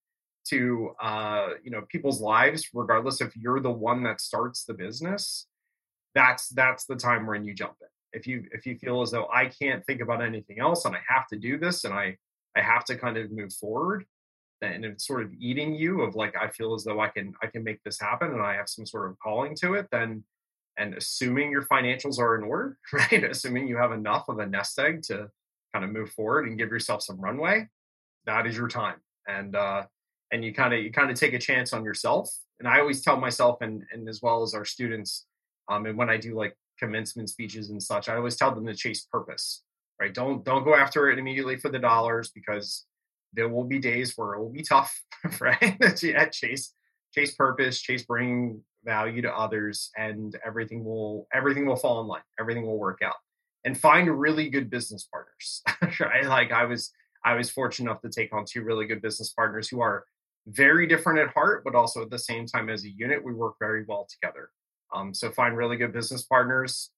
to 0.47 0.91
uh 1.01 1.49
you 1.63 1.71
know 1.71 1.83
people's 1.89 2.21
lives 2.21 2.69
regardless 2.75 3.23
if 3.23 3.35
you're 3.37 3.61
the 3.61 3.71
one 3.71 4.03
that 4.03 4.21
starts 4.21 4.65
the 4.65 4.75
business 4.75 5.47
that's 6.15 6.49
that's 6.51 6.85
the 6.85 6.97
time 6.97 7.27
when 7.27 7.45
you 7.45 7.55
jump 7.55 7.75
in. 7.81 7.89
If 8.19 8.27
you 8.27 8.45
if 8.53 8.67
you 8.67 8.77
feel 8.77 9.01
as 9.03 9.11
though 9.11 9.29
i 9.33 9.47
can't 9.47 9.85
think 9.87 10.01
about 10.01 10.23
anything 10.23 10.61
else 10.61 10.85
and 10.85 10.95
i 10.95 11.01
have 11.09 11.27
to 11.29 11.39
do 11.39 11.59
this 11.59 11.85
and 11.85 11.95
i 11.95 12.17
i 12.57 12.61
have 12.61 12.85
to 12.85 12.97
kind 12.97 13.17
of 13.17 13.31
move 13.31 13.53
forward 13.53 14.05
and 14.63 14.85
it's 14.85 15.07
sort 15.07 15.23
of 15.23 15.31
eating 15.39 15.75
you 15.75 16.03
of 16.03 16.15
like 16.15 16.35
i 16.41 16.49
feel 16.49 16.75
as 16.75 16.85
though 16.85 17.01
i 17.01 17.09
can 17.09 17.35
i 17.43 17.47
can 17.47 17.63
make 17.63 17.83
this 17.85 18.01
happen 18.01 18.31
and 18.31 18.43
i 18.43 18.55
have 18.55 18.69
some 18.69 18.87
sort 18.87 19.11
of 19.11 19.19
calling 19.19 19.55
to 19.55 19.75
it 19.75 19.87
then 19.91 20.25
and 20.77 20.95
assuming 20.95 21.51
your 21.51 21.63
financials 21.63 22.19
are 22.19 22.37
in 22.37 22.43
order 22.43 22.77
right? 22.93 23.23
Assuming 23.23 23.69
you 23.69 23.77
have 23.77 23.93
enough 23.93 24.29
of 24.29 24.41
a 24.41 24.47
nest 24.47 24.77
egg 24.79 25.03
to 25.05 25.31
kind 25.73 25.85
of 25.85 25.93
move 25.93 26.11
forward 26.11 26.49
and 26.49 26.59
give 26.59 26.71
yourself 26.71 27.03
some 27.03 27.21
runway 27.21 27.69
that 28.27 28.47
is 28.47 28.57
your 28.57 28.69
time 28.69 28.97
and 29.29 29.57
uh 29.57 29.83
and 30.33 30.45
you 30.45 30.53
kind 30.53 30.73
of 30.73 30.81
you 30.81 30.91
kind 30.91 31.11
of 31.11 31.19
take 31.19 31.33
a 31.33 31.39
chance 31.39 31.73
on 31.73 31.85
yourself 31.85 32.33
and 32.59 32.69
i 32.69 32.79
always 32.79 33.03
tell 33.03 33.17
myself 33.17 33.61
and 33.61 33.83
and 33.93 34.09
as 34.09 34.21
well 34.23 34.43
as 34.43 34.55
our 34.55 34.65
students 34.65 35.27
um 35.69 35.87
and 35.87 35.99
when 35.99 36.09
i 36.09 36.17
do 36.17 36.35
like 36.35 36.57
commencement 36.79 37.29
speeches 37.29 37.71
and 37.71 37.83
such 37.83 38.09
i 38.09 38.17
always 38.17 38.37
tell 38.37 38.55
them 38.55 38.67
to 38.67 38.75
chase 38.75 39.07
purpose 39.11 39.63
right 40.01 40.15
don't 40.15 40.45
don't 40.45 40.65
go 40.65 40.75
after 40.75 41.11
it 41.11 41.19
immediately 41.19 41.57
for 41.57 41.69
the 41.69 41.79
dollars 41.79 42.31
because 42.35 42.87
there 43.35 43.49
will 43.49 43.65
be 43.65 43.79
days 43.79 44.15
where 44.17 44.35
it 44.35 44.41
will 44.41 44.51
be 44.51 44.63
tough, 44.63 45.03
right? 45.41 45.77
at 45.81 46.33
chase, 46.33 46.73
chase 47.15 47.35
purpose, 47.35 47.81
chase 47.81 48.05
bringing 48.05 48.63
value 48.85 49.23
to 49.23 49.33
others, 49.33 49.91
and 49.97 50.39
everything 50.47 50.85
will 50.85 51.27
everything 51.33 51.67
will 51.67 51.77
fall 51.77 52.01
in 52.01 52.07
line. 52.07 52.23
Everything 52.39 52.67
will 52.67 52.79
work 52.79 53.01
out. 53.03 53.17
And 53.65 53.79
find 53.79 54.09
really 54.21 54.51
good 54.51 54.69
business 54.69 55.09
partners. 55.11 55.63
right? 56.01 56.27
Like 56.27 56.53
I 56.53 56.65
was 56.65 56.93
I 57.25 57.35
was 57.35 57.51
fortunate 57.51 57.91
enough 57.91 58.03
to 58.03 58.11
take 58.11 58.33
on 58.33 58.45
two 58.45 58.63
really 58.63 58.87
good 58.87 59.03
business 59.03 59.33
partners 59.33 59.69
who 59.69 59.81
are 59.81 60.05
very 60.47 60.87
different 60.87 61.19
at 61.19 61.31
heart, 61.31 61.65
but 61.65 61.75
also 61.75 62.03
at 62.03 62.11
the 62.11 62.19
same 62.19 62.47
time 62.47 62.69
as 62.69 62.85
a 62.85 62.91
unit, 62.91 63.25
we 63.25 63.33
work 63.33 63.55
very 63.59 63.85
well 63.89 64.07
together. 64.11 64.51
Um, 64.95 65.15
so 65.15 65.31
find 65.31 65.57
really 65.57 65.79
good 65.79 65.93
business 65.93 66.23
partners, 66.25 66.91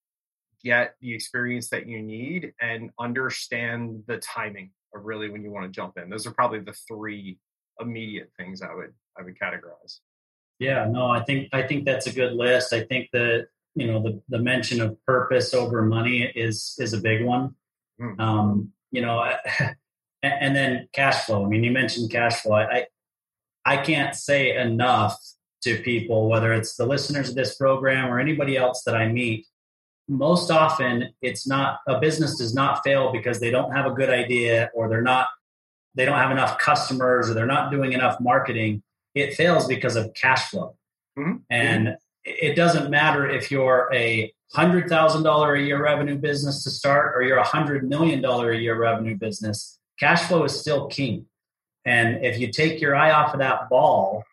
get 0.65 0.95
the 1.01 1.15
experience 1.15 1.69
that 1.71 1.87
you 1.87 2.03
need, 2.03 2.53
and 2.61 2.91
understand 2.99 4.03
the 4.07 4.19
timing 4.19 4.71
of 4.95 5.05
really 5.05 5.31
when 5.31 5.43
you 5.43 5.51
want 5.51 5.67
to 5.67 5.71
jump 5.71 5.99
in. 5.99 6.11
Those 6.11 6.27
are 6.27 6.33
probably 6.33 6.61
the 6.61 6.77
three 6.89 7.39
immediate 7.81 8.31
things 8.39 8.63
I 8.63 8.75
would 8.75 8.93
I 9.19 9.23
would 9.23 9.39
categorize. 9.39 10.01
Yeah, 10.59 10.87
no, 10.89 11.09
I 11.09 11.23
think 11.23 11.49
I 11.53 11.63
think 11.63 11.85
that's 11.85 12.07
a 12.07 12.13
good 12.13 12.33
list. 12.33 12.73
I 12.73 12.83
think 12.83 13.09
that 13.13 13.49
you 13.75 13.87
know 13.87 14.03
the 14.03 14.23
the 14.29 14.39
mention 14.39 14.81
of 14.81 14.97
purpose 15.07 15.55
over 15.55 15.83
money 15.83 16.23
is 16.35 16.75
is 16.79 16.93
a 16.93 17.01
big 17.01 17.25
one. 17.25 17.55
Mm. 18.01 18.21
Um, 18.21 18.73
you 18.91 19.03
know, 19.03 19.23
and 20.23 20.57
then 20.57 20.89
cash 20.93 21.25
flow. 21.25 21.45
I 21.45 21.49
mean, 21.49 21.65
you 21.65 21.73
mentioned 21.73 22.11
cash 22.11 22.41
flow. 22.43 22.55
I 22.55 22.87
I 23.65 23.77
can't 23.79 24.15
say 24.15 24.57
enough 24.57 25.19
to 25.63 25.83
people, 25.83 26.29
whether 26.29 26.53
it's 26.53 26.77
the 26.77 26.87
listeners 26.87 27.29
of 27.29 27.35
this 27.35 27.57
program 27.57 28.09
or 28.09 28.21
anybody 28.21 28.57
else 28.57 28.83
that 28.85 28.95
I 28.95 29.09
meet, 29.09 29.47
most 30.09 30.51
often 30.51 31.13
it's 31.21 31.47
not 31.47 31.81
a 31.89 31.99
business 31.99 32.39
does 32.39 32.55
not 32.55 32.83
fail 32.85 33.13
because 33.13 33.41
they 33.41 33.51
don't 33.51 33.73
have 33.73 33.87
a 33.87 33.91
good 33.91 34.11
idea 34.11 34.71
or 34.75 34.89
they're 34.89 35.03
not 35.03 35.29
they 35.95 36.05
don't 36.05 36.19
have 36.19 36.31
enough 36.31 36.59
customers 36.59 37.29
or 37.31 37.35
they're 37.35 37.47
not 37.47 37.71
doing 37.71 37.93
enough 37.93 38.21
marketing. 38.21 38.83
It 39.15 39.35
fails 39.35 39.67
because 39.67 39.97
of 39.97 40.13
cash 40.15 40.51
flow. 40.51 40.77
Mm-hmm. 41.19 41.37
and 41.49 41.97
it 42.25 42.57
doesn't 42.57 42.91
matter 42.91 43.27
if 43.27 43.51
you're 43.51 43.89
a 43.95 44.31
hundred 44.53 44.87
thousand 44.87 45.23
dollar 45.23 45.55
a 45.55 45.63
year 45.63 45.83
revenue 45.83 46.17
business 46.19 46.63
to 46.65 46.71
start 46.71 47.17
or 47.17 47.23
you're 47.23 47.39
a 47.39 47.45
hundred 47.45 47.89
million 47.89 48.21
dollar 48.21 48.51
a 48.51 48.59
year 48.59 48.79
revenue 48.79 49.17
business 49.17 49.79
cash 49.99 50.23
flow 50.25 50.45
is 50.45 50.61
still 50.61 50.89
king. 50.89 51.25
And 51.87 52.23
if 52.23 52.39
you 52.39 52.53
take 52.53 52.83
your 52.83 52.95
eye 52.95 53.13
off 53.13 53.33
of 53.33 53.41
that 53.41 53.71
ball 53.71 54.25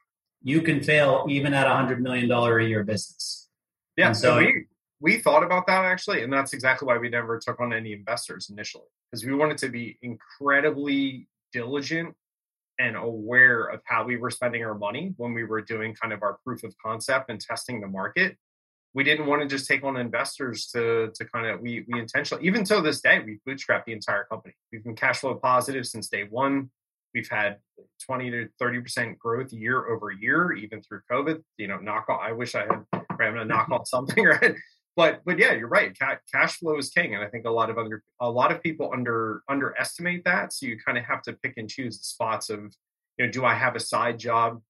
you 0.42 0.62
can 0.62 0.84
fail 0.84 1.26
even 1.30 1.54
at 1.54 1.68
a 1.68 1.74
hundred 1.74 2.04
million 2.04 2.28
dollar 2.28 2.60
a 2.60 2.66
year 2.66 2.84
business. 2.84 3.48
Yeah 3.96 4.08
and 4.08 4.18
so 4.18 4.40
we, 4.40 4.66
we 5.04 5.18
thought 5.18 5.44
about 5.44 5.68
that 5.68 5.84
actually, 5.84 6.24
and 6.24 6.32
that's 6.32 6.54
exactly 6.54 6.88
why 6.88 6.98
we 6.98 7.10
never 7.10 7.38
took 7.38 7.60
on 7.60 7.74
any 7.74 7.92
investors 7.92 8.50
initially 8.50 8.88
because 9.12 9.26
we 9.26 9.34
wanted 9.34 9.58
to 9.58 9.68
be 9.68 10.00
incredibly 10.02 11.28
diligent 11.52 12.16
and 12.80 12.96
aware 12.96 13.66
of 13.66 13.82
how 13.84 14.06
we 14.06 14.16
were 14.16 14.32
spending 14.32 14.64
our 14.64 14.74
money 14.74 15.14
when 15.18 15.34
we 15.34 15.44
were 15.44 15.62
doing 15.62 15.94
kind 15.94 16.14
of 16.14 16.24
our 16.24 16.38
proof 16.46 16.64
of 16.64 16.74
concept 16.84 17.30
and 17.30 17.42
testing 17.42 17.82
the 17.82 17.88
market. 17.88 18.38
We 18.94 19.04
didn't 19.04 19.26
want 19.26 19.42
to 19.42 19.48
just 19.48 19.68
take 19.68 19.84
on 19.84 19.98
investors 19.98 20.68
to 20.68 21.12
to 21.14 21.26
kind 21.26 21.48
of 21.48 21.60
we 21.60 21.84
we 21.92 22.00
intentionally 22.00 22.48
even 22.48 22.64
to 22.64 22.80
this 22.80 23.02
day 23.02 23.20
we 23.20 23.40
bootstrapped 23.46 23.84
the 23.86 23.92
entire 23.92 24.24
company. 24.24 24.54
We've 24.72 24.86
been 24.86 24.96
cash 24.96 25.20
flow 25.20 25.36
positive 25.36 25.86
since 25.86 26.08
day 26.08 26.24
one. 26.30 26.72
We've 27.14 27.30
had 27.30 27.58
20 28.06 28.32
to 28.32 28.50
30 28.58 28.82
percent 28.82 29.20
growth 29.20 29.52
year 29.52 29.86
over 29.86 30.12
year, 30.12 30.54
even 30.54 30.82
through 30.82 31.02
COVID. 31.12 31.44
You 31.58 31.68
know, 31.68 31.78
knock 31.78 32.06
on. 32.08 32.20
I 32.22 32.32
wish 32.32 32.56
I 32.56 32.62
had. 32.62 32.86
Right, 33.20 33.28
I'm 33.28 33.34
gonna 33.34 33.46
knock 33.46 33.70
on 33.70 33.86
something, 33.86 34.24
right? 34.42 34.56
But 34.96 35.22
but 35.26 35.40
yeah, 35.40 35.54
you're 35.54 35.68
right. 35.68 35.98
cash 36.32 36.58
flow 36.58 36.78
is 36.78 36.90
king, 36.90 37.16
and 37.16 37.24
I 37.24 37.28
think 37.28 37.46
a 37.46 37.52
lot 37.52 37.70
of 37.70 37.78
under 37.78 38.04
a 38.20 38.30
lot 38.30 38.52
of 38.52 38.62
people 38.62 38.92
under 38.94 39.42
underestimate 39.50 40.24
that. 40.26 40.54
So 40.54 40.68
you 40.68 40.78
kind 40.78 40.98
of 40.98 41.04
have 41.06 41.22
to 41.24 41.34
pick 41.34 41.54
and 41.58 41.70
choose 41.70 41.98
the 41.98 42.04
spots 42.04 42.50
of, 42.50 42.60
you 43.18 43.26
know, 43.26 43.32
do 43.32 43.44
I 43.46 43.56
have 43.56 43.76
a 43.76 43.80
side 43.80 44.20
job, 44.20 44.62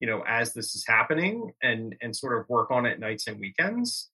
you 0.00 0.06
know, 0.06 0.24
as 0.26 0.52
this 0.52 0.74
is 0.74 0.84
happening, 0.86 1.52
and 1.62 1.96
and 2.02 2.14
sort 2.14 2.38
of 2.38 2.48
work 2.48 2.70
on 2.70 2.84
it 2.86 3.00
nights 3.00 3.26
and 3.26 3.40
weekends. 3.40 4.10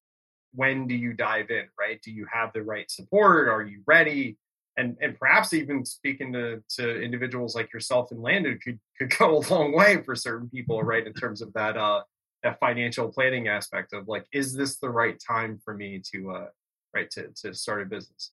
When 0.54 0.86
do 0.86 0.94
you 0.94 1.12
dive 1.12 1.50
in? 1.50 1.66
Right? 1.78 2.00
Do 2.02 2.12
you 2.12 2.26
have 2.32 2.52
the 2.52 2.62
right 2.62 2.90
support? 2.90 3.48
Are 3.48 3.62
you 3.62 3.82
ready? 3.86 4.38
And 4.76 4.96
and 5.00 5.18
perhaps 5.18 5.52
even 5.52 5.84
speaking 5.84 6.32
to 6.34 6.62
to 6.76 7.02
individuals 7.02 7.56
like 7.56 7.72
yourself 7.72 8.12
and 8.12 8.22
Landon 8.22 8.60
could 8.62 8.78
could 8.96 9.10
go 9.18 9.38
a 9.38 9.42
long 9.52 9.72
way 9.72 10.02
for 10.04 10.14
certain 10.14 10.48
people, 10.48 10.84
right? 10.84 11.04
In 11.04 11.14
terms 11.14 11.42
of 11.42 11.52
that 11.54 11.76
uh 11.76 12.02
that 12.42 12.58
financial 12.60 13.08
planning 13.08 13.48
aspect 13.48 13.92
of 13.92 14.08
like 14.08 14.26
is 14.32 14.54
this 14.54 14.76
the 14.76 14.90
right 14.90 15.18
time 15.18 15.60
for 15.64 15.74
me 15.74 16.00
to 16.12 16.30
uh 16.30 16.46
right 16.94 17.10
to 17.10 17.28
to 17.42 17.54
start 17.54 17.82
a 17.82 17.86
business? 17.86 18.32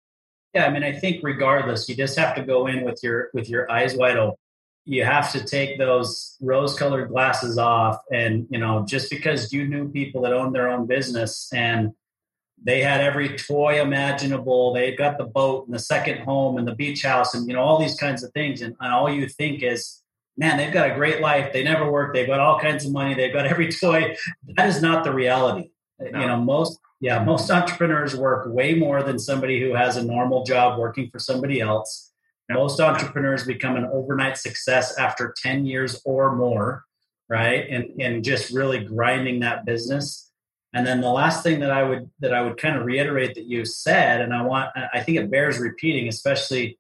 Yeah 0.54 0.66
i 0.66 0.70
mean 0.70 0.84
i 0.84 0.92
think 0.92 1.22
regardless 1.24 1.90
you 1.90 1.96
just 1.96 2.18
have 2.18 2.36
to 2.36 2.44
go 2.44 2.68
in 2.68 2.84
with 2.84 3.02
your 3.04 3.30
with 3.34 3.50
your 3.50 3.70
eyes 3.72 3.96
wide 3.96 4.18
open. 4.18 4.38
You 4.88 5.04
have 5.04 5.32
to 5.32 5.44
take 5.44 5.80
those 5.80 6.38
rose 6.40 6.78
colored 6.78 7.10
glasses 7.10 7.58
off 7.58 7.98
and 8.12 8.48
you 8.50 8.60
know 8.60 8.86
just 8.88 9.10
because 9.10 9.52
you 9.52 9.68
knew 9.68 9.90
people 9.90 10.22
that 10.22 10.34
owned 10.34 10.54
their 10.54 10.70
own 10.70 10.86
business 10.86 11.52
and 11.54 11.92
they 12.64 12.82
had 12.82 13.02
every 13.02 13.36
toy 13.36 13.82
imaginable 13.82 14.74
they've 14.74 14.98
got 14.98 15.18
the 15.18 15.26
boat 15.26 15.66
and 15.66 15.76
the 15.76 15.80
second 15.80 16.20
home 16.20 16.58
and 16.58 16.68
the 16.68 16.76
beach 16.76 17.04
house 17.04 17.34
and 17.34 17.48
you 17.48 17.54
know 17.54 17.62
all 17.62 17.80
these 17.80 17.96
kinds 17.96 18.24
of 18.24 18.32
things 18.32 18.62
and, 18.62 18.76
and 18.80 18.94
all 18.94 19.10
you 19.10 19.28
think 19.28 19.64
is 19.64 20.04
man, 20.38 20.58
they've 20.58 20.74
got 20.74 20.92
a 20.92 20.96
great 20.96 21.22
life. 21.22 21.54
They 21.54 21.64
never 21.64 21.90
work. 21.90 22.14
They've 22.14 22.28
got 22.28 22.40
all 22.40 22.60
kinds 22.60 22.86
of 22.86 22.92
money. 22.92 23.14
They've 23.14 23.34
got 23.34 23.46
every 23.46 23.72
toy. 23.82 24.16
That 24.56 24.68
is 24.70 24.82
not 24.82 25.04
the 25.04 25.14
reality. 25.14 25.70
No. 26.00 26.20
You 26.20 26.28
know, 26.28 26.38
most 26.38 26.80
yeah, 27.02 27.24
most 27.24 27.52
entrepreneurs 27.52 28.16
work 28.16 28.48
way 28.48 28.74
more 28.74 29.04
than 29.04 29.20
somebody 29.20 29.62
who 29.62 29.74
has 29.74 29.98
a 29.98 30.04
normal 30.04 30.44
job 30.44 30.80
working 30.80 31.10
for 31.10 31.20
somebody 31.20 31.60
else. 31.60 32.12
Most 32.50 32.80
entrepreneurs 32.80 33.44
become 33.44 33.76
an 33.76 33.86
overnight 33.92 34.38
success 34.38 34.98
after 34.98 35.34
10 35.42 35.66
years 35.66 36.02
or 36.06 36.36
more, 36.36 36.84
right? 37.28 37.68
And 37.70 38.00
and 38.00 38.24
just 38.24 38.54
really 38.54 38.84
grinding 38.84 39.40
that 39.40 39.66
business. 39.66 40.32
And 40.74 40.86
then 40.86 41.02
the 41.02 41.10
last 41.10 41.42
thing 41.44 41.62
that 41.62 41.72
I 41.72 41.84
would 41.84 42.10
that 42.20 42.34
I 42.34 42.42
would 42.42 42.58
kind 42.58 42.78
of 42.78 42.86
reiterate 42.86 43.36
that 43.36 43.46
you 43.46 43.66
said, 43.66 44.22
and 44.22 44.34
I 44.34 44.42
want 44.44 44.72
I 44.94 45.02
think 45.02 45.18
it 45.18 45.32
bears 45.32 45.58
repeating, 45.58 46.08
especially 46.08 46.78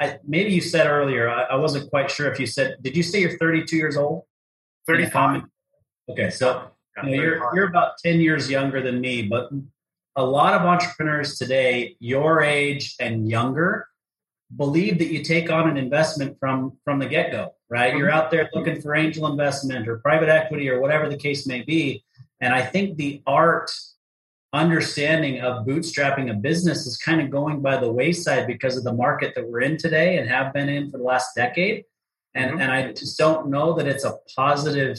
I, 0.00 0.18
maybe 0.26 0.52
you 0.52 0.60
said 0.60 0.86
earlier, 0.86 1.28
I, 1.28 1.42
I, 1.44 1.56
wasn't 1.56 1.90
quite 1.90 2.10
sure 2.10 2.30
if 2.30 2.38
you 2.38 2.46
said, 2.46 2.76
did 2.80 2.96
you 2.96 3.02
say 3.02 3.20
you're 3.20 3.36
32 3.38 3.76
years 3.76 3.96
old? 3.96 4.22
35. 4.86 5.42
Okay, 6.10 6.30
so 6.30 6.70
you 7.02 7.02
know, 7.02 7.22
you're, 7.22 7.54
you're 7.54 7.68
about 7.68 7.98
10 7.98 8.20
years 8.20 8.48
younger 8.50 8.80
than 8.80 9.00
me, 9.00 9.22
but 9.22 9.50
a 10.16 10.24
lot 10.24 10.54
of 10.54 10.62
entrepreneurs 10.62 11.38
today, 11.38 11.96
your 11.98 12.42
age 12.42 12.94
and 13.00 13.28
younger, 13.28 13.88
believe 14.56 14.98
that 14.98 15.08
you 15.12 15.24
take 15.24 15.50
on 15.50 15.68
an 15.68 15.76
investment 15.76 16.38
from 16.38 16.76
from 16.84 16.98
the 16.98 17.06
get-go 17.06 17.52
right 17.70 17.90
mm-hmm. 17.90 17.98
you're 17.98 18.10
out 18.10 18.30
there 18.30 18.48
looking 18.54 18.80
for 18.80 18.94
angel 18.94 19.26
investment 19.26 19.88
or 19.88 19.98
private 19.98 20.28
equity 20.28 20.68
or 20.68 20.80
whatever 20.80 21.08
the 21.08 21.16
case 21.16 21.46
may 21.46 21.62
be 21.62 22.04
And 22.40 22.54
I 22.54 22.62
think 22.62 22.96
the 22.96 23.22
art 23.26 23.70
understanding 24.54 25.40
of 25.40 25.66
bootstrapping 25.66 26.30
a 26.30 26.34
business 26.34 26.86
is 26.86 26.96
kind 26.96 27.20
of 27.20 27.28
going 27.28 27.60
by 27.60 27.76
the 27.76 27.90
wayside 27.90 28.46
because 28.46 28.76
of 28.76 28.84
the 28.84 28.92
market 28.92 29.34
that 29.34 29.46
we're 29.46 29.62
in 29.62 29.76
today 29.76 30.16
and 30.16 30.28
have 30.28 30.52
been 30.54 30.68
in 30.68 30.90
for 30.90 30.98
the 30.98 31.04
last 31.04 31.34
decade. 31.34 31.84
And, 32.34 32.52
mm-hmm. 32.52 32.60
and 32.60 32.72
I 32.72 32.92
just 32.92 33.18
don't 33.18 33.48
know 33.48 33.74
that 33.74 33.86
it's 33.86 34.04
a 34.04 34.16
positive 34.36 34.98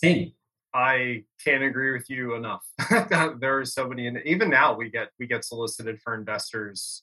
thing. 0.00 0.32
I 0.74 1.24
can't 1.42 1.62
agree 1.62 1.92
with 1.92 2.08
you 2.08 2.34
enough. 2.34 2.64
there 3.40 3.58
are 3.58 3.64
so 3.64 3.88
many, 3.88 4.06
and 4.06 4.18
even 4.24 4.48
now 4.48 4.74
we 4.74 4.88
get 4.88 5.08
we 5.18 5.26
get 5.26 5.44
solicited 5.44 6.00
for 6.00 6.14
investors 6.14 7.02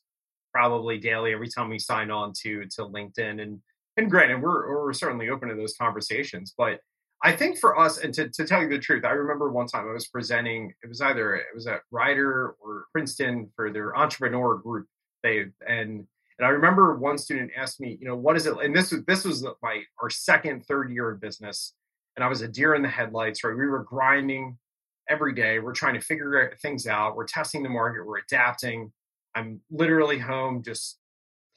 probably 0.52 0.98
daily 0.98 1.34
every 1.34 1.50
time 1.50 1.70
we 1.70 1.78
sign 1.78 2.10
on 2.10 2.34
to 2.42 2.66
to 2.66 2.82
LinkedIn. 2.82 3.42
And 3.42 3.62
and 3.96 4.10
granted, 4.10 4.42
we're 4.42 4.70
we're 4.70 4.94
certainly 4.94 5.30
open 5.30 5.50
to 5.50 5.56
those 5.56 5.76
conversations, 5.76 6.54
but 6.58 6.80
I 7.22 7.34
think 7.34 7.58
for 7.58 7.78
us, 7.78 7.98
and 7.98 8.14
to, 8.14 8.30
to 8.30 8.46
tell 8.46 8.62
you 8.62 8.70
the 8.70 8.80
truth, 8.80 9.04
I 9.04 9.12
remember 9.12 9.52
one 9.52 9.68
time 9.68 9.88
I 9.90 9.94
was 9.94 10.08
presenting. 10.08 10.74
It 10.84 10.88
was 10.88 11.02
either 11.02 11.36
it 11.36 11.48
was 11.54 11.68
at 11.68 11.82
Rider 11.92 12.56
or 12.62 12.86
Princeton 12.94 13.50
for 13.56 13.72
their 13.72 13.96
entrepreneur 13.98 14.56
group. 14.56 14.88
They 15.24 15.46
and 15.68 16.08
and 16.40 16.46
I 16.46 16.50
remember 16.50 16.96
one 16.96 17.18
student 17.18 17.52
asked 17.58 17.82
me, 17.82 17.98
you 18.00 18.08
know, 18.08 18.16
what 18.16 18.38
is 18.38 18.46
it? 18.46 18.58
And 18.64 18.74
this 18.76 18.92
was 18.92 19.04
this 19.06 19.26
was 19.26 19.46
my 19.62 19.82
our 20.02 20.10
second 20.10 20.66
third 20.66 20.92
year 20.92 21.12
of 21.12 21.20
business, 21.20 21.74
and 22.16 22.24
I 22.24 22.30
was 22.30 22.42
a 22.42 22.48
deer 22.48 22.76
in 22.76 22.82
the 22.82 22.90
headlights. 22.90 23.44
Right, 23.44 23.56
we 23.56 23.68
were 23.68 23.84
grinding 23.84 24.58
every 25.10 25.34
day. 25.34 25.60
We're 25.60 25.74
trying 25.74 25.96
to 25.96 26.02
figure 26.02 26.56
things 26.62 26.88
out. 26.88 27.18
We're 27.18 27.26
testing 27.26 27.64
the 27.64 27.70
market. 27.70 28.06
We're 28.06 28.20
adapting. 28.20 28.94
I'm 29.36 29.62
literally 29.72 30.20
home, 30.20 30.64
just 30.64 30.98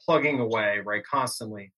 plugging 0.05 0.39
away, 0.39 0.79
right, 0.83 1.03
constantly. 1.05 1.72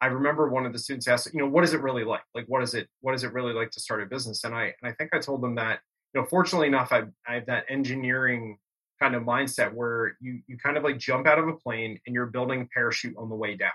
I 0.00 0.06
remember 0.06 0.48
one 0.48 0.64
of 0.64 0.72
the 0.72 0.78
students 0.78 1.08
asked, 1.08 1.32
you 1.32 1.40
know, 1.40 1.48
what 1.48 1.64
is 1.64 1.74
it 1.74 1.82
really 1.82 2.04
like? 2.04 2.22
Like, 2.34 2.46
what 2.46 2.62
is 2.62 2.74
it? 2.74 2.88
What 3.00 3.14
is 3.14 3.24
it 3.24 3.32
really 3.32 3.52
like 3.52 3.70
to 3.72 3.80
start 3.80 4.02
a 4.02 4.06
business? 4.06 4.44
And 4.44 4.54
I 4.54 4.74
and 4.80 4.90
I 4.90 4.92
think 4.92 5.10
I 5.14 5.18
told 5.18 5.42
them 5.42 5.54
that, 5.56 5.80
you 6.14 6.20
know, 6.20 6.26
fortunately 6.26 6.68
enough, 6.68 6.92
I, 6.92 7.02
I 7.28 7.34
have 7.34 7.46
that 7.46 7.64
engineering 7.68 8.58
kind 9.00 9.14
of 9.14 9.22
mindset 9.22 9.72
where 9.72 10.16
you 10.20 10.40
you 10.46 10.56
kind 10.58 10.76
of 10.76 10.84
like 10.84 10.98
jump 10.98 11.26
out 11.26 11.38
of 11.38 11.48
a 11.48 11.54
plane 11.54 11.98
and 12.06 12.14
you're 12.14 12.26
building 12.26 12.62
a 12.62 12.66
parachute 12.66 13.16
on 13.18 13.28
the 13.28 13.34
way 13.34 13.56
down, 13.56 13.70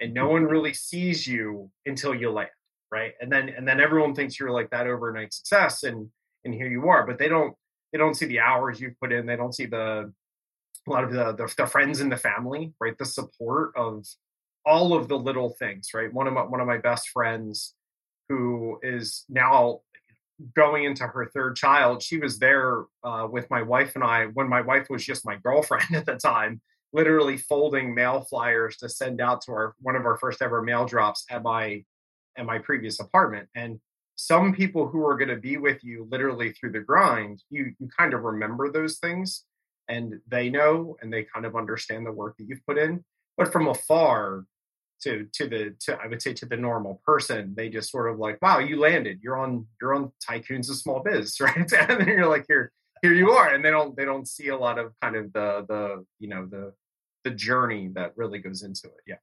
and 0.00 0.14
no 0.14 0.28
one 0.28 0.42
mm-hmm. 0.42 0.52
really 0.52 0.72
sees 0.72 1.26
you 1.26 1.70
until 1.84 2.14
you 2.14 2.30
land, 2.30 2.50
right? 2.92 3.14
And 3.20 3.30
then 3.30 3.48
and 3.48 3.66
then 3.66 3.80
everyone 3.80 4.14
thinks 4.14 4.38
you're 4.38 4.50
like 4.50 4.70
that 4.70 4.86
overnight 4.86 5.34
success, 5.34 5.82
and 5.82 6.08
and 6.44 6.54
here 6.54 6.68
you 6.68 6.88
are, 6.88 7.06
but 7.06 7.18
they 7.18 7.28
don't 7.28 7.54
they 7.92 7.98
don't 7.98 8.14
see 8.14 8.26
the 8.26 8.40
hours 8.40 8.80
you've 8.80 8.98
put 9.00 9.12
in, 9.12 9.26
they 9.26 9.36
don't 9.36 9.54
see 9.54 9.66
the 9.66 10.12
a 10.88 10.90
lot 10.90 11.02
of 11.02 11.12
the, 11.12 11.32
the, 11.32 11.52
the 11.56 11.66
friends 11.66 12.00
and 12.00 12.12
the 12.12 12.16
family, 12.16 12.72
right? 12.80 12.96
The 12.96 13.04
support 13.04 13.72
of 13.76 14.04
all 14.66 14.94
of 14.94 15.08
the 15.08 15.16
little 15.16 15.50
things, 15.50 15.90
right? 15.94 16.12
One 16.12 16.26
of 16.26 16.34
my 16.34 16.42
one 16.42 16.60
of 16.60 16.66
my 16.66 16.78
best 16.78 17.08
friends 17.08 17.74
who 18.28 18.78
is 18.82 19.24
now 19.28 19.80
going 20.54 20.84
into 20.84 21.06
her 21.06 21.30
third 21.32 21.56
child, 21.56 22.02
she 22.02 22.18
was 22.18 22.38
there 22.38 22.84
uh, 23.04 23.26
with 23.30 23.48
my 23.48 23.62
wife 23.62 23.94
and 23.94 24.04
I 24.04 24.26
when 24.26 24.48
my 24.48 24.60
wife 24.60 24.88
was 24.90 25.04
just 25.04 25.24
my 25.24 25.36
girlfriend 25.36 25.86
at 25.94 26.04
the 26.04 26.16
time, 26.16 26.60
literally 26.92 27.36
folding 27.36 27.94
mail 27.94 28.22
flyers 28.22 28.76
to 28.78 28.88
send 28.88 29.20
out 29.20 29.40
to 29.42 29.52
our 29.52 29.74
one 29.80 29.96
of 29.96 30.04
our 30.04 30.16
first 30.16 30.42
ever 30.42 30.62
mail 30.62 30.84
drops 30.84 31.24
at 31.30 31.42
my 31.42 31.84
at 32.36 32.44
my 32.44 32.58
previous 32.58 33.00
apartment. 33.00 33.48
And 33.54 33.80
some 34.16 34.54
people 34.54 34.88
who 34.88 35.04
are 35.06 35.16
going 35.16 35.28
to 35.28 35.36
be 35.36 35.58
with 35.58 35.84
you 35.84 36.08
literally 36.10 36.52
through 36.52 36.72
the 36.72 36.80
grind, 36.80 37.42
you 37.50 37.72
you 37.78 37.88
kind 37.96 38.14
of 38.14 38.22
remember 38.22 38.70
those 38.70 38.98
things 38.98 39.44
and 39.88 40.20
they 40.26 40.50
know 40.50 40.96
and 41.00 41.12
they 41.12 41.22
kind 41.22 41.46
of 41.46 41.54
understand 41.54 42.04
the 42.04 42.12
work 42.12 42.36
that 42.38 42.48
you've 42.48 42.66
put 42.66 42.78
in. 42.78 43.04
But 43.36 43.52
from 43.52 43.68
afar, 43.68 44.44
to 45.02 45.26
to 45.34 45.48
the 45.48 45.74
to 45.80 45.98
I 46.02 46.06
would 46.06 46.22
say 46.22 46.32
to 46.34 46.46
the 46.46 46.56
normal 46.56 47.00
person, 47.04 47.54
they 47.56 47.68
just 47.68 47.90
sort 47.90 48.10
of 48.10 48.18
like, 48.18 48.40
wow, 48.42 48.58
you 48.58 48.78
landed. 48.78 49.20
You're 49.22 49.38
on 49.38 49.66
you're 49.80 49.94
on 49.94 50.12
Tycoons 50.26 50.70
of 50.70 50.76
Small 50.76 51.00
Biz, 51.00 51.40
right? 51.40 51.56
and 51.56 52.00
then 52.00 52.08
you're 52.08 52.28
like, 52.28 52.44
here 52.48 52.72
here 53.02 53.12
you 53.12 53.30
are, 53.30 53.54
and 53.54 53.64
they 53.64 53.70
don't 53.70 53.96
they 53.96 54.04
don't 54.04 54.26
see 54.26 54.48
a 54.48 54.56
lot 54.56 54.78
of 54.78 54.92
kind 55.00 55.16
of 55.16 55.32
the 55.32 55.64
the 55.68 56.04
you 56.18 56.28
know 56.28 56.46
the 56.46 56.72
the 57.24 57.30
journey 57.32 57.90
that 57.94 58.12
really 58.16 58.38
goes 58.38 58.62
into 58.62 58.86
it. 58.86 59.02
Yeah. 59.06 59.16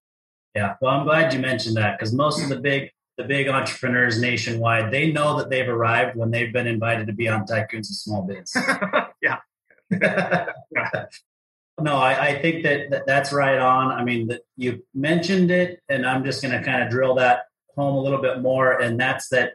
Yeah. 0.56 0.76
Well, 0.82 0.92
I'm 0.92 1.06
glad 1.06 1.34
you 1.34 1.40
mentioned 1.40 1.78
that 1.78 1.98
because 1.98 2.14
most 2.14 2.44
of 2.44 2.50
the 2.50 2.60
big 2.60 2.92
the 3.18 3.24
big 3.24 3.48
entrepreneurs 3.48 4.20
nationwide 4.20 4.92
they 4.92 5.12
know 5.12 5.38
that 5.38 5.50
they've 5.50 5.70
arrived 5.70 6.18
when 6.18 6.32
they've 6.32 6.52
been 6.52 6.68
invited 6.68 7.08
to 7.08 7.14
be 7.14 7.28
on 7.30 7.46
Tycoons 7.46 7.90
of 7.90 7.96
Small 7.96 8.24
Biz. 8.24 8.54
yeah. 9.22 9.38
yeah. 9.92 11.06
No, 11.82 11.96
I, 11.96 12.28
I 12.28 12.42
think 12.42 12.64
that, 12.64 12.92
that, 12.92 13.08
that's 13.08 13.34
right 13.34 13.58
on. 13.58 13.92
I 13.92 14.04
mean, 14.04 14.28
that 14.28 14.42
you 14.58 14.84
mentioned 14.94 15.50
it, 15.50 15.82
and 15.90 16.06
I'm 16.06 16.24
just 16.24 16.42
going 16.42 16.58
to 16.58 16.64
kind 16.64 16.84
of 16.84 16.90
drill 16.90 17.16
that 17.16 17.46
home 17.76 17.96
a 17.96 18.00
little 18.00 18.22
bit 18.22 18.42
more. 18.42 18.80
And 18.80 19.00
that's 19.00 19.30
that 19.30 19.54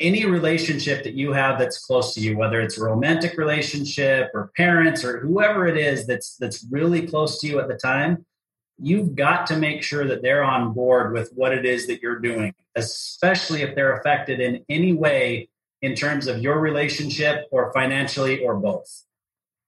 any 0.00 0.26
relationship 0.26 1.04
that 1.04 1.14
you 1.14 1.32
have 1.32 1.58
that's 1.58 1.84
close 1.84 2.14
to 2.14 2.20
you, 2.20 2.36
whether 2.36 2.60
it's 2.60 2.78
a 2.78 2.84
romantic 2.84 3.38
relationship 3.38 4.30
or 4.34 4.50
parents 4.56 5.04
or 5.04 5.20
whoever 5.20 5.66
it 5.66 5.78
is 5.78 6.06
that's 6.06 6.36
that's 6.36 6.66
really 6.70 7.06
close 7.06 7.40
to 7.40 7.46
you 7.46 7.60
at 7.60 7.68
the 7.68 7.76
time, 7.76 8.26
you've 8.78 9.14
got 9.14 9.46
to 9.46 9.56
make 9.56 9.82
sure 9.82 10.06
that 10.06 10.22
they're 10.22 10.44
on 10.44 10.72
board 10.72 11.12
with 11.12 11.30
what 11.34 11.52
it 11.52 11.64
is 11.64 11.86
that 11.86 12.02
you're 12.02 12.18
doing, 12.18 12.52
especially 12.74 13.62
if 13.62 13.74
they're 13.74 13.96
affected 13.96 14.40
in 14.40 14.64
any 14.68 14.92
way 14.92 15.48
in 15.80 15.94
terms 15.94 16.26
of 16.26 16.42
your 16.42 16.58
relationship 16.58 17.46
or 17.50 17.72
financially 17.72 18.44
or 18.44 18.56
both. 18.56 19.04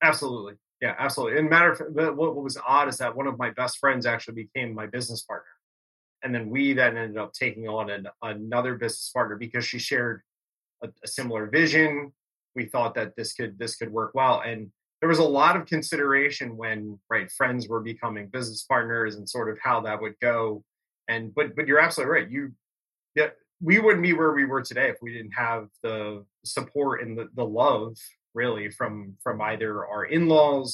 Absolutely. 0.02 0.54
Yeah, 0.80 0.94
absolutely. 0.98 1.38
And 1.38 1.50
matter 1.50 1.72
of 1.72 1.80
what, 1.92 2.16
what 2.16 2.36
was 2.36 2.56
odd 2.66 2.88
is 2.88 2.98
that 2.98 3.16
one 3.16 3.26
of 3.26 3.38
my 3.38 3.50
best 3.50 3.78
friends 3.78 4.06
actually 4.06 4.34
became 4.34 4.74
my 4.74 4.86
business 4.86 5.22
partner, 5.22 5.46
and 6.22 6.34
then 6.34 6.50
we 6.50 6.72
then 6.72 6.96
ended 6.96 7.18
up 7.18 7.32
taking 7.32 7.68
on 7.68 7.90
an, 7.90 8.06
another 8.22 8.76
business 8.76 9.10
partner 9.12 9.36
because 9.36 9.64
she 9.64 9.78
shared 9.78 10.22
a, 10.82 10.88
a 11.04 11.08
similar 11.08 11.46
vision. 11.46 12.12
We 12.54 12.66
thought 12.66 12.94
that 12.94 13.16
this 13.16 13.32
could 13.32 13.58
this 13.58 13.76
could 13.76 13.92
work 13.92 14.12
well, 14.14 14.40
and 14.44 14.70
there 15.00 15.08
was 15.08 15.18
a 15.18 15.24
lot 15.24 15.56
of 15.56 15.66
consideration 15.66 16.56
when 16.56 16.98
right 17.10 17.30
friends 17.30 17.68
were 17.68 17.80
becoming 17.80 18.28
business 18.28 18.64
partners 18.64 19.16
and 19.16 19.28
sort 19.28 19.50
of 19.50 19.58
how 19.62 19.80
that 19.82 20.00
would 20.00 20.14
go. 20.20 20.64
And 21.08 21.34
but 21.34 21.56
but 21.56 21.66
you're 21.66 21.80
absolutely 21.80 22.12
right. 22.12 22.30
You 22.30 22.52
yeah, 23.16 23.28
we 23.60 23.78
wouldn't 23.80 24.02
be 24.02 24.12
where 24.12 24.32
we 24.32 24.44
were 24.44 24.62
today 24.62 24.88
if 24.90 24.96
we 25.02 25.12
didn't 25.12 25.32
have 25.32 25.68
the 25.82 26.24
support 26.44 27.02
and 27.02 27.18
the, 27.18 27.28
the 27.34 27.44
love 27.44 27.96
really 28.42 28.66
from 28.78 29.16
from 29.24 29.36
either 29.50 29.72
our 29.92 30.04
in-laws 30.04 30.70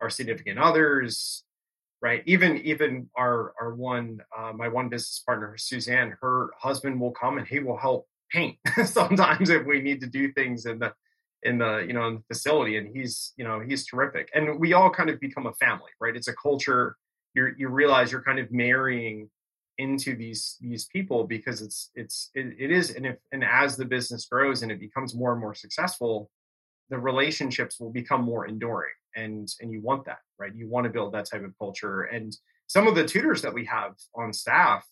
our 0.00 0.10
significant 0.10 0.58
others 0.58 1.44
right? 2.00 2.22
Even 2.26 2.58
even 2.58 3.08
our 3.16 3.52
our 3.60 3.74
one 3.74 4.20
uh, 4.36 4.52
my 4.52 4.68
one 4.68 4.88
business 4.88 5.22
partner 5.26 5.56
suzanne 5.56 6.16
her 6.20 6.50
husband 6.58 7.00
will 7.00 7.10
come 7.10 7.38
and 7.38 7.46
he 7.46 7.58
will 7.58 7.76
help 7.76 8.06
paint 8.30 8.56
sometimes 8.84 9.50
if 9.50 9.64
we 9.66 9.80
need 9.80 10.00
to 10.00 10.06
do 10.06 10.32
things 10.32 10.66
in 10.66 10.78
the 10.78 10.92
in 11.44 11.58
the 11.58 11.84
you 11.86 11.92
know 11.92 12.06
in 12.08 12.14
the 12.16 12.22
facility 12.34 12.76
and 12.76 12.94
he's 12.94 13.32
you 13.36 13.44
know 13.44 13.60
he's 13.60 13.86
terrific. 13.86 14.28
And 14.34 14.58
we 14.60 14.72
all 14.72 14.90
kind 14.90 15.10
of 15.10 15.20
become 15.20 15.46
a 15.46 15.54
family 15.54 15.90
right? 16.00 16.16
It's 16.16 16.28
a 16.28 16.34
culture 16.34 16.96
you 17.34 17.52
you 17.56 17.68
realize 17.68 18.12
you're 18.12 18.22
kind 18.22 18.38
of 18.38 18.50
marrying 18.52 19.30
into 19.78 20.16
these 20.16 20.56
these 20.60 20.86
people 20.86 21.24
because 21.24 21.62
it's 21.62 21.90
it's 21.94 22.30
it, 22.34 22.54
it 22.58 22.70
is 22.70 22.90
and 22.90 23.06
if 23.06 23.16
and 23.32 23.44
as 23.44 23.76
the 23.76 23.84
business 23.84 24.26
grows 24.26 24.62
and 24.62 24.72
it 24.72 24.80
becomes 24.80 25.14
more 25.14 25.32
and 25.32 25.40
more 25.40 25.54
successful 25.54 26.30
the 26.90 26.98
relationships 26.98 27.78
will 27.78 27.90
become 27.90 28.22
more 28.22 28.46
enduring 28.46 28.92
and 29.16 29.48
and 29.60 29.72
you 29.72 29.80
want 29.80 30.04
that 30.06 30.18
right? 30.38 30.54
You 30.54 30.68
want 30.68 30.84
to 30.84 30.90
build 30.90 31.12
that 31.14 31.26
type 31.30 31.44
of 31.44 31.52
culture 31.58 32.02
and 32.02 32.36
some 32.66 32.86
of 32.86 32.94
the 32.94 33.06
tutors 33.06 33.42
that 33.42 33.54
we 33.54 33.64
have 33.64 33.94
on 34.14 34.32
staff 34.32 34.86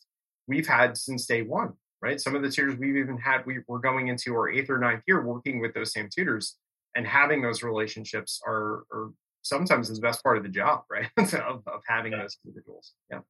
we've 0.46 0.66
had 0.66 0.96
since 0.96 1.26
day 1.26 1.42
one 1.42 1.72
right? 2.02 2.20
Some 2.20 2.36
of 2.36 2.42
the 2.42 2.50
tutors 2.50 2.78
we've 2.78 2.96
even 2.96 3.16
had 3.18 3.44
we, 3.46 3.58
we're 3.66 3.78
going 3.78 4.08
into 4.08 4.34
our 4.34 4.48
eighth 4.48 4.68
or 4.70 4.78
ninth 4.78 5.02
year 5.06 5.24
working 5.24 5.60
with 5.60 5.74
those 5.74 5.92
same 5.92 6.08
tutors 6.14 6.56
and 6.94 7.06
having 7.06 7.42
those 7.42 7.62
relationships 7.62 8.40
are, 8.46 8.84
are 8.92 9.10
sometimes 9.42 9.88
the 9.88 10.00
best 10.00 10.22
part 10.22 10.36
of 10.36 10.42
the 10.42 10.48
job 10.48 10.82
right? 10.90 11.08
Of, 11.18 11.62
of 11.66 11.82
having 11.88 12.12
yeah. 12.12 12.22
those 12.22 12.36
individuals 12.44 12.92
yeah. 13.10 13.20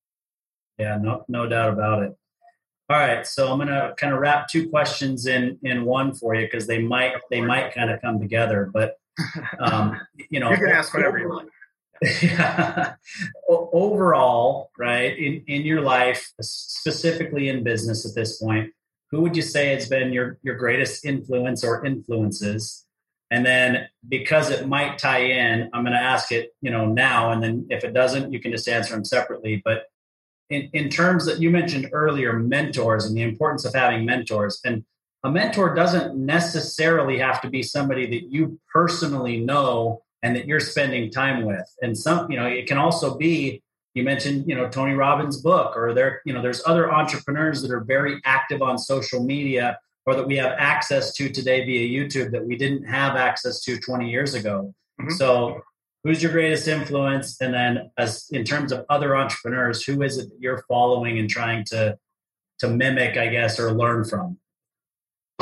Yeah 0.79 0.99
no 1.01 1.25
no 1.29 1.49
doubt 1.49 1.73
about 1.73 2.03
it 2.03 2.13
all 2.89 2.97
right, 2.97 3.27
so 3.27 3.51
I'm 3.51 3.59
going 3.59 3.69
to 3.69 3.95
kind 3.97 4.13
of 4.13 4.21
wrap 4.21 4.49
two 4.49 4.69
questions 4.69 5.27
in 5.27 5.59
in 5.63 5.85
one 5.85 6.15
for 6.15 6.35
you 6.35 6.47
because 6.47 6.69
they 6.69 6.79
might 6.79 7.15
they 7.31 7.41
might 7.41 7.75
kind 7.75 7.91
of 7.91 8.01
come 8.01 8.21
together. 8.21 8.71
But 8.73 8.97
um, 9.59 10.01
you 10.31 10.39
know, 10.39 10.51
you 10.51 10.57
can 10.57 10.69
ask 10.69 10.95
whatever 10.95 11.19
you 11.19 11.29
want. 11.29 11.49
yeah. 12.23 12.95
Overall, 13.49 14.71
right 14.79 15.19
in 15.19 15.43
in 15.49 15.63
your 15.63 15.81
life, 15.81 16.33
specifically 16.41 17.49
in 17.49 17.65
business 17.65 18.07
at 18.07 18.15
this 18.15 18.41
point, 18.41 18.73
who 19.11 19.21
would 19.23 19.35
you 19.35 19.43
say 19.43 19.75
has 19.75 19.89
been 19.89 20.13
your 20.13 20.39
your 20.43 20.55
greatest 20.55 21.05
influence 21.05 21.65
or 21.65 21.85
influences? 21.85 22.85
And 23.33 23.45
then 23.45 23.89
because 24.09 24.51
it 24.51 24.69
might 24.69 24.99
tie 24.99 25.25
in, 25.25 25.69
I'm 25.73 25.83
going 25.83 25.93
to 25.93 26.01
ask 26.01 26.31
it, 26.31 26.55
you 26.61 26.71
know, 26.71 26.87
now, 26.87 27.33
and 27.33 27.43
then 27.43 27.67
if 27.71 27.83
it 27.83 27.93
doesn't, 27.93 28.33
you 28.33 28.39
can 28.39 28.53
just 28.53 28.69
answer 28.69 28.95
them 28.95 29.05
separately. 29.05 29.61
But 29.65 29.87
in, 30.51 30.69
in 30.73 30.89
terms 30.89 31.27
that 31.27 31.41
you 31.41 31.51
mentioned 31.51 31.91
earlier, 31.93 32.35
mentors 32.35 33.05
and 33.05 33.17
the 33.17 33.23
importance 33.23 33.65
of 33.65 33.75
having 33.75 34.05
mentors. 34.05 34.61
And 34.65 34.85
a 35.25 35.31
mentor 35.31 35.75
doesn't 35.75 36.17
necessarily 36.17 37.19
have 37.19 37.41
to 37.43 37.51
be 37.51 37.63
somebody 37.63 38.07
that 38.07 38.31
you 38.31 38.61
personally 38.73 39.41
know 39.41 40.03
and 40.23 40.37
that 40.37 40.47
you're 40.47 40.61
spending 40.61 41.11
time 41.11 41.45
with. 41.45 41.67
And 41.83 41.97
some, 41.97 42.31
you 42.31 42.39
know, 42.39 42.47
it 42.47 42.67
can 42.67 42.79
also 42.79 43.17
be, 43.17 43.63
you 43.95 44.03
mentioned, 44.03 44.45
you 44.47 44.55
know, 44.55 44.69
Tony 44.69 44.93
Robbins' 44.93 45.41
book, 45.41 45.77
or 45.77 45.95
there, 45.95 46.21
you 46.25 46.33
know, 46.33 46.43
there's 46.43 46.63
other 46.67 46.93
entrepreneurs 46.93 47.63
that 47.63 47.71
are 47.71 47.81
very 47.81 48.21
active 48.25 48.63
on 48.63 48.79
social 48.79 49.23
media 49.23 49.79
or 50.05 50.15
that 50.15 50.27
we 50.27 50.37
have 50.37 50.53
access 50.59 51.13
to 51.15 51.29
today 51.29 51.65
via 51.65 51.89
YouTube 51.89 52.31
that 52.31 52.47
we 52.47 52.57
didn't 52.57 52.85
have 52.85 53.17
access 53.17 53.61
to 53.63 53.79
20 53.79 54.09
years 54.09 54.35
ago. 54.35 54.73
Mm-hmm. 55.01 55.13
So, 55.15 55.63
who's 56.07 56.23
your 56.23 56.31
greatest 56.31 56.69
influence? 56.69 57.41
And 57.41 57.53
then, 57.53 57.91
as 57.99 58.29
in 58.31 58.45
terms 58.45 58.73
of 58.73 58.87
other 58.89 59.17
entrepreneurs, 59.17 59.85
who 59.85 60.03
is 60.03 60.19
it 60.19 60.29
that 60.29 60.41
you're 60.41 60.65
following 60.69 61.19
and 61.19 61.29
trying 61.29 61.65
to 61.67 61.99
to 62.61 62.69
mimic, 62.69 63.17
I 63.17 63.27
guess, 63.27 63.59
or 63.59 63.73
learn 63.73 64.05
from? 64.05 64.39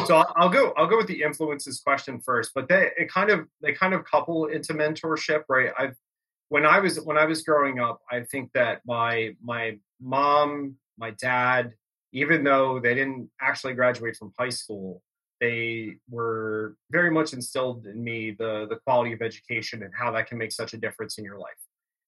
So 0.06 0.24
I'll 0.36 0.48
go. 0.48 0.72
I'll 0.76 0.86
go 0.86 0.96
with 0.96 1.06
the 1.06 1.22
influences 1.22 1.80
question 1.80 2.20
first, 2.20 2.52
but 2.54 2.68
they 2.68 2.90
it 2.96 3.10
kind 3.10 3.30
of 3.30 3.46
they 3.62 3.72
kind 3.72 3.94
of 3.94 4.04
couple 4.04 4.46
into 4.46 4.74
mentorship, 4.74 5.44
right? 5.48 5.70
I've 5.78 5.96
when 6.48 6.66
I 6.66 6.80
was 6.80 7.00
when 7.00 7.18
I 7.18 7.26
was 7.26 7.42
growing 7.42 7.78
up, 7.80 8.00
I 8.10 8.20
think 8.20 8.52
that 8.52 8.80
my 8.86 9.36
my 9.42 9.78
mom, 10.00 10.76
my 10.98 11.10
dad, 11.10 11.74
even 12.12 12.42
though 12.42 12.80
they 12.80 12.94
didn't 12.94 13.30
actually 13.40 13.74
graduate 13.74 14.16
from 14.16 14.32
high 14.38 14.50
school, 14.50 15.02
they 15.44 15.96
were 16.08 16.76
very 16.90 17.10
much 17.10 17.32
instilled 17.34 17.86
in 17.86 18.02
me 18.02 18.18
the 18.42 18.66
the 18.70 18.78
quality 18.84 19.12
of 19.12 19.20
education 19.20 19.82
and 19.82 19.92
how 20.00 20.10
that 20.12 20.26
can 20.28 20.38
make 20.38 20.52
such 20.52 20.72
a 20.72 20.78
difference 20.78 21.18
in 21.18 21.24
your 21.24 21.38
life. 21.38 21.62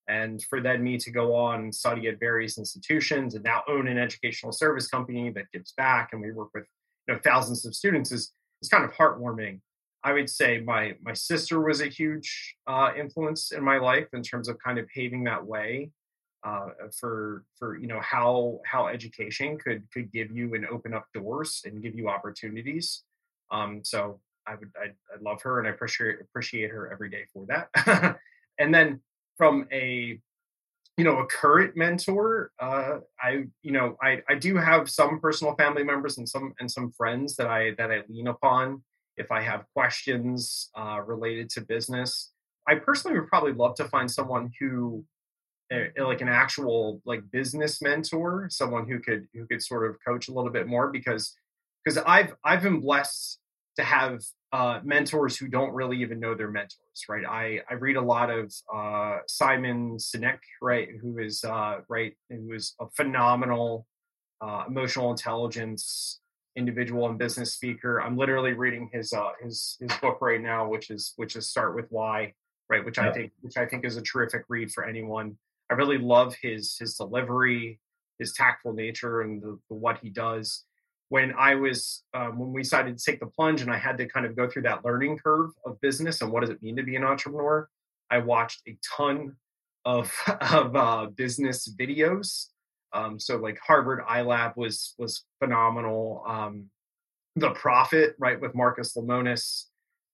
And 0.08 0.42
for 0.44 0.60
then 0.60 0.82
me 0.82 0.98
to 0.98 1.10
go 1.10 1.34
on 1.34 1.56
and 1.64 1.74
study 1.74 2.06
at 2.08 2.20
various 2.20 2.58
institutions 2.58 3.34
and 3.34 3.44
now 3.44 3.62
own 3.68 3.88
an 3.88 3.98
educational 3.98 4.52
service 4.52 4.86
company 4.88 5.30
that 5.30 5.50
gives 5.52 5.72
back 5.72 6.10
and 6.12 6.22
we 6.22 6.32
work 6.32 6.50
with 6.54 6.66
you 7.06 7.14
know 7.14 7.20
thousands 7.22 7.66
of 7.66 7.74
students 7.74 8.10
is 8.12 8.32
is 8.62 8.68
kind 8.68 8.84
of 8.84 8.92
heartwarming. 8.92 9.60
I 10.02 10.12
would 10.12 10.30
say 10.30 10.50
my 10.60 10.82
my 11.08 11.14
sister 11.30 11.60
was 11.60 11.80
a 11.80 11.88
huge 12.00 12.30
uh, 12.66 12.90
influence 13.02 13.52
in 13.52 13.62
my 13.62 13.78
life 13.78 14.08
in 14.12 14.22
terms 14.22 14.48
of 14.48 14.56
kind 14.66 14.78
of 14.78 14.86
paving 14.88 15.24
that 15.24 15.44
way 15.44 15.90
uh, 16.46 16.68
for 16.98 17.44
for 17.58 17.76
you 17.76 17.88
know 17.88 18.00
how 18.00 18.60
how 18.64 18.86
education 18.86 19.58
could 19.58 19.82
could 19.92 20.08
give 20.12 20.30
you 20.38 20.54
and 20.54 20.64
open 20.66 20.94
up 20.94 21.06
doors 21.12 21.50
and 21.66 21.82
give 21.82 21.94
you 21.94 22.08
opportunities. 22.08 23.02
Um, 23.50 23.82
so 23.84 24.20
I 24.46 24.54
would 24.54 24.70
I, 24.76 24.86
I 24.86 25.20
love 25.20 25.42
her 25.42 25.58
and 25.58 25.68
I 25.68 25.70
appreciate 25.70 26.20
appreciate 26.20 26.70
her 26.70 26.90
every 26.92 27.10
day 27.10 27.24
for 27.32 27.46
that. 27.46 28.18
and 28.58 28.74
then 28.74 29.00
from 29.36 29.66
a 29.72 30.20
you 30.96 31.04
know 31.04 31.18
a 31.18 31.26
current 31.26 31.76
mentor 31.76 32.52
uh, 32.58 32.98
i 33.20 33.44
you 33.62 33.72
know 33.72 33.96
I, 34.02 34.22
I 34.28 34.34
do 34.34 34.56
have 34.56 34.88
some 34.88 35.20
personal 35.20 35.54
family 35.56 35.84
members 35.84 36.18
and 36.18 36.28
some 36.28 36.54
and 36.58 36.70
some 36.70 36.90
friends 36.92 37.36
that 37.36 37.46
i 37.46 37.72
that 37.78 37.90
i 37.90 38.02
lean 38.08 38.28
upon 38.28 38.82
if 39.16 39.30
i 39.30 39.42
have 39.42 39.64
questions 39.74 40.70
uh, 40.76 41.00
related 41.04 41.50
to 41.50 41.60
business 41.60 42.32
i 42.66 42.74
personally 42.74 43.18
would 43.18 43.28
probably 43.28 43.52
love 43.52 43.74
to 43.76 43.84
find 43.84 44.10
someone 44.10 44.50
who 44.58 45.04
uh, 45.72 46.04
like 46.04 46.20
an 46.20 46.28
actual 46.28 47.00
like 47.04 47.20
business 47.30 47.82
mentor 47.82 48.46
someone 48.50 48.88
who 48.88 48.98
could 48.98 49.26
who 49.34 49.46
could 49.46 49.62
sort 49.62 49.88
of 49.88 49.96
coach 50.06 50.28
a 50.28 50.32
little 50.32 50.50
bit 50.50 50.66
more 50.66 50.90
because 50.90 51.36
because 51.86 52.02
i've 52.06 52.34
i've 52.44 52.62
been 52.62 52.80
blessed 52.80 53.38
to 53.76 53.84
have 53.84 54.20
uh, 54.52 54.80
mentors 54.84 55.36
who 55.36 55.48
don't 55.48 55.74
really 55.74 56.00
even 56.00 56.18
know 56.20 56.34
their 56.34 56.50
mentors, 56.50 57.04
right? 57.08 57.24
I, 57.26 57.60
I 57.68 57.74
read 57.74 57.96
a 57.96 58.00
lot 58.00 58.30
of 58.30 58.52
uh, 58.74 59.18
Simon 59.28 59.96
Sinek, 59.98 60.38
right, 60.62 60.88
who 61.00 61.18
is 61.18 61.44
uh, 61.44 61.80
right, 61.88 62.14
who 62.30 62.52
is 62.52 62.74
a 62.80 62.86
phenomenal 62.96 63.86
uh, 64.40 64.64
emotional 64.68 65.10
intelligence 65.10 66.20
individual 66.56 67.06
and 67.08 67.18
business 67.18 67.52
speaker. 67.52 68.00
I'm 68.00 68.16
literally 68.16 68.54
reading 68.54 68.88
his 68.92 69.12
uh, 69.12 69.32
his 69.42 69.76
his 69.80 69.92
book 70.00 70.18
right 70.20 70.40
now, 70.40 70.68
which 70.68 70.90
is 70.90 71.12
which 71.16 71.36
is 71.36 71.48
Start 71.48 71.74
with 71.74 71.86
Why, 71.90 72.32
right, 72.70 72.84
which 72.84 72.98
I 72.98 73.12
think 73.12 73.32
which 73.40 73.56
I 73.56 73.66
think 73.66 73.84
is 73.84 73.96
a 73.96 74.02
terrific 74.02 74.44
read 74.48 74.72
for 74.72 74.84
anyone. 74.84 75.36
I 75.70 75.74
really 75.74 75.98
love 75.98 76.34
his 76.40 76.76
his 76.78 76.94
delivery, 76.94 77.80
his 78.18 78.32
tactful 78.32 78.72
nature, 78.72 79.20
and 79.22 79.42
the, 79.42 79.58
the 79.68 79.74
what 79.74 79.98
he 79.98 80.08
does 80.08 80.64
when 81.08 81.32
I 81.38 81.54
was 81.54 82.02
um, 82.14 82.38
when 82.38 82.52
we 82.52 82.62
decided 82.62 82.98
to 82.98 83.04
take 83.04 83.20
the 83.20 83.26
plunge 83.26 83.62
and 83.62 83.70
I 83.70 83.78
had 83.78 83.98
to 83.98 84.06
kind 84.06 84.26
of 84.26 84.36
go 84.36 84.48
through 84.48 84.62
that 84.62 84.84
learning 84.84 85.18
curve 85.18 85.50
of 85.64 85.80
business 85.80 86.20
and 86.20 86.32
what 86.32 86.40
does 86.40 86.50
it 86.50 86.62
mean 86.62 86.76
to 86.76 86.82
be 86.82 86.96
an 86.96 87.04
entrepreneur, 87.04 87.68
I 88.10 88.18
watched 88.18 88.62
a 88.66 88.76
ton 88.96 89.36
of 89.84 90.12
of 90.52 90.74
uh, 90.74 91.06
business 91.14 91.68
videos. 91.68 92.46
Um, 92.92 93.18
so 93.18 93.36
like 93.36 93.58
Harvard 93.64 94.00
iLab 94.08 94.56
was 94.56 94.94
was 94.98 95.24
phenomenal. 95.38 96.24
Um, 96.26 96.70
the 97.38 97.50
Profit, 97.50 98.16
right, 98.18 98.40
with 98.40 98.54
Marcus 98.54 98.94
Lemonis, 98.94 99.64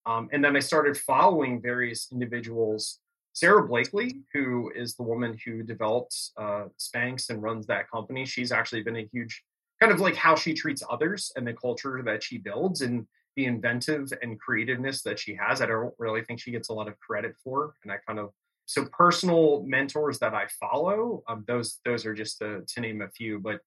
um, 0.06 0.28
and 0.32 0.44
then 0.44 0.56
I 0.56 0.60
started 0.60 0.96
following 0.96 1.62
various 1.62 2.08
individuals. 2.10 2.98
Sara 3.32 3.66
Blakely, 3.66 4.22
who 4.34 4.70
is 4.74 4.94
the 4.94 5.04
woman 5.04 5.38
who 5.44 5.62
developed 5.62 6.14
uh, 6.36 6.64
Spanx 6.78 7.30
and 7.30 7.42
runs 7.42 7.66
that 7.66 7.88
company, 7.90 8.26
she's 8.26 8.52
actually 8.52 8.82
been 8.82 8.96
a 8.96 9.08
huge 9.12 9.42
kind 9.82 9.92
of 9.92 10.00
like 10.00 10.14
how 10.14 10.36
she 10.36 10.54
treats 10.54 10.82
others 10.88 11.32
and 11.34 11.44
the 11.44 11.52
culture 11.52 12.02
that 12.04 12.22
she 12.22 12.38
builds 12.38 12.82
and 12.82 13.04
the 13.34 13.46
inventive 13.46 14.12
and 14.22 14.38
creativeness 14.38 15.02
that 15.02 15.18
she 15.18 15.34
has. 15.34 15.60
I 15.60 15.66
don't 15.66 15.92
really 15.98 16.22
think 16.22 16.38
she 16.38 16.52
gets 16.52 16.68
a 16.68 16.72
lot 16.72 16.86
of 16.86 16.96
credit 17.00 17.34
for, 17.42 17.74
and 17.82 17.90
I 17.90 17.96
kind 18.06 18.20
of 18.20 18.30
so 18.66 18.84
personal 18.86 19.64
mentors 19.66 20.20
that 20.20 20.34
I 20.34 20.46
follow. 20.60 21.24
Um, 21.28 21.44
those 21.48 21.80
those 21.84 22.06
are 22.06 22.14
just 22.14 22.38
to, 22.38 22.62
to 22.64 22.80
name 22.80 23.02
a 23.02 23.08
few, 23.08 23.40
but 23.40 23.58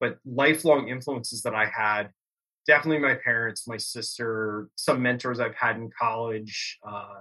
but 0.00 0.18
lifelong 0.24 0.88
influences 0.88 1.42
that 1.42 1.54
I 1.54 1.66
had. 1.66 2.10
Definitely 2.66 2.98
my 2.98 3.14
parents, 3.14 3.68
my 3.68 3.76
sister, 3.76 4.68
some 4.74 5.00
mentors 5.00 5.38
I've 5.38 5.54
had 5.54 5.76
in 5.76 5.90
college. 5.96 6.78
Uh, 6.86 7.20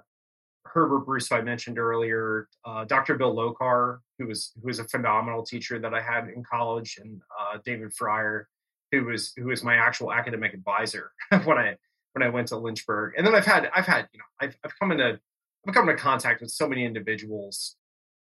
Herbert 0.65 1.05
Bruce, 1.05 1.29
who 1.29 1.35
I 1.35 1.41
mentioned 1.41 1.79
earlier, 1.79 2.47
uh, 2.65 2.85
Dr. 2.85 3.15
Bill 3.15 3.35
Lokar, 3.35 3.99
who 4.17 4.27
was 4.27 4.51
who 4.61 4.67
was 4.67 4.79
a 4.79 4.83
phenomenal 4.85 5.43
teacher 5.43 5.79
that 5.79 5.93
I 5.93 6.01
had 6.01 6.29
in 6.29 6.43
college, 6.43 6.99
and 7.01 7.21
uh, 7.39 7.57
David 7.65 7.93
Fryer, 7.93 8.47
who 8.91 9.05
was 9.05 9.33
who 9.37 9.45
was 9.45 9.63
my 9.63 9.75
actual 9.75 10.11
academic 10.11 10.53
advisor 10.53 11.11
when 11.43 11.57
I 11.57 11.75
when 12.13 12.23
I 12.23 12.29
went 12.29 12.49
to 12.49 12.57
Lynchburg. 12.57 13.13
And 13.17 13.25
then 13.25 13.35
I've 13.35 13.45
had 13.45 13.69
I've 13.75 13.85
had 13.85 14.07
you 14.11 14.19
know 14.19 14.25
I've 14.39 14.57
I've 14.63 14.77
come 14.79 14.91
into 14.91 15.19
I've 15.67 15.73
come 15.73 15.89
into 15.89 16.01
contact 16.01 16.41
with 16.41 16.51
so 16.51 16.67
many 16.67 16.85
individuals, 16.85 17.75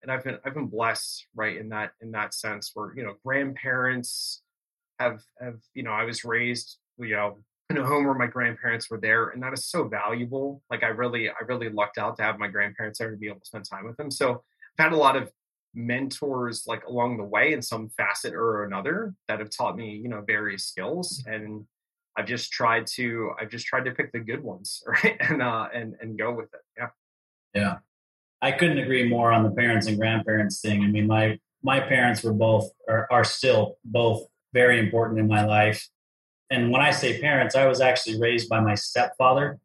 and 0.03 0.11
I've 0.11 0.25
been 0.25 0.39
I've 0.45 0.55
been 0.55 0.69
blessed 0.69 1.27
right 1.35 1.57
in 1.57 1.69
that 1.71 1.93
in 2.01 2.13
that 2.13 2.35
sense 2.35 2.71
where 2.75 2.95
you 2.97 3.05
know 3.05 3.15
grandparents 3.25 4.43
have 4.99 5.23
have 5.41 5.61
you 5.75 5.83
know 5.83 5.93
I 5.93 6.05
was 6.05 6.25
raised 6.25 6.79
you 6.99 7.17
know 7.17 7.39
in 7.71 7.79
a 7.79 7.87
home 7.87 8.05
where 8.05 8.15
my 8.15 8.27
grandparents 8.27 8.91
were 8.91 8.99
there 8.99 9.29
and 9.29 9.43
that 9.43 9.53
is 9.53 9.67
so 9.67 9.85
valuable 9.85 10.63
like 10.71 10.83
i 10.83 10.89
really 10.89 11.29
i 11.29 11.35
really 11.47 11.69
lucked 11.69 11.99
out 11.99 12.17
to 12.17 12.23
have 12.23 12.39
my 12.39 12.49
grandparents 12.49 12.99
there 12.99 13.11
to 13.11 13.17
be 13.17 13.29
able 13.29 13.41
to 13.41 13.47
spend 13.47 13.65
time 13.65 13.87
with 13.87 13.97
them. 13.97 14.11
So 14.11 14.43
i've 14.79 14.85
had 14.85 14.93
a 14.93 14.97
lot 14.97 15.17
of 15.17 15.31
mentors 15.75 16.65
like 16.67 16.85
along 16.87 17.17
the 17.17 17.25
way 17.25 17.53
in 17.53 17.63
some 17.63 17.89
facet 17.91 18.35
or 18.35 18.65
another 18.65 19.15
that 19.29 19.39
have 19.39 19.51
taught 19.51 19.77
me 19.77 19.95
you 19.95 20.09
know 20.09 20.21
various 20.21 20.65
skills 20.65 21.23
mm-hmm. 21.23 21.33
and 21.33 21.65
i've 22.17 22.27
just 22.27 22.51
tried 22.51 22.85
to 22.89 23.31
i've 23.41 23.51
just 23.51 23.67
tried 23.67 23.85
to 23.85 23.93
pick 23.93 24.11
the 24.11 24.19
good 24.19 24.43
ones 24.43 24.83
right 24.87 25.17
and 25.21 25.41
uh 25.41 25.69
and 25.73 25.95
and 26.01 26.19
go 26.19 26.33
with 26.35 26.53
it 26.53 26.61
yeah. 26.77 26.89
Yeah. 27.55 27.77
I 28.43 28.53
couldn't 28.53 28.79
agree 28.79 29.09
more 29.09 29.33
on 29.33 29.43
the 29.43 29.51
parents 29.51 29.87
and 29.87 29.99
grandparents 29.99 30.61
thing. 30.61 30.83
I 30.83 30.87
mean 30.87 31.07
my 31.07 31.39
my 31.63 31.81
parents 31.81 32.23
were 32.23 32.33
both 32.33 32.71
are, 32.89 33.07
are 33.11 33.25
still 33.25 33.77
both 33.85 34.23
very 34.53 34.79
important 34.79 35.21
in 35.21 35.29
my 35.29 35.45
life 35.45 35.87
and 36.51 36.71
when 36.71 36.81
I 36.81 36.91
say 36.91 37.21
parents, 37.21 37.55
I 37.55 37.67
was 37.67 37.81
actually 37.81 38.21
raised 38.21 38.49
by 38.49 38.61
my 38.61 38.75
stepfather. 38.75 39.61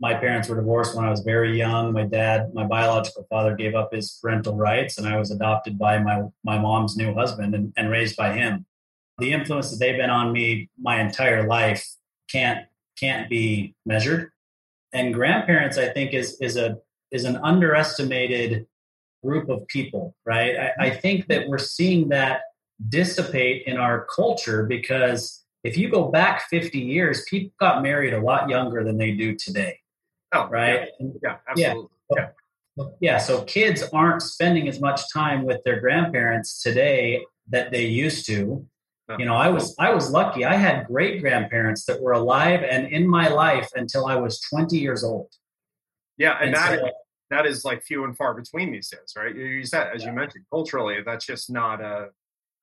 My 0.00 0.14
parents 0.14 0.48
were 0.48 0.56
divorced 0.56 0.94
when 0.94 1.04
I 1.04 1.10
was 1.10 1.20
very 1.20 1.56
young. 1.56 1.92
My 1.92 2.04
dad, 2.04 2.54
my 2.54 2.64
biological 2.64 3.26
father, 3.28 3.56
gave 3.56 3.74
up 3.74 3.92
his 3.92 4.18
parental 4.22 4.54
rights, 4.56 4.98
and 4.98 5.08
I 5.08 5.16
was 5.16 5.30
adopted 5.30 5.78
by 5.78 5.98
my, 5.98 6.22
my 6.44 6.58
mom's 6.58 6.96
new 6.96 7.14
husband 7.14 7.54
and, 7.54 7.72
and 7.76 7.90
raised 7.90 8.16
by 8.16 8.32
him. 8.32 8.66
The 9.18 9.32
influence 9.32 9.70
that 9.70 9.78
they've 9.78 9.96
been 9.96 10.10
on 10.10 10.32
me 10.32 10.70
my 10.80 11.00
entire 11.00 11.46
life 11.46 11.84
can't 12.30 12.66
can't 12.96 13.28
be 13.28 13.74
measured. 13.86 14.30
And 14.92 15.14
grandparents, 15.14 15.78
I 15.78 15.88
think, 15.88 16.14
is 16.14 16.38
is 16.40 16.56
a 16.56 16.78
is 17.10 17.24
an 17.24 17.36
underestimated 17.38 18.66
group 19.24 19.48
of 19.48 19.66
people, 19.66 20.14
right? 20.24 20.56
I, 20.56 20.86
I 20.86 20.90
think 20.90 21.26
that 21.28 21.48
we're 21.48 21.58
seeing 21.58 22.10
that 22.10 22.42
dissipate 22.88 23.66
in 23.66 23.76
our 23.76 24.06
culture 24.14 24.64
because 24.64 25.44
if 25.64 25.76
you 25.76 25.90
go 25.90 26.08
back 26.08 26.48
50 26.48 26.78
years, 26.78 27.24
people 27.28 27.52
got 27.58 27.82
married 27.82 28.14
a 28.14 28.20
lot 28.20 28.48
younger 28.48 28.84
than 28.84 28.96
they 28.96 29.12
do 29.12 29.34
today. 29.34 29.78
Oh, 30.32 30.48
right. 30.48 30.88
Yeah, 31.00 31.08
yeah 31.22 31.36
absolutely. 31.48 31.88
Yeah. 32.16 32.28
yeah. 32.76 32.84
yeah. 33.00 33.18
So 33.18 33.42
kids 33.44 33.82
aren't 33.92 34.22
spending 34.22 34.68
as 34.68 34.80
much 34.80 35.12
time 35.12 35.44
with 35.44 35.62
their 35.64 35.80
grandparents 35.80 36.62
today 36.62 37.24
that 37.48 37.70
they 37.70 37.86
used 37.86 38.26
to. 38.26 38.66
You 39.18 39.24
know, 39.24 39.36
I 39.36 39.48
was 39.48 39.74
I 39.78 39.94
was 39.94 40.10
lucky. 40.10 40.44
I 40.44 40.54
had 40.54 40.86
great 40.86 41.22
grandparents 41.22 41.86
that 41.86 42.02
were 42.02 42.12
alive 42.12 42.62
and 42.62 42.88
in 42.88 43.08
my 43.08 43.28
life 43.28 43.70
until 43.74 44.04
I 44.04 44.16
was 44.16 44.38
20 44.40 44.76
years 44.76 45.02
old. 45.02 45.32
Yeah, 46.18 46.36
and, 46.36 46.48
and 46.48 46.56
that 46.56 46.78
so, 46.78 46.90
that 47.30 47.46
is 47.46 47.64
like 47.64 47.82
few 47.82 48.04
and 48.04 48.14
far 48.14 48.34
between 48.34 48.70
these 48.70 48.90
days, 48.90 49.14
right? 49.16 49.34
You 49.34 49.64
said, 49.64 49.92
as 49.94 50.02
yeah. 50.02 50.10
you 50.10 50.14
mentioned, 50.14 50.44
culturally, 50.50 50.98
that's 51.06 51.24
just 51.24 51.48
not 51.48 51.80
a 51.80 52.08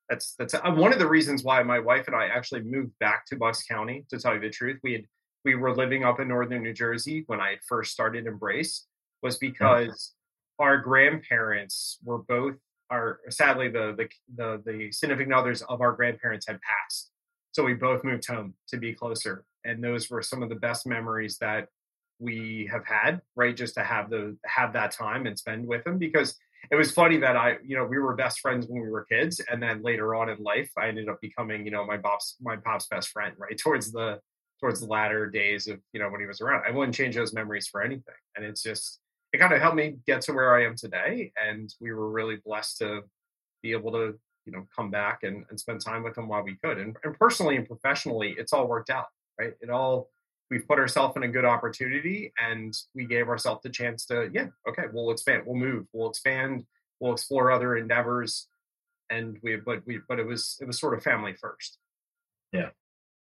that's 0.09 0.35
that's 0.37 0.53
uh, 0.53 0.59
one 0.65 0.93
of 0.93 0.99
the 0.99 1.07
reasons 1.07 1.43
why 1.43 1.63
my 1.63 1.79
wife 1.79 2.07
and 2.07 2.15
I 2.15 2.27
actually 2.27 2.61
moved 2.61 2.97
back 2.99 3.25
to 3.27 3.35
Bucks 3.35 3.63
County. 3.63 4.05
To 4.09 4.19
tell 4.19 4.35
you 4.35 4.39
the 4.39 4.49
truth, 4.49 4.79
we 4.83 4.93
had 4.93 5.05
we 5.43 5.55
were 5.55 5.75
living 5.75 6.03
up 6.03 6.19
in 6.19 6.27
northern 6.27 6.63
New 6.63 6.73
Jersey 6.73 7.23
when 7.27 7.39
I 7.39 7.57
first 7.67 7.91
started 7.91 8.25
Embrace, 8.25 8.85
was 9.21 9.37
because 9.37 10.13
our 10.59 10.77
grandparents 10.77 11.99
were 12.03 12.19
both 12.19 12.55
our 12.89 13.19
sadly 13.29 13.69
the, 13.69 13.95
the 13.97 14.07
the 14.35 14.61
the 14.65 14.91
significant 14.91 15.33
others 15.33 15.61
of 15.63 15.81
our 15.81 15.93
grandparents 15.93 16.47
had 16.47 16.59
passed, 16.61 17.11
so 17.51 17.63
we 17.63 17.73
both 17.73 18.03
moved 18.03 18.27
home 18.27 18.53
to 18.69 18.77
be 18.77 18.93
closer. 18.93 19.45
and 19.65 19.83
those 19.83 20.09
were 20.09 20.21
some 20.21 20.43
of 20.43 20.49
the 20.49 20.55
best 20.55 20.85
memories 20.85 21.37
that 21.39 21.67
we 22.19 22.69
have 22.71 22.85
had 22.85 23.21
right 23.35 23.57
just 23.57 23.73
to 23.73 23.83
have 23.83 24.09
the 24.09 24.37
have 24.45 24.71
that 24.73 24.91
time 24.91 25.25
and 25.25 25.37
spend 25.37 25.67
with 25.67 25.83
them 25.83 25.97
because 25.97 26.37
it 26.71 26.75
was 26.75 26.91
funny 26.91 27.17
that 27.17 27.35
i 27.35 27.57
you 27.63 27.75
know 27.75 27.85
we 27.85 27.97
were 27.97 28.15
best 28.15 28.39
friends 28.39 28.67
when 28.67 28.81
we 28.81 28.89
were 28.89 29.05
kids 29.05 29.41
and 29.51 29.61
then 29.61 29.81
later 29.81 30.15
on 30.15 30.29
in 30.29 30.41
life 30.41 30.69
i 30.77 30.87
ended 30.87 31.09
up 31.09 31.19
becoming 31.21 31.65
you 31.65 31.71
know 31.71 31.85
my 31.85 31.97
pop's 31.97 32.35
my 32.41 32.55
pop's 32.55 32.87
best 32.87 33.09
friend 33.09 33.33
right 33.39 33.57
towards 33.57 33.91
the 33.91 34.19
towards 34.59 34.79
the 34.79 34.87
latter 34.87 35.29
days 35.29 35.67
of 35.67 35.79
you 35.91 35.99
know 35.99 36.09
when 36.09 36.21
he 36.21 36.25
was 36.25 36.39
around. 36.39 36.63
I 36.65 36.71
wouldn't 36.71 36.95
change 36.95 37.15
those 37.15 37.33
memories 37.33 37.67
for 37.67 37.81
anything 37.81 38.15
and 38.35 38.45
it's 38.45 38.63
just 38.63 38.99
it 39.33 39.37
kind 39.37 39.53
of 39.53 39.61
helped 39.61 39.75
me 39.75 39.97
get 40.07 40.21
to 40.21 40.33
where 40.33 40.55
i 40.55 40.63
am 40.63 40.75
today 40.75 41.31
and 41.45 41.73
we 41.81 41.91
were 41.91 42.09
really 42.09 42.37
blessed 42.45 42.77
to 42.77 43.01
be 43.61 43.71
able 43.73 43.91
to 43.91 44.17
you 44.45 44.51
know 44.53 44.65
come 44.73 44.89
back 44.89 45.23
and, 45.23 45.43
and 45.49 45.59
spend 45.59 45.81
time 45.81 46.03
with 46.03 46.17
him 46.17 46.27
while 46.27 46.43
we 46.43 46.55
could 46.63 46.77
and, 46.77 46.95
and 47.03 47.19
personally 47.19 47.57
and 47.57 47.67
professionally 47.67 48.35
it's 48.37 48.53
all 48.53 48.67
worked 48.67 48.89
out 48.89 49.07
right? 49.39 49.53
It 49.61 49.69
all 49.69 50.09
we've 50.51 50.67
put 50.67 50.79
ourselves 50.79 51.15
in 51.15 51.23
a 51.23 51.27
good 51.27 51.45
opportunity 51.45 52.31
and 52.39 52.73
we 52.93 53.05
gave 53.05 53.27
ourselves 53.29 53.61
the 53.63 53.69
chance 53.69 54.05
to 54.05 54.29
yeah 54.33 54.47
okay 54.67 54.83
we'll 54.93 55.11
expand 55.11 55.43
we'll 55.45 55.55
move 55.55 55.85
we'll 55.93 56.09
expand 56.09 56.65
we'll 56.99 57.13
explore 57.13 57.51
other 57.51 57.77
endeavors. 57.77 58.47
And 59.09 59.37
we 59.43 59.57
but 59.57 59.85
we 59.85 59.99
but 60.07 60.19
it 60.19 60.25
was 60.25 60.57
it 60.61 60.65
was 60.65 60.79
sort 60.79 60.95
of 60.95 61.03
family 61.03 61.33
first. 61.33 61.77
Yeah. 62.51 62.69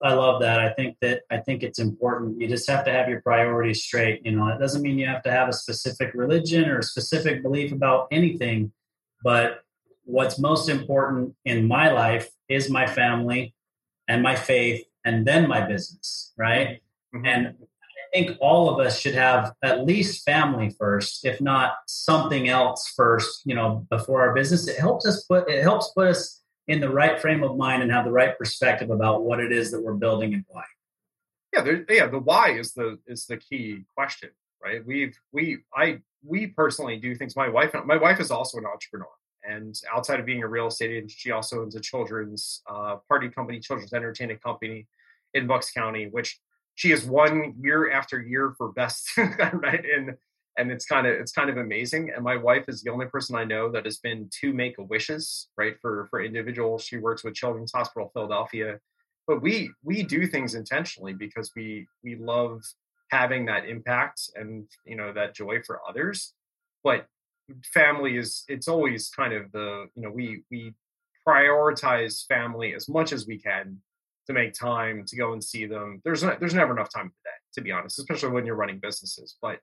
I 0.02 0.12
love 0.12 0.40
that. 0.42 0.60
I 0.60 0.70
think 0.70 0.96
that 1.00 1.22
i 1.30 1.38
think 1.38 1.62
it's 1.62 1.78
important. 1.78 2.40
You 2.40 2.46
just 2.46 2.68
have 2.70 2.84
to 2.84 2.92
have 2.92 3.08
your 3.08 3.22
priorities 3.22 3.82
straight 3.82 4.24
you 4.24 4.32
know 4.32 4.46
it 4.48 4.60
doesn't 4.60 4.82
mean 4.82 4.98
you 4.98 5.06
have 5.06 5.22
to 5.24 5.32
have 5.32 5.48
a 5.48 5.52
specific 5.52 6.12
religion 6.14 6.68
or 6.68 6.78
a 6.78 6.82
specific 6.82 7.42
belief 7.42 7.72
about 7.72 8.06
anything 8.12 8.72
but 9.24 9.62
what's 10.04 10.38
most 10.38 10.68
important 10.68 11.34
in 11.46 11.66
my 11.66 11.90
life 11.90 12.30
is 12.48 12.68
my 12.68 12.86
family 12.86 13.54
and 14.06 14.22
my 14.22 14.36
faith 14.36 14.84
and 15.04 15.26
then 15.26 15.48
my 15.48 15.66
business 15.66 16.32
right 16.36 16.82
Mm-hmm. 17.14 17.26
And 17.26 17.46
I 17.46 18.18
think 18.18 18.38
all 18.40 18.68
of 18.68 18.84
us 18.84 18.98
should 19.00 19.14
have 19.14 19.52
at 19.62 19.84
least 19.84 20.24
family 20.24 20.70
first, 20.78 21.24
if 21.24 21.40
not 21.40 21.74
something 21.86 22.48
else 22.48 22.92
first, 22.96 23.42
you 23.44 23.54
know, 23.54 23.86
before 23.90 24.26
our 24.26 24.34
business. 24.34 24.68
It 24.68 24.78
helps 24.78 25.06
us 25.06 25.24
put 25.24 25.48
it 25.48 25.62
helps 25.62 25.92
put 25.96 26.08
us 26.08 26.42
in 26.66 26.80
the 26.80 26.88
right 26.88 27.20
frame 27.20 27.42
of 27.42 27.56
mind 27.56 27.82
and 27.82 27.92
have 27.92 28.04
the 28.04 28.12
right 28.12 28.36
perspective 28.38 28.90
about 28.90 29.24
what 29.24 29.40
it 29.40 29.52
is 29.52 29.70
that 29.70 29.82
we're 29.82 29.94
building 29.94 30.34
and 30.34 30.44
why. 30.48 30.64
Yeah, 31.52 31.62
there, 31.62 31.84
yeah, 31.88 32.06
the 32.08 32.18
why 32.18 32.52
is 32.52 32.72
the 32.72 32.98
is 33.06 33.26
the 33.26 33.36
key 33.36 33.84
question, 33.96 34.30
right? 34.62 34.84
We've 34.84 35.16
we 35.32 35.58
I 35.74 36.00
we 36.24 36.48
personally 36.48 36.96
do 36.96 37.14
things. 37.14 37.36
My 37.36 37.48
wife 37.48 37.74
my 37.84 37.96
wife 37.96 38.18
is 38.18 38.30
also 38.30 38.58
an 38.58 38.64
entrepreneur, 38.66 39.06
and 39.48 39.74
outside 39.94 40.18
of 40.18 40.26
being 40.26 40.42
a 40.42 40.48
real 40.48 40.68
estate 40.68 40.90
agent, 40.90 41.12
she 41.12 41.30
also 41.30 41.60
owns 41.60 41.76
a 41.76 41.80
children's 41.80 42.62
uh, 42.68 42.96
party 43.08 43.28
company, 43.28 43.60
children's 43.60 43.92
entertainment 43.92 44.42
company 44.42 44.86
in 45.34 45.46
Bucks 45.46 45.70
County, 45.70 46.08
which 46.10 46.40
she 46.74 46.90
has 46.90 47.04
won 47.04 47.54
year 47.60 47.90
after 47.90 48.20
year 48.20 48.54
for 48.56 48.72
best 48.72 49.10
right? 49.18 49.84
And 49.84 50.16
and 50.56 50.70
it's 50.70 50.86
kind 50.86 51.06
of 51.06 51.14
it's 51.14 51.32
kind 51.32 51.50
of 51.50 51.56
amazing. 51.56 52.12
And 52.14 52.24
my 52.24 52.36
wife 52.36 52.64
is 52.68 52.82
the 52.82 52.90
only 52.90 53.06
person 53.06 53.36
i 53.36 53.44
know 53.44 53.70
that 53.70 53.84
has 53.84 53.98
been 53.98 54.28
to 54.40 54.52
make 54.52 54.78
a 54.78 54.82
wishes 54.82 55.48
right 55.56 55.76
for 55.80 56.06
for 56.10 56.22
individuals. 56.22 56.84
She 56.84 56.98
works 56.98 57.24
with 57.24 57.34
children's 57.34 57.72
hospital 57.72 58.10
philadelphia. 58.12 58.78
But 59.26 59.42
we 59.42 59.70
we 59.82 60.02
do 60.02 60.26
things 60.26 60.54
intentionally 60.54 61.14
because 61.14 61.50
we 61.56 61.86
we 62.02 62.16
love 62.16 62.62
having 63.10 63.46
that 63.46 63.66
impact 63.68 64.30
and 64.34 64.66
you 64.84 64.96
know 64.96 65.12
that 65.12 65.34
joy 65.34 65.62
for 65.62 65.80
others. 65.88 66.34
But 66.82 67.06
family 67.72 68.16
is 68.16 68.44
it's 68.48 68.68
always 68.68 69.10
kind 69.10 69.32
of 69.32 69.50
the 69.52 69.86
you 69.94 70.02
know 70.02 70.10
we 70.10 70.42
we 70.50 70.74
prioritize 71.26 72.26
family 72.26 72.74
as 72.74 72.88
much 72.88 73.12
as 73.12 73.26
we 73.26 73.38
can 73.38 73.78
to 74.26 74.32
make 74.32 74.54
time 74.54 75.04
to 75.06 75.16
go 75.16 75.32
and 75.32 75.42
see 75.42 75.66
them. 75.66 76.00
There's 76.04 76.22
no, 76.22 76.36
there's 76.38 76.54
never 76.54 76.72
enough 76.72 76.92
time 76.92 77.12
the 77.24 77.30
to 77.54 77.60
be 77.60 77.72
honest, 77.72 77.98
especially 77.98 78.30
when 78.30 78.46
you're 78.46 78.56
running 78.56 78.78
businesses. 78.78 79.36
But 79.40 79.60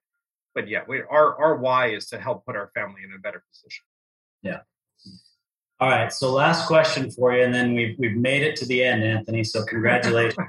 but 0.53 0.67
yeah, 0.67 0.81
we, 0.87 1.01
our 1.01 1.39
our 1.41 1.55
why 1.57 1.91
is 1.91 2.07
to 2.07 2.19
help 2.19 2.45
put 2.45 2.55
our 2.55 2.71
family 2.73 3.01
in 3.03 3.13
a 3.13 3.19
better 3.19 3.43
position. 3.49 3.83
Yeah. 4.41 4.59
All 5.79 5.89
right. 5.89 6.13
So 6.13 6.31
last 6.31 6.67
question 6.67 7.09
for 7.09 7.35
you, 7.35 7.43
and 7.43 7.53
then 7.53 7.73
we've 7.73 7.95
we've 7.97 8.15
made 8.15 8.43
it 8.43 8.55
to 8.57 8.65
the 8.65 8.83
end, 8.83 9.03
Anthony. 9.03 9.43
So 9.43 9.63
congratulations. 9.67 10.47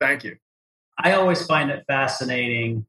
Thank 0.00 0.24
you. 0.24 0.36
I 0.98 1.12
always 1.12 1.46
find 1.46 1.70
it 1.70 1.84
fascinating 1.86 2.86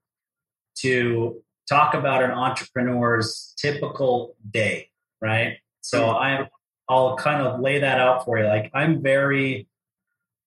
to 0.80 1.42
talk 1.68 1.94
about 1.94 2.24
an 2.24 2.32
entrepreneur's 2.32 3.54
typical 3.58 4.36
day, 4.50 4.90
right? 5.22 5.58
So 5.82 6.04
mm. 6.04 6.16
I 6.16 6.50
I'll 6.88 7.16
kind 7.18 7.46
of 7.46 7.60
lay 7.60 7.80
that 7.80 8.00
out 8.00 8.26
for 8.26 8.40
you. 8.40 8.46
Like 8.46 8.72
I'm 8.74 9.02
very 9.02 9.68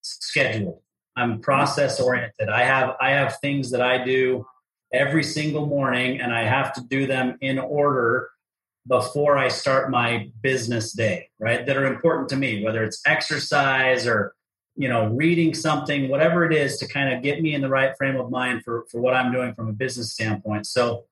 scheduled. 0.02 0.80
I'm 1.16 1.40
process 1.40 2.00
oriented. 2.00 2.48
I 2.48 2.64
have 2.64 2.96
I 3.00 3.10
have 3.10 3.38
things 3.40 3.70
that 3.70 3.82
I 3.82 4.04
do 4.04 4.46
every 4.92 5.24
single 5.24 5.66
morning 5.66 6.20
and 6.20 6.32
I 6.32 6.44
have 6.44 6.72
to 6.74 6.80
do 6.82 7.06
them 7.06 7.38
in 7.40 7.58
order 7.58 8.30
before 8.86 9.38
I 9.38 9.48
start 9.48 9.90
my 9.90 10.30
business 10.42 10.92
day, 10.92 11.28
right? 11.38 11.64
That 11.64 11.76
are 11.76 11.86
important 11.86 12.28
to 12.30 12.36
me, 12.36 12.64
whether 12.64 12.82
it's 12.82 13.00
exercise 13.06 14.06
or 14.06 14.34
you 14.74 14.88
know, 14.88 15.06
reading 15.08 15.52
something, 15.52 16.08
whatever 16.08 16.44
it 16.44 16.54
is 16.54 16.78
to 16.78 16.88
kind 16.88 17.12
of 17.12 17.22
get 17.22 17.42
me 17.42 17.54
in 17.54 17.60
the 17.60 17.68
right 17.68 17.96
frame 17.96 18.16
of 18.16 18.30
mind 18.30 18.64
for 18.64 18.84
for 18.90 19.00
what 19.00 19.14
I'm 19.14 19.30
doing 19.32 19.54
from 19.54 19.68
a 19.68 19.72
business 19.72 20.12
standpoint. 20.12 20.66
So 20.66 21.04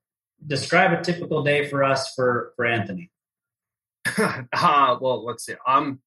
describe 0.45 0.91
a 0.99 1.01
typical 1.01 1.43
day 1.43 1.67
for 1.67 1.83
us 1.83 2.13
for 2.15 2.53
for 2.55 2.65
Anthony. 2.65 3.11
uh, 4.17 4.43
well, 4.99 5.23
let's 5.23 5.45
see. 5.45 5.53
I'm 5.65 6.01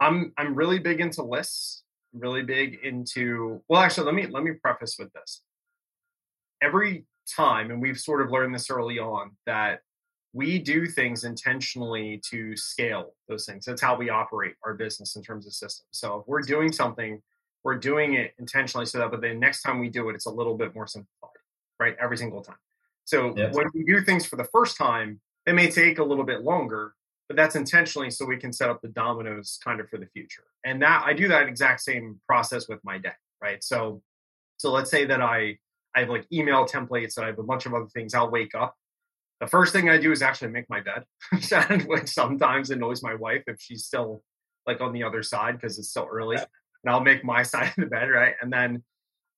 I'm 0.00 0.32
I'm 0.38 0.54
really 0.54 0.78
big 0.78 1.00
into 1.00 1.22
lists 1.22 1.82
really 2.12 2.42
big 2.42 2.80
into 2.82 3.62
well 3.68 3.80
actually 3.80 4.06
let 4.06 4.14
me 4.14 4.26
let 4.26 4.42
me 4.42 4.52
preface 4.52 4.96
with 4.98 5.12
this. 5.12 5.42
Every 6.62 7.04
time 7.34 7.70
and 7.70 7.80
we've 7.80 7.98
sort 7.98 8.20
of 8.20 8.30
learned 8.30 8.54
this 8.54 8.70
early 8.70 8.98
on 8.98 9.32
that 9.46 9.80
we 10.32 10.58
do 10.58 10.86
things 10.86 11.24
intentionally 11.24 12.20
to 12.30 12.56
scale 12.56 13.14
those 13.28 13.46
things. 13.46 13.64
That's 13.64 13.82
how 13.82 13.96
we 13.96 14.10
operate 14.10 14.54
our 14.64 14.74
business 14.74 15.16
in 15.16 15.22
terms 15.22 15.46
of 15.46 15.52
systems. 15.52 15.88
So 15.90 16.20
if 16.20 16.28
we're 16.28 16.42
doing 16.42 16.72
something 16.72 17.20
we're 17.62 17.76
doing 17.76 18.14
it 18.14 18.32
intentionally 18.38 18.86
so 18.86 18.98
that 18.98 19.10
but 19.10 19.20
the 19.20 19.34
next 19.34 19.62
time 19.62 19.78
we 19.78 19.90
do 19.90 20.08
it 20.08 20.14
it's 20.14 20.26
a 20.26 20.30
little 20.30 20.56
bit 20.56 20.74
more 20.74 20.86
simplified 20.86 21.30
right 21.78 21.96
every 22.00 22.16
single 22.16 22.42
time. 22.42 22.58
So 23.04 23.34
yes. 23.36 23.54
when 23.54 23.66
we 23.74 23.84
do 23.84 24.02
things 24.02 24.26
for 24.26 24.36
the 24.36 24.48
first 24.52 24.76
time 24.76 25.20
it 25.46 25.54
may 25.54 25.70
take 25.70 25.98
a 25.98 26.04
little 26.04 26.24
bit 26.24 26.42
longer 26.42 26.94
but 27.30 27.36
that's 27.36 27.54
intentionally 27.54 28.10
so 28.10 28.26
we 28.26 28.36
can 28.36 28.52
set 28.52 28.68
up 28.68 28.82
the 28.82 28.88
dominoes 28.88 29.60
kind 29.62 29.78
of 29.78 29.88
for 29.88 29.98
the 29.98 30.06
future. 30.06 30.42
And 30.64 30.82
that 30.82 31.04
I 31.06 31.12
do 31.12 31.28
that 31.28 31.46
exact 31.46 31.80
same 31.80 32.20
process 32.26 32.68
with 32.68 32.80
my 32.82 32.98
day, 32.98 33.12
right? 33.40 33.62
So 33.62 34.02
so 34.56 34.72
let's 34.72 34.90
say 34.90 35.04
that 35.04 35.22
I 35.22 35.56
I 35.94 36.00
have 36.00 36.08
like 36.08 36.26
email 36.32 36.66
templates 36.66 37.16
and 37.16 37.24
I 37.24 37.28
have 37.28 37.38
a 37.38 37.44
bunch 37.44 37.66
of 37.66 37.74
other 37.74 37.86
things. 37.94 38.14
I'll 38.14 38.32
wake 38.32 38.56
up. 38.56 38.74
The 39.38 39.46
first 39.46 39.72
thing 39.72 39.88
I 39.88 39.96
do 39.96 40.10
is 40.10 40.22
actually 40.22 40.50
make 40.50 40.68
my 40.68 40.80
bed, 40.80 41.04
which 41.86 42.08
sometimes 42.08 42.70
annoys 42.70 43.00
my 43.00 43.14
wife 43.14 43.44
if 43.46 43.60
she's 43.60 43.84
still 43.84 44.24
like 44.66 44.80
on 44.80 44.92
the 44.92 45.04
other 45.04 45.22
side 45.22 45.52
because 45.52 45.78
it's 45.78 45.90
still 45.90 46.08
early. 46.10 46.36
And 46.36 46.46
I'll 46.92 46.98
make 46.98 47.24
my 47.24 47.42
side 47.44 47.68
of 47.68 47.76
the 47.76 47.86
bed, 47.86 48.10
right? 48.10 48.34
And 48.42 48.52
then 48.52 48.82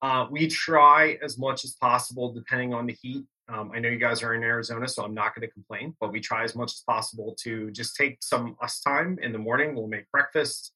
uh, 0.00 0.28
we 0.30 0.48
try 0.48 1.18
as 1.22 1.36
much 1.36 1.62
as 1.62 1.72
possible, 1.72 2.32
depending 2.32 2.72
on 2.72 2.86
the 2.86 2.94
heat, 2.94 3.26
um, 3.52 3.70
I 3.74 3.80
know 3.80 3.90
you 3.90 3.98
guys 3.98 4.22
are 4.22 4.34
in 4.34 4.42
Arizona, 4.42 4.88
so 4.88 5.04
I'm 5.04 5.12
not 5.12 5.34
going 5.34 5.46
to 5.46 5.52
complain, 5.52 5.94
but 6.00 6.10
we 6.10 6.20
try 6.20 6.42
as 6.42 6.54
much 6.54 6.72
as 6.72 6.82
possible 6.88 7.36
to 7.42 7.70
just 7.70 7.96
take 7.96 8.18
some 8.22 8.56
us 8.62 8.80
time 8.80 9.18
in 9.20 9.32
the 9.32 9.38
morning. 9.38 9.74
We'll 9.74 9.88
make 9.88 10.10
breakfast, 10.10 10.72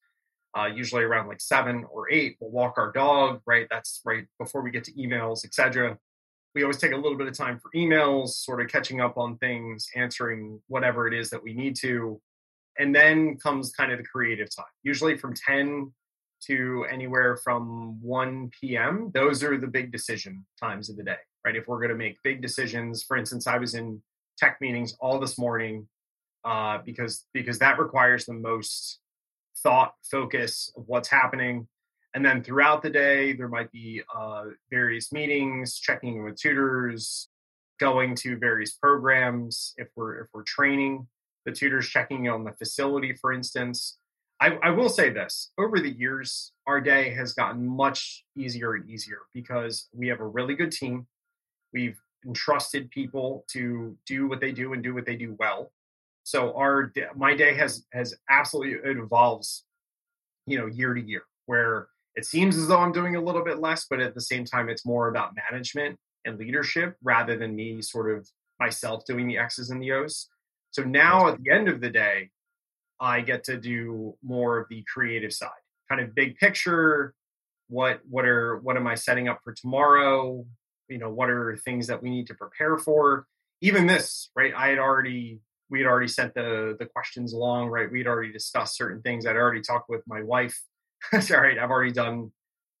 uh, 0.55 0.67
usually 0.67 1.03
around 1.03 1.27
like 1.27 1.41
seven 1.41 1.85
or 1.91 2.11
eight. 2.11 2.37
We'll 2.39 2.51
walk 2.51 2.75
our 2.77 2.91
dog, 2.91 3.41
right? 3.47 3.67
That's 3.71 4.01
right 4.05 4.25
before 4.39 4.61
we 4.61 4.69
get 4.69 4.83
to 4.85 4.91
emails, 4.93 5.43
etc. 5.43 5.97
We 6.53 6.61
always 6.61 6.77
take 6.77 6.91
a 6.91 6.97
little 6.97 7.17
bit 7.17 7.27
of 7.27 7.35
time 7.35 7.59
for 7.59 7.71
emails, 7.75 8.29
sort 8.29 8.61
of 8.61 8.67
catching 8.67 9.01
up 9.01 9.17
on 9.17 9.37
things, 9.37 9.87
answering 9.95 10.61
whatever 10.67 11.07
it 11.07 11.15
is 11.15 11.31
that 11.31 11.43
we 11.43 11.53
need 11.53 11.75
to. 11.77 12.21
And 12.77 12.93
then 12.93 13.37
comes 13.37 13.71
kind 13.71 13.91
of 13.91 13.97
the 13.97 14.03
creative 14.03 14.55
time, 14.55 14.65
usually 14.83 15.17
from 15.17 15.33
10 15.33 15.91
to 16.45 16.85
anywhere 16.91 17.37
from 17.37 17.99
1 18.03 18.51
p.m. 18.61 19.09
Those 19.15 19.41
are 19.41 19.57
the 19.57 19.65
big 19.65 19.91
decision 19.91 20.45
times 20.61 20.91
of 20.91 20.97
the 20.97 21.03
day 21.03 21.17
right? 21.47 21.55
If 21.55 21.67
we're 21.67 21.77
going 21.77 21.89
to 21.89 21.95
make 21.95 22.21
big 22.23 22.41
decisions, 22.41 23.03
for 23.03 23.15
instance, 23.15 23.47
I 23.47 23.57
was 23.57 23.73
in 23.73 24.01
tech 24.37 24.57
meetings 24.59 24.97
all 24.99 25.17
this 25.17 25.37
morning 25.37 25.87
uh, 26.43 26.79
because 26.85 27.25
because 27.33 27.57
that 27.59 27.79
requires 27.79 28.25
the 28.25 28.33
most 28.33 28.99
thought 29.63 29.93
focus 30.11 30.73
of 30.75 30.83
what's 30.87 31.07
happening. 31.07 31.67
And 32.13 32.25
then 32.25 32.43
throughout 32.43 32.81
the 32.81 32.89
day, 32.89 33.31
there 33.31 33.47
might 33.47 33.71
be 33.71 34.01
uh, 34.13 34.45
various 34.69 35.13
meetings, 35.13 35.79
checking 35.79 36.23
with 36.23 36.35
tutors, 36.35 37.29
going 37.79 38.13
to 38.15 38.37
various 38.37 38.73
programs. 38.73 39.73
If 39.77 39.87
we're 39.95 40.23
if 40.23 40.27
we're 40.33 40.43
training 40.43 41.07
the 41.45 41.53
tutors, 41.53 41.87
checking 41.87 42.27
on 42.27 42.43
the 42.43 42.51
facility, 42.51 43.13
for 43.13 43.31
instance. 43.31 43.97
I, 44.39 44.49
I 44.61 44.69
will 44.69 44.89
say 44.89 45.09
this: 45.09 45.51
over 45.57 45.79
the 45.79 45.91
years, 45.91 46.51
our 46.67 46.81
day 46.81 47.09
has 47.11 47.33
gotten 47.33 47.65
much 47.65 48.25
easier 48.35 48.73
and 48.75 48.87
easier 48.89 49.21
because 49.33 49.87
we 49.93 50.09
have 50.09 50.19
a 50.19 50.27
really 50.27 50.53
good 50.53 50.73
team. 50.73 51.07
We've 51.73 51.99
entrusted 52.25 52.89
people 52.91 53.45
to 53.51 53.95
do 54.05 54.27
what 54.27 54.39
they 54.39 54.51
do 54.51 54.73
and 54.73 54.83
do 54.83 54.93
what 54.93 55.05
they 55.05 55.15
do 55.15 55.35
well. 55.39 55.71
So 56.23 56.53
our 56.55 56.91
my 57.15 57.35
day 57.35 57.53
has 57.55 57.85
has 57.93 58.15
absolutely 58.29 58.73
it 58.89 58.97
evolves, 58.97 59.63
you 60.45 60.57
know, 60.57 60.65
year 60.67 60.93
to 60.93 61.01
year. 61.01 61.23
Where 61.45 61.87
it 62.15 62.25
seems 62.25 62.57
as 62.57 62.67
though 62.67 62.79
I'm 62.79 62.91
doing 62.91 63.15
a 63.15 63.21
little 63.21 63.43
bit 63.43 63.59
less, 63.59 63.85
but 63.89 64.01
at 64.01 64.13
the 64.13 64.21
same 64.21 64.43
time, 64.43 64.69
it's 64.69 64.85
more 64.85 65.07
about 65.07 65.35
management 65.49 65.97
and 66.25 66.37
leadership 66.37 66.97
rather 67.01 67.37
than 67.37 67.55
me 67.55 67.81
sort 67.81 68.11
of 68.11 68.27
myself 68.59 69.05
doing 69.05 69.27
the 69.27 69.37
X's 69.37 69.69
and 69.69 69.81
the 69.81 69.91
O's. 69.91 70.27
So 70.71 70.83
now 70.83 71.29
at 71.29 71.41
the 71.41 71.51
end 71.51 71.69
of 71.69 71.79
the 71.79 71.89
day, 71.89 72.29
I 72.99 73.21
get 73.21 73.43
to 73.45 73.57
do 73.57 74.15
more 74.23 74.57
of 74.57 74.67
the 74.69 74.83
creative 74.91 75.31
side, 75.31 75.49
kind 75.89 76.01
of 76.01 76.15
big 76.15 76.37
picture. 76.37 77.13
What 77.69 78.01
what 78.09 78.25
are 78.25 78.57
what 78.57 78.77
am 78.77 78.87
I 78.87 78.95
setting 78.95 79.27
up 79.27 79.39
for 79.43 79.53
tomorrow? 79.53 80.45
You 80.89 80.97
know, 80.97 81.09
what 81.09 81.29
are 81.29 81.57
things 81.57 81.87
that 81.87 82.01
we 82.01 82.09
need 82.09 82.27
to 82.27 82.33
prepare 82.33 82.77
for? 82.77 83.27
Even 83.61 83.87
this, 83.87 84.29
right? 84.35 84.53
I 84.55 84.69
had 84.69 84.79
already 84.79 85.39
we 85.69 85.79
had 85.79 85.87
already 85.87 86.07
sent 86.07 86.33
the 86.33 86.75
the 86.79 86.85
questions 86.85 87.33
along, 87.33 87.67
right? 87.69 87.91
We'd 87.91 88.07
already 88.07 88.31
discussed 88.31 88.77
certain 88.77 89.01
things. 89.01 89.25
I'd 89.25 89.35
already 89.35 89.61
talked 89.61 89.89
with 89.89 90.01
my 90.07 90.21
wife. 90.21 90.59
right, 91.13 91.57
I've 91.59 91.69
already 91.69 91.91
done 91.91 92.31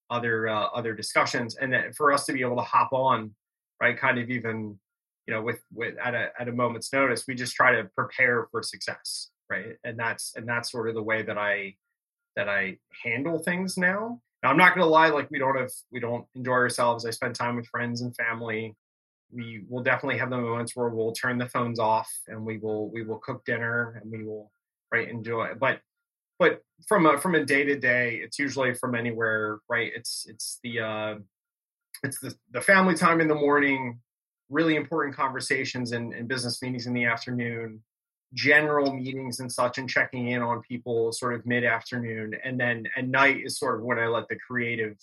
other 0.09 0.47
uh, 0.47 0.67
other 0.73 0.93
discussions, 0.93 1.55
and 1.55 1.73
that 1.73 1.95
for 1.95 2.11
us 2.11 2.25
to 2.25 2.33
be 2.33 2.41
able 2.41 2.55
to 2.57 2.61
hop 2.63 2.93
on, 2.93 3.35
right, 3.81 3.97
kind 3.97 4.17
of 4.17 4.29
even 4.29 4.79
you 5.27 5.33
know 5.33 5.41
with 5.41 5.59
with 5.73 5.95
at 5.97 6.15
a 6.15 6.29
at 6.39 6.47
a 6.47 6.51
moment's 6.51 6.91
notice, 6.93 7.25
we 7.27 7.35
just 7.35 7.55
try 7.55 7.73
to 7.73 7.89
prepare 7.95 8.47
for 8.51 8.63
success, 8.63 9.29
right? 9.49 9.75
And 9.83 9.99
that's 9.99 10.33
and 10.35 10.47
that's 10.47 10.71
sort 10.71 10.89
of 10.89 10.95
the 10.95 11.03
way 11.03 11.23
that 11.23 11.37
I 11.37 11.75
that 12.35 12.47
I 12.47 12.77
handle 13.03 13.39
things 13.39 13.77
now. 13.77 14.21
Now 14.47 14.51
I'm 14.51 14.57
not 14.57 14.75
going 14.75 14.85
to 14.85 14.89
lie, 14.89 15.09
like 15.09 15.29
we 15.29 15.39
don't 15.39 15.57
have 15.57 15.71
we 15.91 15.99
don't 15.99 16.25
enjoy 16.33 16.53
ourselves. 16.53 17.05
I 17.05 17.09
spend 17.09 17.35
time 17.35 17.57
with 17.57 17.67
friends 17.67 17.99
and 17.99 18.15
family. 18.15 18.77
We 19.29 19.65
will 19.67 19.83
definitely 19.83 20.19
have 20.19 20.29
the 20.29 20.37
moments 20.37 20.73
where 20.73 20.87
we'll 20.87 21.11
turn 21.11 21.37
the 21.37 21.49
phones 21.49 21.79
off 21.79 22.09
and 22.29 22.45
we 22.45 22.57
will 22.57 22.89
we 22.89 23.03
will 23.03 23.17
cook 23.17 23.43
dinner 23.43 23.99
and 24.01 24.09
we 24.09 24.23
will 24.23 24.49
right 24.89 25.09
enjoy 25.09 25.49
but 25.59 25.81
but 26.39 26.61
from 26.87 27.07
a 27.07 27.17
from 27.17 27.35
a 27.35 27.43
day 27.43 27.65
to 27.65 27.77
day 27.77 28.21
it's 28.23 28.39
usually 28.39 28.73
from 28.73 28.95
anywhere 28.95 29.59
right? 29.67 29.91
It's 29.93 30.25
it's 30.29 30.59
the 30.63 30.79
uh 30.79 31.15
it's 32.03 32.19
the 32.19 32.33
the 32.51 32.61
family 32.61 32.95
time 32.95 33.19
in 33.19 33.27
the 33.27 33.35
morning 33.35 33.99
really 34.49 34.77
important 34.77 35.13
conversations 35.13 35.91
and, 35.91 36.13
and 36.13 36.29
business 36.29 36.61
meetings 36.61 36.87
in 36.87 36.93
the 36.93 37.03
afternoon 37.03 37.81
general 38.33 38.93
meetings 38.93 39.39
and 39.39 39.51
such 39.51 39.77
and 39.77 39.89
checking 39.89 40.29
in 40.29 40.41
on 40.41 40.61
people 40.61 41.11
sort 41.11 41.33
of 41.33 41.45
mid 41.45 41.63
afternoon 41.63 42.35
and 42.43 42.59
then 42.59 42.85
at 42.97 43.07
night 43.07 43.37
is 43.43 43.57
sort 43.57 43.75
of 43.75 43.83
when 43.83 43.97
i 43.97 44.05
let 44.05 44.27
the 44.27 44.35
creative 44.35 44.97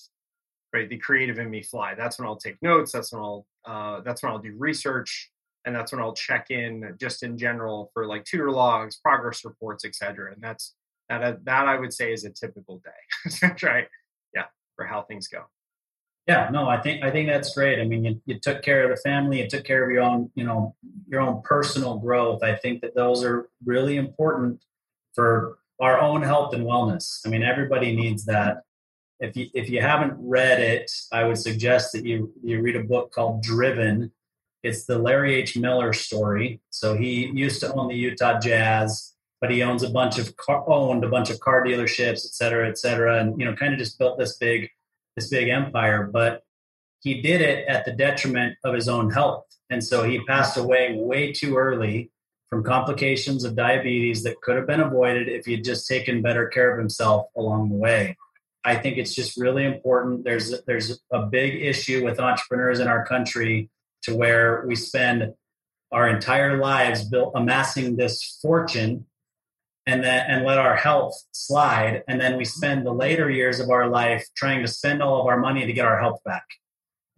right 0.74 0.88
the 0.90 0.98
creative 0.98 1.38
in 1.38 1.48
me 1.48 1.62
fly. 1.62 1.94
That's 1.94 2.18
when 2.18 2.28
i'll 2.28 2.36
take 2.36 2.60
notes 2.62 2.92
that's 2.92 3.12
when 3.12 3.22
i'll 3.22 3.46
uh, 3.64 4.00
that's 4.00 4.22
when 4.22 4.30
i'll 4.30 4.38
do 4.38 4.54
research 4.58 5.30
and 5.64 5.74
that's 5.74 5.92
when 5.92 6.02
i'll 6.02 6.12
check 6.12 6.50
in 6.50 6.94
just 7.00 7.22
in 7.22 7.38
general 7.38 7.90
for 7.94 8.06
like 8.06 8.24
tutor 8.24 8.50
logs 8.50 8.96
progress 8.96 9.44
reports 9.44 9.84
etc 9.84 10.32
and 10.32 10.42
that's 10.42 10.74
that 11.08 11.44
that 11.44 11.66
i 11.66 11.78
would 11.78 11.94
say 11.94 12.12
is 12.12 12.24
a 12.24 12.30
typical 12.30 12.78
day 12.84 13.30
That's 13.40 13.62
right? 13.62 13.88
Yeah 14.34 14.44
for 14.76 14.84
how 14.84 15.02
things 15.02 15.28
go 15.28 15.44
yeah 16.26 16.48
no 16.52 16.68
i 16.68 16.80
think 16.80 17.02
i 17.02 17.10
think 17.10 17.28
that's 17.28 17.54
great 17.54 17.80
i 17.80 17.84
mean 17.84 18.04
you, 18.04 18.20
you 18.26 18.38
took 18.38 18.62
care 18.62 18.84
of 18.84 18.90
the 18.90 19.02
family 19.02 19.40
you 19.40 19.48
took 19.48 19.64
care 19.64 19.84
of 19.84 19.90
your 19.90 20.02
own 20.02 20.30
you 20.34 20.44
know 20.44 20.74
your 21.08 21.20
own 21.20 21.42
personal 21.42 21.98
growth 21.98 22.42
i 22.42 22.54
think 22.54 22.80
that 22.80 22.94
those 22.94 23.24
are 23.24 23.48
really 23.64 23.96
important 23.96 24.62
for 25.14 25.58
our 25.80 26.00
own 26.00 26.22
health 26.22 26.54
and 26.54 26.64
wellness 26.64 27.20
i 27.26 27.28
mean 27.28 27.42
everybody 27.42 27.94
needs 27.94 28.24
that 28.24 28.62
if 29.20 29.36
you 29.36 29.48
if 29.54 29.70
you 29.70 29.80
haven't 29.80 30.14
read 30.18 30.60
it, 30.60 30.90
I 31.12 31.24
would 31.24 31.38
suggest 31.38 31.92
that 31.92 32.04
you 32.04 32.32
you 32.42 32.60
read 32.60 32.76
a 32.76 32.82
book 32.82 33.12
called 33.12 33.42
Driven. 33.42 34.12
It's 34.62 34.84
the 34.84 34.98
Larry 34.98 35.34
H. 35.34 35.56
Miller 35.56 35.92
story. 35.92 36.60
So 36.70 36.96
he 36.96 37.26
used 37.26 37.60
to 37.60 37.72
own 37.74 37.88
the 37.88 37.94
Utah 37.94 38.40
Jazz, 38.40 39.14
but 39.40 39.50
he 39.50 39.62
owns 39.62 39.82
a 39.82 39.90
bunch 39.90 40.18
of 40.18 40.36
car, 40.36 40.64
owned 40.68 41.04
a 41.04 41.08
bunch 41.08 41.30
of 41.30 41.38
car 41.40 41.64
dealerships, 41.64 42.24
et 42.24 42.34
cetera, 42.34 42.68
et 42.68 42.78
cetera, 42.78 43.20
and 43.20 43.38
you 43.38 43.44
know, 43.44 43.54
kind 43.54 43.72
of 43.72 43.78
just 43.78 43.98
built 43.98 44.18
this 44.18 44.36
big 44.36 44.70
this 45.16 45.28
big 45.28 45.48
empire. 45.48 46.08
But 46.12 46.42
he 47.00 47.20
did 47.20 47.40
it 47.40 47.66
at 47.68 47.84
the 47.84 47.92
detriment 47.92 48.56
of 48.64 48.74
his 48.74 48.88
own 48.88 49.10
health, 49.10 49.44
and 49.70 49.82
so 49.82 50.02
he 50.04 50.24
passed 50.24 50.56
away 50.56 50.94
way 50.96 51.32
too 51.32 51.56
early 51.56 52.10
from 52.50 52.62
complications 52.62 53.44
of 53.44 53.56
diabetes 53.56 54.22
that 54.22 54.40
could 54.40 54.56
have 54.56 54.66
been 54.66 54.80
avoided 54.80 55.28
if 55.28 55.44
he'd 55.46 55.64
just 55.64 55.88
taken 55.88 56.22
better 56.22 56.46
care 56.46 56.72
of 56.72 56.78
himself 56.78 57.26
along 57.36 57.68
the 57.68 57.74
way. 57.74 58.16
I 58.64 58.76
think 58.76 58.96
it's 58.96 59.14
just 59.14 59.36
really 59.36 59.64
important. 59.64 60.24
There's 60.24 60.62
there's 60.62 61.00
a 61.12 61.26
big 61.26 61.62
issue 61.62 62.04
with 62.04 62.18
entrepreneurs 62.18 62.80
in 62.80 62.88
our 62.88 63.04
country 63.04 63.70
to 64.02 64.16
where 64.16 64.64
we 64.66 64.76
spend 64.76 65.34
our 65.92 66.08
entire 66.08 66.58
lives 66.58 67.04
built 67.04 67.32
amassing 67.34 67.96
this 67.96 68.38
fortune 68.40 69.06
and 69.86 70.02
then 70.02 70.24
and 70.28 70.44
let 70.44 70.58
our 70.58 70.76
health 70.76 71.20
slide 71.32 72.02
and 72.08 72.20
then 72.20 72.36
we 72.36 72.44
spend 72.44 72.86
the 72.86 72.92
later 72.92 73.30
years 73.30 73.60
of 73.60 73.70
our 73.70 73.88
life 73.88 74.26
trying 74.36 74.62
to 74.62 74.68
spend 74.68 75.02
all 75.02 75.20
of 75.20 75.26
our 75.26 75.38
money 75.38 75.66
to 75.66 75.72
get 75.72 75.86
our 75.86 76.00
health 76.00 76.20
back 76.24 76.46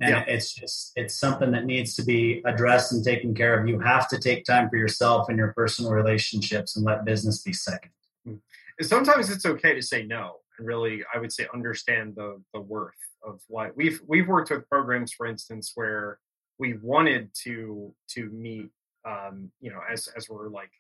and 0.01 0.11
yeah. 0.11 0.25
it's 0.27 0.53
just 0.53 0.93
it's 0.97 1.19
something 1.19 1.51
that 1.53 1.65
needs 1.65 1.95
to 1.95 2.05
be 2.05 2.43
addressed 2.45 2.93
and 2.93 3.05
taken 3.05 3.35
care 3.35 3.59
of 3.59 3.69
you 3.69 3.79
have 3.79 4.09
to 4.09 4.19
take 4.19 4.45
time 4.45 4.69
for 4.69 4.77
yourself 4.77 5.29
and 5.29 5.39
your 5.39 5.53
personal 5.53 5.93
relationships 5.93 6.77
and 6.77 6.85
let 6.85 7.05
business 7.05 7.43
be 7.43 7.53
second 7.53 7.91
hmm. 8.25 8.35
sometimes 8.83 9.31
it's 9.31 9.47
okay 9.47 9.75
to 9.75 9.83
say 9.83 10.05
no 10.05 10.37
and 10.59 10.67
really 10.67 11.03
i 11.15 11.19
would 11.19 11.33
say 11.33 11.47
understand 11.55 12.15
the 12.17 12.41
the 12.53 12.61
worth 12.61 12.95
of 13.25 13.41
what 13.49 13.77
we've 13.77 14.01
we've 14.07 14.29
worked 14.29 14.51
with 14.51 14.69
programs 14.69 15.13
for 15.13 15.27
instance 15.27 15.73
where 15.75 16.19
we 16.59 16.75
wanted 16.83 17.31
to 17.35 17.93
to 18.09 18.31
meet 18.31 18.71
um, 19.05 19.51
you 19.61 19.71
know 19.71 19.81
as 19.91 20.09
as 20.17 20.29
we're 20.29 20.49
like 20.49 20.71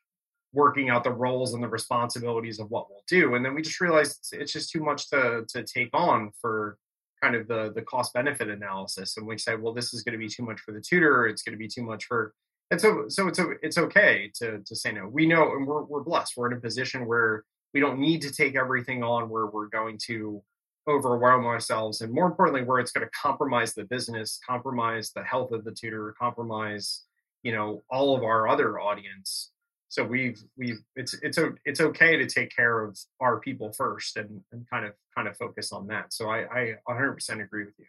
working 0.52 0.88
out 0.88 1.04
the 1.04 1.10
roles 1.10 1.54
and 1.54 1.62
the 1.62 1.68
responsibilities 1.68 2.58
of 2.58 2.70
what 2.70 2.88
we'll 2.88 3.02
do 3.08 3.34
and 3.34 3.44
then 3.44 3.54
we 3.54 3.62
just 3.62 3.80
realized 3.80 4.28
it's, 4.32 4.52
just 4.52 4.70
too 4.70 4.82
much 4.82 5.08
to 5.10 5.44
to 5.48 5.62
take 5.62 5.90
on 5.92 6.30
for 6.40 6.78
kind 7.22 7.34
of 7.34 7.48
the 7.48 7.72
the 7.74 7.82
cost 7.82 8.12
benefit 8.14 8.48
analysis 8.48 9.16
and 9.16 9.26
we 9.26 9.36
said 9.36 9.60
well 9.60 9.74
this 9.74 9.92
is 9.92 10.02
going 10.02 10.12
to 10.12 10.18
be 10.18 10.28
too 10.28 10.44
much 10.44 10.60
for 10.60 10.72
the 10.72 10.80
tutor 10.80 11.26
it's 11.26 11.42
going 11.42 11.52
to 11.52 11.58
be 11.58 11.68
too 11.68 11.82
much 11.82 12.04
for 12.04 12.32
and 12.70 12.80
so 12.80 13.04
so 13.08 13.28
it's 13.28 13.40
it's 13.62 13.78
okay 13.78 14.30
to 14.36 14.60
to 14.64 14.74
say 14.74 14.92
no. 14.92 15.06
We 15.06 15.26
know 15.26 15.52
and 15.54 15.66
we're, 15.66 15.84
we're 15.84 16.02
blessed. 16.02 16.34
We're 16.36 16.50
in 16.50 16.58
a 16.58 16.60
position 16.60 17.06
where 17.06 17.44
we 17.72 17.80
don't 17.80 17.98
need 17.98 18.22
to 18.22 18.32
take 18.32 18.56
everything 18.56 19.02
on 19.02 19.28
where 19.28 19.46
we're 19.46 19.68
going 19.68 19.98
to 20.06 20.42
overwhelm 20.88 21.46
ourselves 21.46 22.00
and 22.00 22.12
more 22.12 22.26
importantly 22.26 22.62
where 22.62 22.78
it's 22.78 22.92
going 22.92 23.04
to 23.04 23.10
compromise 23.10 23.74
the 23.74 23.82
business 23.84 24.38
compromise 24.46 25.10
the 25.10 25.22
health 25.24 25.50
of 25.50 25.64
the 25.64 25.72
tutor 25.72 26.14
compromise 26.16 27.02
you 27.42 27.50
know 27.52 27.82
all 27.90 28.16
of 28.16 28.22
our 28.22 28.46
other 28.46 28.78
audience 28.78 29.50
so 29.96 30.04
we've 30.04 30.42
we've 30.56 30.80
it's 30.94 31.14
it's 31.22 31.38
it's 31.64 31.80
okay 31.80 32.16
to 32.16 32.26
take 32.26 32.54
care 32.54 32.84
of 32.84 32.98
our 33.20 33.40
people 33.40 33.72
first 33.72 34.16
and, 34.16 34.42
and 34.52 34.68
kind 34.68 34.84
of 34.84 34.92
kind 35.14 35.26
of 35.28 35.36
focus 35.36 35.72
on 35.72 35.86
that 35.86 36.12
so 36.12 36.28
i 36.28 36.44
i 36.52 36.74
100% 36.88 37.42
agree 37.42 37.64
with 37.64 37.74
you 37.78 37.86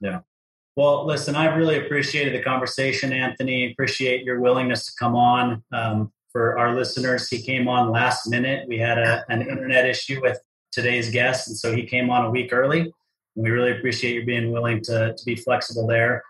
yeah 0.00 0.20
well 0.74 1.06
listen 1.06 1.34
i 1.36 1.46
really 1.54 1.78
appreciated 1.84 2.34
the 2.34 2.42
conversation 2.42 3.12
anthony 3.12 3.70
appreciate 3.70 4.24
your 4.24 4.40
willingness 4.40 4.86
to 4.86 4.92
come 4.98 5.14
on 5.14 5.62
um, 5.72 6.12
for 6.36 6.58
our 6.58 6.74
listeners, 6.74 7.30
he 7.30 7.40
came 7.40 7.66
on 7.66 7.90
last 7.90 8.28
minute. 8.28 8.68
We 8.68 8.76
had 8.76 8.98
a, 8.98 9.24
an 9.30 9.40
internet 9.40 9.86
issue 9.86 10.20
with 10.20 10.38
today's 10.70 11.10
guest, 11.10 11.48
and 11.48 11.56
so 11.56 11.74
he 11.74 11.86
came 11.86 12.10
on 12.10 12.26
a 12.26 12.30
week 12.30 12.52
early. 12.52 12.80
And 12.80 12.92
we 13.42 13.48
really 13.48 13.72
appreciate 13.72 14.16
you 14.16 14.26
being 14.26 14.52
willing 14.52 14.82
to, 14.82 15.14
to 15.16 15.24
be 15.24 15.34
flexible 15.34 15.86
there. 15.86 16.22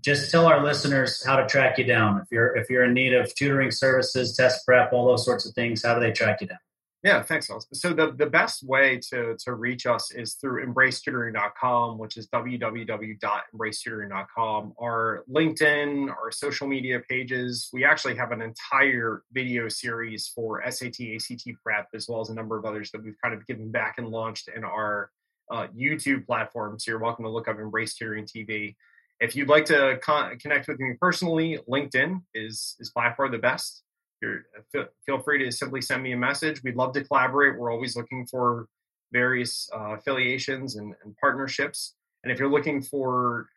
Just 0.00 0.30
tell 0.30 0.46
our 0.46 0.62
listeners 0.62 1.24
how 1.24 1.36
to 1.36 1.46
track 1.46 1.78
you 1.78 1.84
down. 1.84 2.20
If 2.20 2.26
you're 2.30 2.56
if 2.56 2.68
you're 2.68 2.84
in 2.84 2.94
need 2.94 3.14
of 3.14 3.34
tutoring 3.34 3.70
services, 3.70 4.36
test 4.36 4.66
prep, 4.66 4.92
all 4.92 5.06
those 5.06 5.24
sorts 5.24 5.46
of 5.46 5.54
things, 5.54 5.84
how 5.84 5.94
do 5.94 6.00
they 6.00 6.12
track 6.12 6.40
you 6.40 6.48
down? 6.48 6.58
Yeah, 7.04 7.22
thanks. 7.22 7.48
So 7.74 7.92
the, 7.92 8.12
the 8.12 8.24
best 8.24 8.66
way 8.66 8.98
to, 9.10 9.36
to 9.44 9.52
reach 9.52 9.84
us 9.84 10.10
is 10.10 10.36
through 10.36 10.66
embracetutoring.com, 10.66 11.98
which 11.98 12.16
is 12.16 12.28
www.embracetutoring.com. 12.28 14.72
Our 14.80 15.24
LinkedIn, 15.30 16.08
our 16.08 16.32
social 16.32 16.66
media 16.66 17.02
pages. 17.06 17.68
We 17.74 17.84
actually 17.84 18.16
have 18.16 18.32
an 18.32 18.40
entire 18.40 19.22
video 19.32 19.68
series 19.68 20.32
for 20.34 20.62
SAT, 20.66 20.96
ACT 21.16 21.46
prep, 21.62 21.88
as 21.94 22.08
well 22.08 22.22
as 22.22 22.30
a 22.30 22.34
number 22.34 22.56
of 22.56 22.64
others 22.64 22.90
that 22.92 23.04
we've 23.04 23.20
kind 23.22 23.34
of 23.34 23.46
given 23.46 23.70
back 23.70 23.96
and 23.98 24.08
launched 24.08 24.48
in 24.48 24.64
our 24.64 25.10
uh, 25.50 25.66
YouTube 25.76 26.24
platform. 26.24 26.78
So 26.78 26.90
you're 26.90 27.00
welcome 27.00 27.26
to 27.26 27.30
look 27.30 27.48
up 27.48 27.58
Embrace 27.58 27.92
Tutoring 27.92 28.24
TV. 28.24 28.76
If 29.20 29.36
you'd 29.36 29.48
like 29.48 29.64
to 29.66 29.98
con- 30.02 30.38
connect 30.38 30.68
with 30.68 30.78
me 30.80 30.94
personally, 31.00 31.58
LinkedIn 31.68 32.22
is 32.34 32.76
is 32.80 32.90
by 32.90 33.12
far 33.14 33.28
the 33.28 33.38
best 33.38 33.84
you're, 34.24 34.46
uh, 34.76 34.84
feel 35.04 35.20
free 35.20 35.44
to 35.44 35.52
simply 35.52 35.80
send 35.80 36.02
me 36.02 36.12
a 36.12 36.16
message. 36.16 36.62
We'd 36.62 36.76
love 36.76 36.92
to 36.94 37.04
collaborate. 37.04 37.58
We're 37.58 37.72
always 37.72 37.96
looking 37.96 38.26
for 38.26 38.66
various 39.12 39.68
uh, 39.74 39.96
affiliations 39.96 40.76
and, 40.76 40.94
and, 41.04 41.16
partnerships. 41.18 41.94
And 42.22 42.32
if 42.32 42.38
you're 42.38 42.50
looking 42.50 42.82
for 42.82 43.48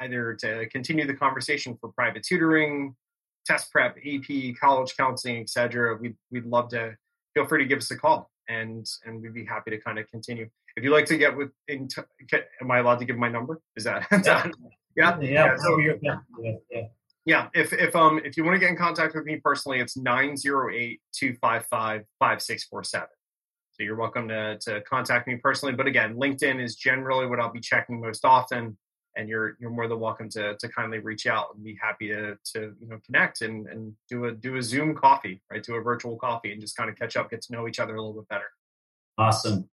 either 0.00 0.34
to 0.40 0.68
continue 0.68 1.06
the 1.06 1.14
conversation 1.14 1.76
for 1.80 1.90
private 1.92 2.22
tutoring, 2.22 2.94
test 3.46 3.72
prep, 3.72 3.96
AP, 3.96 4.56
college 4.60 4.94
counseling, 4.96 5.40
etc., 5.40 5.96
we'd, 5.96 6.16
we'd 6.30 6.44
love 6.44 6.68
to 6.70 6.96
feel 7.34 7.46
free 7.46 7.62
to 7.62 7.68
give 7.68 7.78
us 7.78 7.90
a 7.90 7.96
call 7.96 8.30
and 8.48 8.86
and 9.04 9.22
we'd 9.22 9.34
be 9.34 9.44
happy 9.44 9.70
to 9.70 9.78
kind 9.78 9.98
of 9.98 10.08
continue. 10.10 10.48
If 10.76 10.84
you'd 10.84 10.92
like 10.92 11.06
to 11.06 11.18
get 11.18 11.36
with, 11.36 11.50
in 11.66 11.88
t- 11.88 12.02
am 12.60 12.70
I 12.70 12.78
allowed 12.78 13.00
to 13.00 13.04
give 13.04 13.16
my 13.16 13.28
number? 13.28 13.60
Is 13.76 13.84
that 13.84 14.06
yeah? 14.12 14.50
yeah. 14.96 15.20
yeah. 15.20 15.22
yeah. 15.22 15.56
So, 15.56 15.78
yeah. 15.78 16.16
yeah 16.70 16.82
yeah, 17.28 17.48
if 17.52 17.74
if 17.74 17.94
um 17.94 18.22
if 18.24 18.38
you 18.38 18.44
want 18.44 18.54
to 18.54 18.58
get 18.58 18.70
in 18.70 18.76
contact 18.76 19.14
with 19.14 19.26
me 19.26 19.36
personally, 19.36 19.80
it's 19.80 19.98
908-255-5647. 19.98 22.90
So 22.90 23.06
you're 23.80 23.96
welcome 23.96 24.28
to, 24.28 24.56
to 24.60 24.80
contact 24.80 25.28
me 25.28 25.36
personally. 25.36 25.74
But 25.74 25.86
again, 25.86 26.16
LinkedIn 26.16 26.58
is 26.58 26.74
generally 26.74 27.26
what 27.26 27.38
I'll 27.38 27.52
be 27.52 27.60
checking 27.60 28.00
most 28.00 28.24
often. 28.24 28.78
And 29.16 29.28
you're 29.28 29.56
you're 29.58 29.70
more 29.70 29.88
than 29.88 29.98
welcome 29.98 30.28
to 30.30 30.56
to 30.56 30.68
kindly 30.68 30.98
reach 30.98 31.26
out 31.26 31.48
and 31.54 31.64
be 31.64 31.76
happy 31.80 32.08
to 32.08 32.36
to 32.52 32.74
you 32.80 32.88
know 32.88 32.98
connect 33.04 33.42
and 33.42 33.66
and 33.66 33.92
do 34.08 34.26
a 34.26 34.32
do 34.32 34.56
a 34.56 34.62
Zoom 34.62 34.94
coffee, 34.94 35.40
right? 35.50 35.62
Do 35.62 35.74
a 35.74 35.80
virtual 35.80 36.16
coffee 36.16 36.52
and 36.52 36.60
just 36.60 36.76
kind 36.76 36.88
of 36.88 36.96
catch 36.96 37.16
up, 37.16 37.30
get 37.30 37.42
to 37.42 37.52
know 37.52 37.66
each 37.66 37.80
other 37.80 37.96
a 37.96 38.00
little 38.00 38.20
bit 38.20 38.28
better. 38.28 38.46
Awesome. 39.18 39.68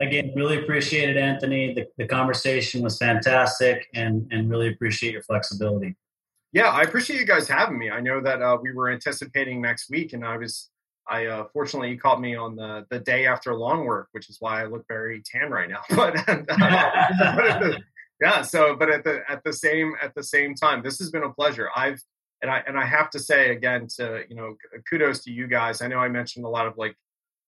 Again, 0.00 0.32
really 0.36 0.58
appreciate 0.58 1.08
it, 1.08 1.16
Anthony. 1.16 1.72
The, 1.72 1.86
the 1.96 2.06
conversation 2.06 2.82
was 2.82 2.98
fantastic 2.98 3.88
and, 3.94 4.26
and 4.30 4.50
really 4.50 4.68
appreciate 4.68 5.12
your 5.12 5.22
flexibility. 5.22 5.96
Yeah, 6.52 6.68
I 6.68 6.82
appreciate 6.82 7.18
you 7.18 7.26
guys 7.26 7.48
having 7.48 7.78
me. 7.78 7.90
I 7.90 8.00
know 8.00 8.20
that 8.20 8.42
uh, 8.42 8.58
we 8.60 8.72
were 8.72 8.90
anticipating 8.90 9.60
next 9.60 9.90
week, 9.90 10.12
and 10.12 10.24
I 10.24 10.36
was, 10.36 10.70
I 11.08 11.26
uh, 11.26 11.44
fortunately 11.52 11.90
you 11.90 11.98
caught 11.98 12.20
me 12.20 12.36
on 12.36 12.56
the 12.56 12.86
the 12.90 12.98
day 12.98 13.26
after 13.26 13.54
long 13.54 13.84
work, 13.84 14.08
which 14.12 14.28
is 14.30 14.36
why 14.40 14.62
I 14.62 14.66
look 14.66 14.84
very 14.86 15.22
tan 15.24 15.50
right 15.50 15.68
now. 15.68 15.82
but 15.90 16.16
uh, 16.28 17.72
yeah, 18.20 18.42
so 18.42 18.76
but 18.76 18.90
at 18.90 19.04
the 19.04 19.20
at 19.28 19.42
the 19.44 19.52
same 19.52 19.94
at 20.02 20.14
the 20.14 20.22
same 20.22 20.54
time, 20.54 20.82
this 20.82 20.98
has 20.98 21.10
been 21.10 21.24
a 21.24 21.32
pleasure. 21.32 21.68
I've 21.74 22.00
and 22.42 22.50
I 22.50 22.62
and 22.66 22.78
I 22.78 22.84
have 22.84 23.10
to 23.10 23.18
say 23.18 23.50
again 23.50 23.88
to 23.96 24.22
you 24.28 24.36
know 24.36 24.56
kudos 24.88 25.24
to 25.24 25.30
you 25.30 25.46
guys. 25.46 25.82
I 25.82 25.88
know 25.88 25.98
I 25.98 26.08
mentioned 26.08 26.44
a 26.44 26.48
lot 26.48 26.66
of 26.66 26.74
like 26.76 26.96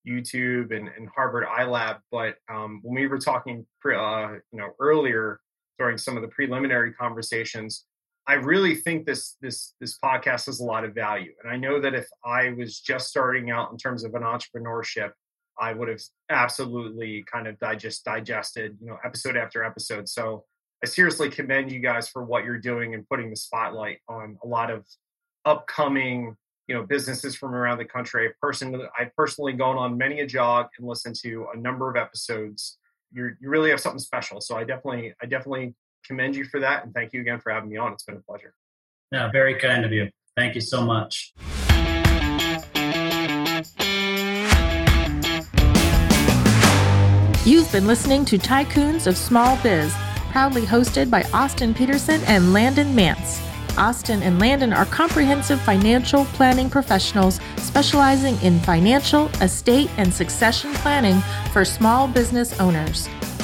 YouTube 0.07 0.75
and, 0.75 0.89
and 0.89 1.09
Harvard 1.15 1.47
iLab. 1.47 1.99
But 2.11 2.37
um, 2.49 2.81
when 2.83 2.95
we 2.95 3.07
were 3.07 3.19
talking, 3.19 3.67
pre, 3.81 3.97
uh, 3.97 4.39
you 4.53 4.59
know, 4.59 4.71
earlier 4.81 5.41
during 5.79 5.99
some 5.99 6.17
of 6.17 6.23
the 6.23 6.29
preliminary 6.29 6.93
conversations, 6.93 7.85
I 8.27 8.35
really 8.35 8.75
think 8.75 9.07
this 9.07 9.37
this 9.41 9.75
this 9.81 9.99
podcast 10.05 10.47
has 10.47 10.61
a 10.61 10.65
lot 10.65 10.85
of 10.85 10.95
value. 10.95 11.33
And 11.43 11.53
I 11.53 11.57
know 11.57 11.81
that 11.81 11.95
if 11.95 12.07
I 12.25 12.51
was 12.51 12.79
just 12.79 13.09
starting 13.09 13.51
out 13.51 13.71
in 13.73 13.79
terms 13.79 14.05
of 14.05 14.15
an 14.15 14.23
entrepreneurship, 14.23 15.13
I 15.59 15.73
would 15.73 15.89
have 15.89 16.01
absolutely 16.31 17.25
kind 17.31 17.47
of 17.47 17.59
digest 17.59 18.05
digested, 18.05 18.77
you 18.81 18.89
know, 18.89 18.99
episode 19.05 19.37
after 19.37 19.65
episode. 19.65 20.09
So 20.09 20.45
I 20.83 20.87
seriously 20.87 21.29
commend 21.29 21.73
you 21.73 21.81
guys 21.81 22.09
for 22.09 22.23
what 22.23 22.45
you're 22.45 22.59
doing 22.59 22.95
and 22.95 23.09
putting 23.09 23.31
the 23.31 23.37
spotlight 23.37 23.99
on 24.09 24.39
a 24.45 24.47
lot 24.47 24.71
of 24.71 24.87
upcoming 25.45 26.37
you 26.69 26.75
know 26.75 26.85
businesses 26.85 27.35
from 27.35 27.55
around 27.55 27.79
the 27.79 27.85
country. 27.85 28.29
I 28.29 28.31
person 28.41 28.81
I've 28.99 29.15
personally 29.17 29.55
gone 29.55 29.77
on 29.77 29.99
many 29.99 30.21
a 30.21 30.27
jog 30.27 30.69
and 30.79 30.87
listened 30.87 31.17
to 31.23 31.49
a 31.53 31.59
number 31.59 31.91
of 31.91 31.97
episodes. 31.97 32.79
you 33.11 33.31
you 33.41 33.49
really 33.49 33.71
have 33.71 33.81
something 33.81 33.99
special. 33.99 34.41
So 34.41 34.57
I 34.57 34.65
definitely 34.65 35.15
I 35.21 35.27
definitely 35.27 35.75
commend 36.07 36.37
you 36.37 36.45
for 36.45 36.61
that 36.61 36.85
and 36.85 36.95
thank 36.95 37.13
you 37.13 37.23
again 37.23 37.41
for 37.41 37.51
having 37.51 37.71
me 37.71 37.77
on. 37.77 37.93
It's 37.93 38.05
been 38.05 38.17
a 38.17 38.21
pleasure. 38.21 38.55
Yeah, 39.11 39.31
very 39.33 39.55
kind 39.55 39.85
of 39.85 39.93
you. 39.93 40.11
Thank 40.37 40.55
you 40.55 40.61
so 40.61 40.85
much. 40.85 41.33
You've 47.49 47.73
been 47.73 47.87
listening 47.87 48.27
to 48.27 48.37
Tycoons 48.37 49.07
of 49.07 49.17
Small 49.17 49.57
Biz, 49.63 49.95
proudly 50.31 50.63
hosted 50.63 51.11
by 51.11 51.23
Austin 51.33 51.75
Peterson 51.75 52.21
and 52.27 52.53
Landon 52.53 52.95
Mance. 52.95 53.41
Austin 53.77 54.23
and 54.23 54.39
Landon 54.41 54.73
are 54.73 54.87
comprehensive 54.87 55.61
financial 55.61 56.25
planning 56.27 56.69
professionals 56.69 57.41
specializing 57.57 58.37
in 58.43 58.59
financial, 58.61 59.29
estate, 59.41 59.91
and 59.97 60.13
succession 60.13 60.73
planning 60.75 61.21
for 61.53 61.65
small 61.65 62.09
business 62.09 62.59
owners. 62.59 63.09